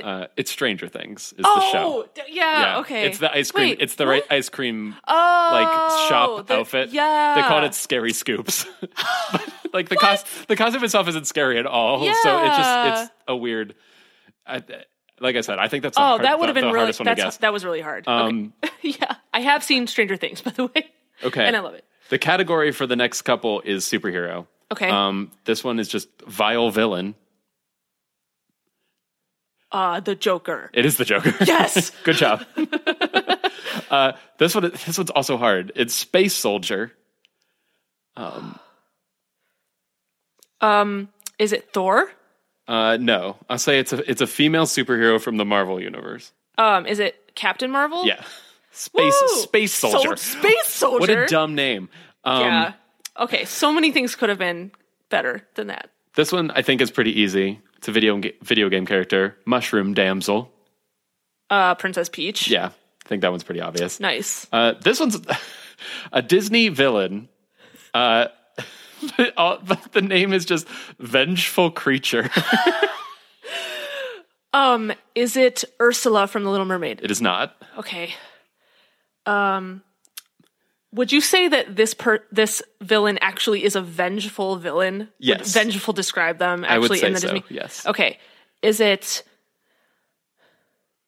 Uh, 0.00 0.26
it's 0.36 0.50
Stranger 0.50 0.88
Things 0.88 1.32
is 1.36 1.42
the 1.44 1.60
show. 1.72 2.04
Oh, 2.04 2.06
d- 2.14 2.22
yeah, 2.30 2.78
Okay. 2.80 3.06
It's 3.06 3.18
the 3.18 3.32
ice 3.32 3.50
cream. 3.50 3.70
Wait, 3.70 3.80
it's 3.80 3.94
the 3.96 4.04
what? 4.04 4.10
right 4.12 4.24
ice 4.30 4.48
cream 4.48 4.94
Oh, 5.06 5.50
like 5.52 6.08
shop 6.08 6.46
the- 6.46 6.54
outfit. 6.54 6.90
Yeah. 6.90 7.34
They 7.36 7.42
called 7.42 7.64
it 7.64 7.74
Scary 7.74 8.12
Scoops. 8.12 8.66
like 9.72 9.88
the 9.88 9.96
cost, 9.96 10.26
the 10.48 10.56
costume 10.56 10.84
itself 10.84 11.08
isn't 11.08 11.26
scary 11.26 11.58
at 11.58 11.66
all. 11.66 12.04
Yeah. 12.04 12.14
So 12.22 12.44
it's 12.44 12.56
just 12.56 13.02
it's 13.02 13.12
a 13.28 13.36
weird. 13.36 13.74
I, 14.46 14.62
like 15.20 15.36
I 15.36 15.40
said, 15.42 15.58
I 15.58 15.68
think 15.68 15.82
that's 15.84 15.96
Oh, 15.98 16.00
hard- 16.00 16.22
that 16.22 16.38
would 16.40 16.48
have 16.48 16.54
been 16.54 16.64
really. 16.66 16.78
hardest 16.78 17.00
one 17.00 17.06
to 17.06 17.14
That's 17.22 17.36
that 17.38 17.52
was 17.52 17.64
really 17.64 17.80
hard. 17.80 18.08
Um, 18.08 18.52
okay. 18.64 18.72
yeah, 19.00 19.14
I 19.32 19.40
have 19.40 19.62
seen 19.62 19.86
Stranger 19.86 20.16
Things, 20.16 20.40
by 20.40 20.50
the 20.50 20.66
way, 20.66 20.90
okay, 21.22 21.44
and 21.46 21.56
I 21.56 21.60
love 21.60 21.74
it. 21.74 21.84
The 22.08 22.18
category 22.18 22.72
for 22.72 22.86
the 22.86 22.96
next 22.96 23.22
couple 23.22 23.60
is 23.60 23.84
superhero. 23.84 24.46
Okay. 24.70 24.88
Um, 24.90 25.30
this 25.44 25.62
one 25.62 25.78
is 25.78 25.86
just 25.88 26.08
vile 26.26 26.70
villain. 26.70 27.14
Uh, 29.72 30.00
the 30.00 30.14
Joker. 30.14 30.70
It 30.72 30.86
is 30.86 30.96
the 30.96 31.04
Joker. 31.04 31.34
Yes. 31.44 31.90
Good 32.04 32.16
job. 32.16 32.44
uh, 33.90 34.12
this 34.38 34.54
one, 34.54 34.70
this 34.70 34.96
one's 34.98 35.10
also 35.10 35.36
hard. 35.36 35.72
It's 35.74 35.94
Space 35.94 36.34
Soldier. 36.34 36.92
Um, 38.16 38.58
Um, 40.60 41.08
is 41.38 41.52
it 41.52 41.72
Thor? 41.72 42.10
uh, 42.68 42.96
no, 43.00 43.36
I'll 43.50 43.58
say 43.58 43.78
it's 43.80 43.92
a 43.92 44.08
it's 44.10 44.20
a 44.20 44.26
female 44.26 44.66
superhero 44.66 45.20
from 45.20 45.36
the 45.36 45.44
Marvel 45.44 45.80
universe. 45.80 46.32
Um, 46.58 46.86
is 46.86 46.98
it 47.00 47.34
Captain 47.34 47.70
Marvel? 47.70 48.04
Yeah, 48.06 48.22
space 48.70 49.14
Woo! 49.20 49.28
space 49.40 49.74
soldier. 49.74 50.16
Sol- 50.16 50.40
space 50.40 50.66
soldier. 50.66 51.00
what 51.00 51.10
a 51.10 51.26
dumb 51.26 51.54
name. 51.54 51.88
Um, 52.24 52.40
Yeah. 52.42 52.72
Okay, 53.18 53.44
so 53.44 53.72
many 53.72 53.90
things 53.92 54.14
could 54.14 54.28
have 54.28 54.38
been 54.38 54.70
better 55.10 55.42
than 55.54 55.66
that. 55.66 55.90
This 56.14 56.30
one 56.32 56.50
I 56.52 56.62
think 56.62 56.80
is 56.80 56.90
pretty 56.90 57.20
easy. 57.20 57.60
It's 57.82 57.88
a 57.88 57.90
video 57.92 58.20
video 58.42 58.68
game 58.68 58.86
character, 58.86 59.36
Mushroom 59.44 59.92
Damsel. 59.92 60.52
Uh, 61.50 61.74
Princess 61.74 62.08
Peach. 62.08 62.46
Yeah, 62.46 62.66
I 62.66 63.08
think 63.08 63.22
that 63.22 63.32
one's 63.32 63.42
pretty 63.42 63.60
obvious. 63.60 63.98
Nice. 63.98 64.46
Uh, 64.52 64.74
this 64.80 65.00
one's 65.00 65.18
a 66.12 66.22
Disney 66.22 66.68
villain. 66.68 67.28
Uh, 67.92 68.26
all- 69.36 69.58
but 69.66 69.90
the 69.90 70.00
name 70.00 70.32
is 70.32 70.44
just 70.44 70.68
Vengeful 71.00 71.72
Creature. 71.72 72.30
Um, 74.54 74.92
is 75.14 75.34
it 75.38 75.64
Ursula 75.80 76.26
from 76.26 76.44
The 76.44 76.50
Little 76.50 76.66
Mermaid? 76.66 77.00
it 77.02 77.10
is 77.10 77.22
not. 77.22 77.56
Okay. 77.78 78.14
Um, 79.24 79.82
would 80.92 81.10
you 81.12 81.20
say 81.20 81.48
that 81.48 81.74
this 81.76 81.94
per 81.94 82.24
this 82.30 82.62
villain 82.80 83.18
actually 83.20 83.64
is 83.64 83.76
a 83.76 83.80
vengeful 83.82 84.56
villain? 84.56 84.98
Would 84.98 85.08
Yes. 85.18 85.52
vengeful 85.54 85.92
describe 85.94 86.38
them 86.38 86.64
I 86.68 86.78
would 86.78 86.84
actually 86.84 86.98
say 86.98 87.06
in 87.08 87.12
the 87.14 87.20
so, 87.20 87.26
Disney? 87.28 87.44
yes. 87.48 87.86
Okay. 87.86 88.18
Is 88.62 88.80
it? 88.80 89.22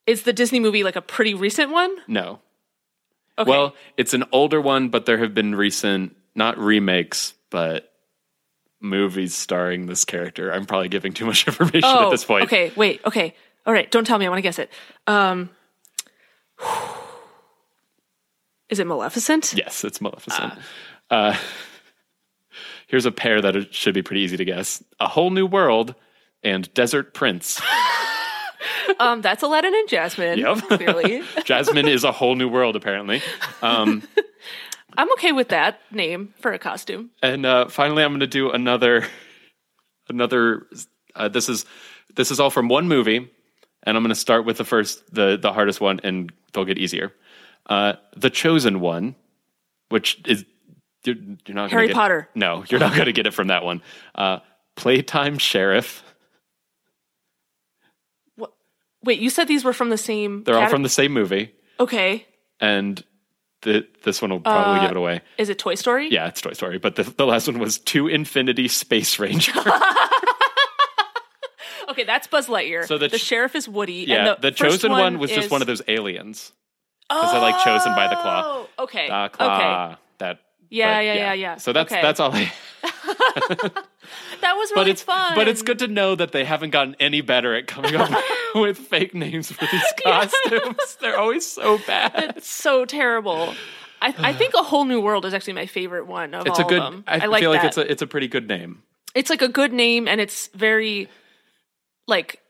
Is 0.07 0.23
the 0.23 0.33
Disney 0.33 0.61
movie 0.61 0.85
like 0.85 0.97
a 0.97 1.03
pretty 1.03 1.35
recent 1.35 1.71
one? 1.71 1.95
No. 2.09 2.41
Okay. 3.39 3.51
Well, 3.51 3.75
it's 3.97 4.15
an 4.15 4.25
older 4.33 4.61
one, 4.61 4.91
but 4.91 5.07
there 5.07 5.19
have 5.19 5.35
been 5.35 5.55
recent, 5.55 6.15
not 6.35 6.59
remakes, 6.59 7.35
but 7.51 7.91
movies 8.81 9.35
starring 9.35 9.87
this 9.87 10.05
character. 10.05 10.53
I'm 10.53 10.67
probably 10.67 10.89
giving 10.89 11.13
too 11.15 11.25
much 11.27 11.47
information 11.49 11.89
at 11.89 12.11
this 12.11 12.25
point. 12.25 12.43
Oh, 12.43 12.45
Okay, 12.45 12.71
wait, 12.77 13.01
okay. 13.07 13.35
All 13.67 13.73
right, 13.73 13.91
don't 13.91 14.07
tell 14.07 14.19
me, 14.19 14.27
I 14.27 14.29
want 14.29 14.39
to 14.39 14.43
guess 14.43 14.59
it. 14.59 14.71
Um 15.07 15.49
Is 18.69 18.79
it 18.79 18.87
Maleficent? 18.87 19.55
Yes, 19.57 19.85
it's 19.85 20.01
Maleficent. 20.01 20.55
Uh, 21.11 21.37
here's 22.87 23.07
a 23.07 23.13
pair 23.13 23.41
that 23.41 23.57
it 23.57 23.75
should 23.75 23.95
be 23.95 24.03
pretty 24.03 24.23
easy 24.23 24.37
to 24.37 24.45
guess: 24.45 24.83
A 25.01 25.09
Whole 25.09 25.31
New 25.31 25.47
World 25.47 25.95
and 26.43 26.73
Desert 26.75 27.15
Prince. 27.15 27.61
Um 29.01 29.23
that's 29.23 29.43
Aladdin 29.43 29.75
and 29.75 29.89
Jasmine. 29.89 30.39
Yep. 30.39 30.59
Clearly. 30.69 31.23
Jasmine 31.45 31.89
is 31.89 32.05
a 32.05 32.13
whole 32.13 32.35
new 32.35 32.49
world, 32.49 32.77
apparently. 32.77 33.23
I'm 34.97 35.13
okay 35.15 35.33
with 35.33 35.49
that 35.49 35.81
name 35.91 36.35
for 36.41 36.53
a 36.53 36.59
costume. 36.59 37.11
And 37.23 37.45
uh, 37.45 37.69
finally, 37.69 38.03
I'm 38.05 38.11
going 38.11 38.21
to 38.21 38.27
do 38.27 38.51
another, 38.51 39.07
another. 40.09 40.67
Uh, 41.15 41.29
this 41.29 41.49
is 41.49 41.65
this 42.15 42.31
is 42.31 42.39
all 42.41 42.51
from 42.51 42.69
one 42.69 42.87
movie, 42.89 43.29
and 43.83 43.97
I'm 43.97 44.03
going 44.03 44.11
to 44.11 44.15
start 44.15 44.45
with 44.45 44.59
the 44.59 44.65
first, 44.65 45.13
the 45.13 45.37
the 45.37 45.53
hardest 45.53 45.81
one, 45.81 46.01
and 46.05 46.33
they'll 46.53 46.65
get 46.65 46.79
easier. 46.79 47.13
Uh, 47.69 47.95
the 48.17 48.31
Chosen 48.31 48.81
One, 48.81 49.15
which 49.89 50.21
is 50.27 50.45
you're, 51.05 51.17
you're 51.17 51.55
not 51.55 51.63
gonna 51.63 51.69
Harry 51.71 51.87
get, 51.89 51.97
Potter. 51.97 52.29
No, 52.35 52.65
you're 52.69 52.81
not 52.81 52.95
going 52.95 53.07
to 53.07 53.13
get 53.13 53.27
it 53.27 53.35
from 53.35 53.49
that 53.49 53.65
one. 53.65 53.83
Uh, 54.15 54.41
Playtime 54.77 55.39
Sheriff. 55.39 56.03
Wait, 59.03 59.21
you 59.21 59.29
said 59.29 59.47
these 59.49 59.65
were 59.65 59.75
from 59.75 59.91
the 59.91 59.99
same 59.99 60.45
They're 60.45 60.59
all 60.59 60.71
from 60.71 60.83
the 60.83 60.89
same 60.89 61.13
movie, 61.13 61.53
Okay. 61.79 62.27
and 62.59 63.05
the, 63.61 63.87
this 64.03 64.23
one 64.23 64.31
will 64.31 64.41
probably 64.41 64.79
Uh, 64.79 64.83
give 64.83 64.93
it 64.93 64.97
away. 64.97 65.21
Is 65.37 65.51
it 65.51 65.59
Toy 65.59 65.75
Story? 65.75 66.09
Yeah, 66.11 66.27
it's 66.29 66.41
Toy 66.41 66.55
Story, 66.55 66.79
but 66.79 66.97
the, 66.97 67.03
the 67.03 67.27
last 67.27 67.47
one 67.47 67.59
was 67.59 67.79
To 67.81 68.09
Infinity 68.09 68.69
Space 68.69 69.19
Ranger. 69.19 69.53
Okay, 71.87 72.05
that's 72.05 72.27
Buzz 72.27 72.49
Lightyear. 72.49 72.87
So 72.87 72.99
the 72.99 73.09
the 73.09 73.19
ch- 73.19 73.23
sheriff 73.23 73.55
is 73.55 73.69
Woody. 73.69 74.05
Yeah, 74.09 74.17
and 74.17 74.27
the, 74.43 74.51
the, 74.51 74.57
chosen 74.57 74.91
one, 74.91 75.19
was 75.19 75.31
is... 75.31 75.37
just 75.37 75.51
one 75.51 75.61
of 75.61 75.67
those 75.69 75.83
aliens. 75.87 76.51
Because 77.09 77.33
they're 77.33 77.41
like 77.41 77.59
chosen 77.65 77.95
by 77.95 78.09
the 78.09 78.17
claw. 78.17 78.43
Oh, 78.79 78.85
okay. 78.85 79.09
Ah, 79.11 79.25
Okay. 79.91 79.97
That. 80.19 80.41
Yeah, 80.71 80.97
but, 80.99 81.05
yeah, 81.05 81.15
yeah, 81.15 81.33
yeah. 81.35 81.57
So 81.57 81.73
that's 81.73 81.93
Okay. 81.93 82.03
that's 82.03 82.19
all. 82.21 82.33
I, 82.33 82.53
That 84.41 84.57
was 84.57 84.71
but 84.75 84.81
really 84.81 84.91
it's 84.91 85.03
fun. 85.03 85.35
but 85.35 85.49
it's 85.49 85.63
good 85.63 85.79
to 85.79 85.89
know 85.89 86.15
that 86.15 86.33
they 86.33 86.45
haven't 86.45 86.71
gotten 86.71 86.95
any 87.01 87.21
better 87.23 87.55
at 87.55 87.67
coming 87.67 87.95
up 87.97 88.11
with 88.55 88.77
fake 88.77 89.15
names 89.15 89.51
for 89.51 89.67
these 89.71 89.93
costumes. 90.05 90.97
They're 91.01 91.19
always 91.19 91.47
so 91.47 91.79
bad. 91.87 92.35
It's 92.37 92.49
so 92.49 92.85
terrible. 92.85 93.55
I, 94.03 94.15
I 94.19 94.33
think 94.35 94.53
a 94.55 94.63
whole 94.63 94.85
new 94.85 95.01
world 95.01 95.25
is 95.25 95.33
actually 95.33 95.55
my 95.55 95.65
favorite 95.67 96.07
one 96.07 96.35
of 96.35 96.47
It's 96.47 96.59
all 96.59 96.67
a 96.67 96.69
good. 96.69 96.83
of 96.83 96.93
them. 96.93 97.05
I, 97.07 97.25
like 97.27 97.41
feel 97.41 97.51
like 97.51 97.63
that. 97.63 97.69
it's 97.69 97.79
a 97.79 97.91
it's 97.91 98.03
a 98.03 98.07
pretty 98.07 98.29
good 98.29 98.47
name. 98.49 98.83
it's 99.15 99.31
like 99.31 99.41
a 99.43 99.49
good 99.49 99.73
name 99.73 100.07
and 100.07 100.21
it's 100.21 100.49
very 100.49 101.09
like 102.07 102.41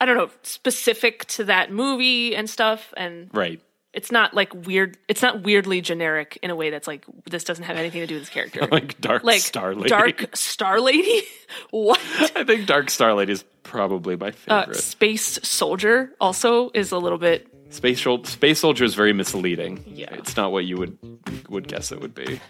I 0.00 0.04
don't 0.04 0.16
know 0.18 0.30
specific 0.42 1.24
to 1.28 1.44
that 1.44 1.72
movie 1.72 2.36
and 2.36 2.48
stuff 2.50 2.92
and 2.96 3.30
Right. 3.32 3.60
It's 3.94 4.12
not 4.12 4.34
like 4.34 4.52
weird 4.66 4.96
it's 5.08 5.22
not 5.22 5.42
weirdly 5.42 5.80
generic 5.80 6.38
in 6.42 6.50
a 6.50 6.56
way 6.56 6.70
that's 6.70 6.86
like 6.86 7.04
this 7.30 7.44
doesn't 7.44 7.64
have 7.64 7.76
anything 7.76 8.00
to 8.02 8.06
do 8.06 8.14
with 8.14 8.22
this 8.24 8.30
character. 8.30 8.66
Like 8.70 9.00
Dark 9.00 9.24
like 9.24 9.40
Star 9.40 9.74
Lady. 9.74 9.88
Dark 9.88 10.36
Star 10.36 10.80
Lady? 10.80 11.22
what? 11.70 12.00
I 12.36 12.44
think 12.44 12.66
Dark 12.66 12.90
Star 12.90 13.14
Lady 13.14 13.32
is 13.32 13.44
probably 13.62 14.16
my 14.16 14.28
Uh, 14.46 14.62
favorite. 14.62 14.76
Space 14.76 15.38
Soldier 15.42 16.12
also 16.20 16.70
is 16.74 16.92
a 16.92 16.98
little 16.98 17.18
bit 17.18 17.48
Space 17.70 18.04
Space 18.24 18.60
Soldier 18.60 18.84
is 18.84 18.94
very 18.94 19.12
misleading. 19.12 19.84
Yeah. 19.86 20.14
It's 20.14 20.36
not 20.36 20.52
what 20.52 20.64
you 20.64 20.76
would 20.78 20.98
would 21.48 21.68
guess 21.68 21.92
it 21.92 22.00
would 22.00 22.14
be. 22.14 22.40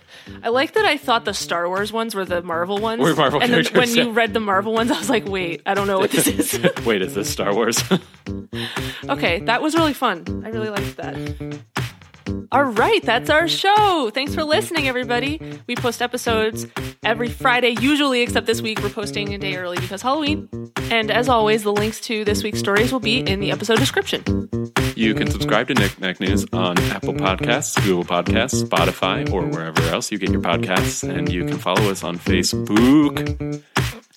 I 0.43 0.49
like 0.49 0.75
that 0.75 0.85
I 0.85 0.97
thought 0.97 1.25
the 1.25 1.35
Star 1.35 1.69
Wars 1.69 1.93
ones 1.93 2.15
were 2.15 2.25
the 2.25 2.43
Marvel 2.43 2.79
ones. 2.79 3.01
Were 3.01 3.15
Marvel 3.15 3.41
and 3.41 3.51
characters, 3.51 3.77
when 3.77 3.95
you 3.95 4.13
read 4.13 4.33
the 4.33 4.41
Marvel 4.41 4.73
ones, 4.73 4.91
I 4.91 4.99
was 4.99 5.11
like, 5.11 5.27
wait, 5.27 5.63
I 5.67 5.75
don't 5.75 5.87
know 5.87 5.99
what 5.99 6.11
this 6.11 6.27
is. 6.27 6.59
Wait, 6.85 7.03
is 7.03 7.15
this 7.15 7.31
Star 7.31 7.55
Wars? 7.55 7.83
okay, 9.09 9.41
that 9.41 9.63
was 9.63 9.75
really 9.75 9.93
fun. 9.93 10.43
I 10.45 10.51
really 10.51 10.71
liked 10.71 10.97
that. 10.97 11.61
All 12.51 12.65
right, 12.65 13.03
that's 13.03 13.31
our 13.31 13.49
show. 13.49 14.11
Thanks 14.13 14.35
for 14.35 14.45
listening, 14.45 14.89
everybody. 14.89 15.41
We 15.67 15.77
post 15.77 16.01
episodes 16.01 16.67
every 17.03 17.29
Friday, 17.29 17.77
usually, 17.81 18.23
except 18.23 18.47
this 18.47 18.63
week 18.63 18.83
we're 18.83 18.91
posting 18.91 19.35
a 19.35 19.39
day 19.39 19.57
early 19.57 19.79
because 19.79 20.03
Halloween. 20.03 20.49
And 20.91 21.11
as 21.11 21.29
always, 21.29 21.63
the 21.63 21.73
links 21.73 22.01
to 22.03 22.25
this 22.25 22.43
week's 22.43 22.59
stories 22.59 22.93
will 22.93 23.01
be 23.01 23.19
in 23.19 23.41
the 23.41 23.51
episode 23.51 23.79
description. 23.79 24.49
You 24.97 25.15
can 25.15 25.31
subscribe 25.31 25.69
to 25.69 25.75
Nick 25.75 26.01
Nack 26.01 26.19
News 26.19 26.45
on 26.53 26.79
Apple 26.91 27.15
Podcasts, 27.15 27.77
Google 27.85 28.05
Podcasts, 28.05 28.65
Spotify, 28.65 29.31
or 29.33 29.47
wherever 29.47 29.83
else 29.83 30.11
you 30.11 30.19
get 30.19 30.31
your 30.31 30.41
podcasts. 30.41 31.09
And 31.09 31.31
you 31.31 31.45
can 31.45 31.59
follow 31.59 31.91
us 31.91 32.03
on 32.03 32.19
Facebook 32.19 33.63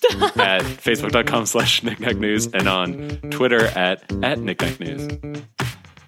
at 0.37 0.63
facebook.com 0.63 1.45
slash 1.45 1.83
knickknack 1.83 2.17
news 2.17 2.47
and 2.47 2.67
on 2.67 3.09
Twitter 3.29 3.65
at, 3.65 4.03
at 4.23 4.39
knickknack 4.39 4.79
news. 4.79 5.07